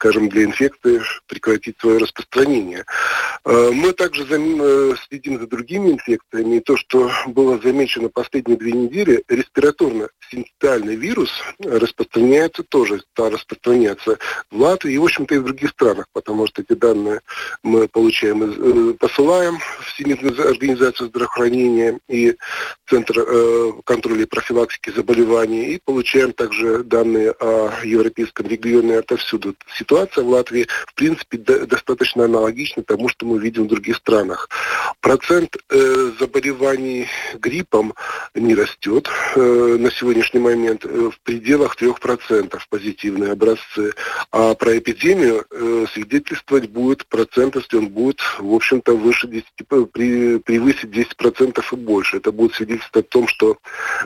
скажем, 0.00 0.30
для 0.30 0.44
инфекции 0.44 1.02
прекратить 1.26 1.78
свое 1.78 1.98
распространение. 1.98 2.79
Э, 3.44 3.70
мы 3.72 3.92
также 3.92 4.26
э, 4.28 4.94
следим 5.08 5.38
за 5.38 5.46
другими 5.46 5.92
инфекциями. 5.92 6.56
И 6.56 6.60
то, 6.60 6.76
что 6.76 7.10
было 7.26 7.58
замечено 7.58 8.08
последние 8.08 8.58
две 8.58 8.72
недели, 8.72 9.24
респираторно-синцитиальный 9.28 10.96
вирус 10.96 11.30
распространяется 11.58 12.62
тоже, 12.62 13.02
стал 13.12 13.30
распространяться 13.30 14.18
в 14.50 14.60
Латвии 14.60 14.94
и, 14.94 14.98
в 14.98 15.04
общем-то, 15.04 15.34
и 15.34 15.38
в 15.38 15.44
других 15.44 15.70
странах, 15.70 16.06
потому 16.12 16.46
что 16.46 16.62
эти 16.62 16.72
данные 16.72 17.20
мы 17.62 17.88
получаем, 17.88 18.94
посылаем 18.94 19.58
в 19.58 19.84
Всемирную 19.94 20.48
организацию 20.48 21.08
здравоохранения 21.08 21.98
и 22.08 22.36
Центр 22.88 23.24
контроля 23.84 24.22
и 24.22 24.26
профилактики 24.26 24.90
заболеваний, 24.90 25.74
и 25.74 25.80
получаем 25.84 26.32
также 26.32 26.82
данные 26.84 27.32
о 27.32 27.70
европейском 27.84 28.46
регионе 28.46 28.98
отовсюду. 28.98 29.54
Ситуация 29.76 30.24
в 30.24 30.28
Латвии, 30.28 30.66
в 30.86 30.94
принципе, 30.94 31.38
достаточно 31.38 32.24
аналогична 32.24 32.69
тому, 32.82 33.08
что 33.08 33.26
мы 33.26 33.38
видим 33.38 33.64
в 33.64 33.68
других 33.68 33.96
странах. 33.96 34.48
Процент 35.00 35.56
э, 35.68 36.12
заболеваний 36.18 37.08
гриппом 37.34 37.94
не 38.34 38.54
растет 38.54 39.08
э, 39.36 39.76
на 39.78 39.90
сегодняшний 39.90 40.40
момент 40.40 40.84
э, 40.84 41.10
в 41.10 41.20
пределах 41.20 41.76
3% 41.80 42.58
позитивные 42.68 43.32
образцы. 43.32 43.92
А 44.30 44.54
про 44.54 44.78
эпидемию 44.78 45.44
э, 45.50 45.86
свидетельствовать 45.92 46.68
будет 46.70 47.06
процент, 47.06 47.56
если 47.56 47.76
он 47.76 47.88
будет, 47.88 48.20
в 48.38 48.54
общем-то, 48.54 48.96
выше 48.96 49.26
10, 49.26 49.46
при, 49.92 50.38
превысить 50.38 50.90
10% 50.90 51.64
и 51.72 51.76
больше. 51.76 52.18
Это 52.18 52.32
будет 52.32 52.54
свидетельствовать 52.54 53.06
о 53.06 53.10
том, 53.10 53.28
что 53.28 53.58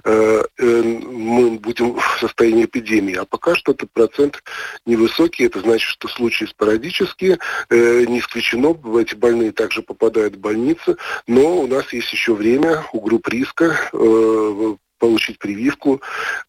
э, 0.04 0.42
э, 0.58 0.82
мы 0.82 1.58
будем 1.58 1.94
в 1.94 2.18
состоянии 2.20 2.64
эпидемии. 2.64 3.14
А 3.14 3.24
пока 3.24 3.54
что 3.54 3.72
этот 3.72 3.90
процент 3.92 4.42
невысокий. 4.86 5.44
Это 5.44 5.60
значит, 5.60 5.88
что 5.88 6.08
случаи 6.08 6.44
спорадические. 6.44 7.38
Э, 7.70 8.04
не 8.06 8.20
исключено, 8.20 8.53
эти 8.98 9.14
больные 9.14 9.52
также 9.52 9.82
попадают 9.82 10.36
в 10.36 10.40
больницы. 10.40 10.96
Но 11.26 11.60
у 11.60 11.66
нас 11.66 11.92
есть 11.92 12.12
еще 12.12 12.34
время 12.34 12.84
у 12.92 13.00
групп 13.00 13.28
риска 13.28 13.78
э, 13.92 14.74
получить 14.98 15.38
прививку. 15.38 16.00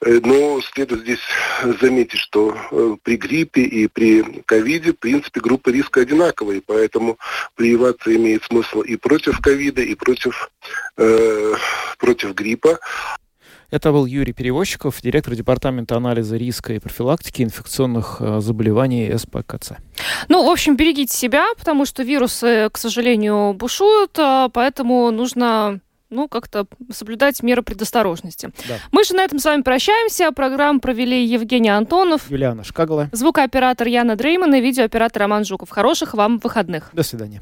Э, 0.02 0.20
но 0.24 0.62
следует 0.62 1.02
здесь 1.02 1.20
заметить, 1.82 2.20
что 2.20 2.56
э, 2.72 2.96
при 3.04 3.18
гриппе 3.18 3.62
и 3.62 3.88
при 3.88 4.42
ковиде, 4.46 4.94
в 4.94 5.00
принципе, 5.00 5.42
группы 5.42 5.72
риска 5.72 6.02
одинаковые, 6.02 6.62
поэтому 6.66 7.18
прививаться 7.56 8.16
имеет 8.16 8.44
смысл 8.44 8.82
и 8.82 8.96
против 8.96 9.42
ковида, 9.42 9.82
и 9.82 9.96
против, 9.96 10.50
э, 10.98 11.54
против 11.98 12.34
гриппа. 12.34 12.80
Это 13.72 13.92
был 13.92 14.06
Юрий 14.06 14.34
Перевозчиков, 14.34 15.02
директор 15.02 15.36
департамента 15.36 15.96
анализа 15.96 16.38
риска 16.38 16.74
и 16.74 16.80
профилактики 16.80 17.42
инфекционных 17.42 18.18
э, 18.20 18.40
заболеваний 18.40 19.12
СПКЦ. 19.18 19.74
Ну, 20.30 20.46
в 20.46 20.50
общем, 20.50 20.76
берегите 20.76 21.16
себя, 21.16 21.46
потому 21.58 21.86
что 21.86 22.04
вирусы, 22.04 22.70
к 22.72 22.78
сожалению, 22.78 23.54
бушуют, 23.54 24.18
а 24.20 24.50
поэтому 24.50 25.12
нужно 25.12 25.80
ну, 26.10 26.28
как-то 26.28 26.68
соблюдать 26.92 27.42
меры 27.44 27.62
предосторожности. 27.62 28.52
Да. 28.68 28.76
Мы 28.92 29.04
же 29.04 29.16
на 29.16 29.24
этом 29.24 29.40
с 29.40 29.46
вами 29.46 29.62
прощаемся. 29.62 30.32
Программу 30.32 30.80
провели 30.80 31.26
Евгений 31.26 31.70
Антонов, 31.70 32.30
Юлиана 32.30 32.64
Шкагала, 32.64 33.10
звукооператор 33.12 33.88
Яна 33.88 34.16
Дрейман 34.16 34.54
и 34.56 34.62
видеооператор 34.62 35.24
Роман 35.24 35.46
Жуков. 35.46 35.70
Хороших 35.70 36.14
вам 36.14 36.40
выходных. 36.40 36.90
До 36.94 37.04
свидания. 37.04 37.42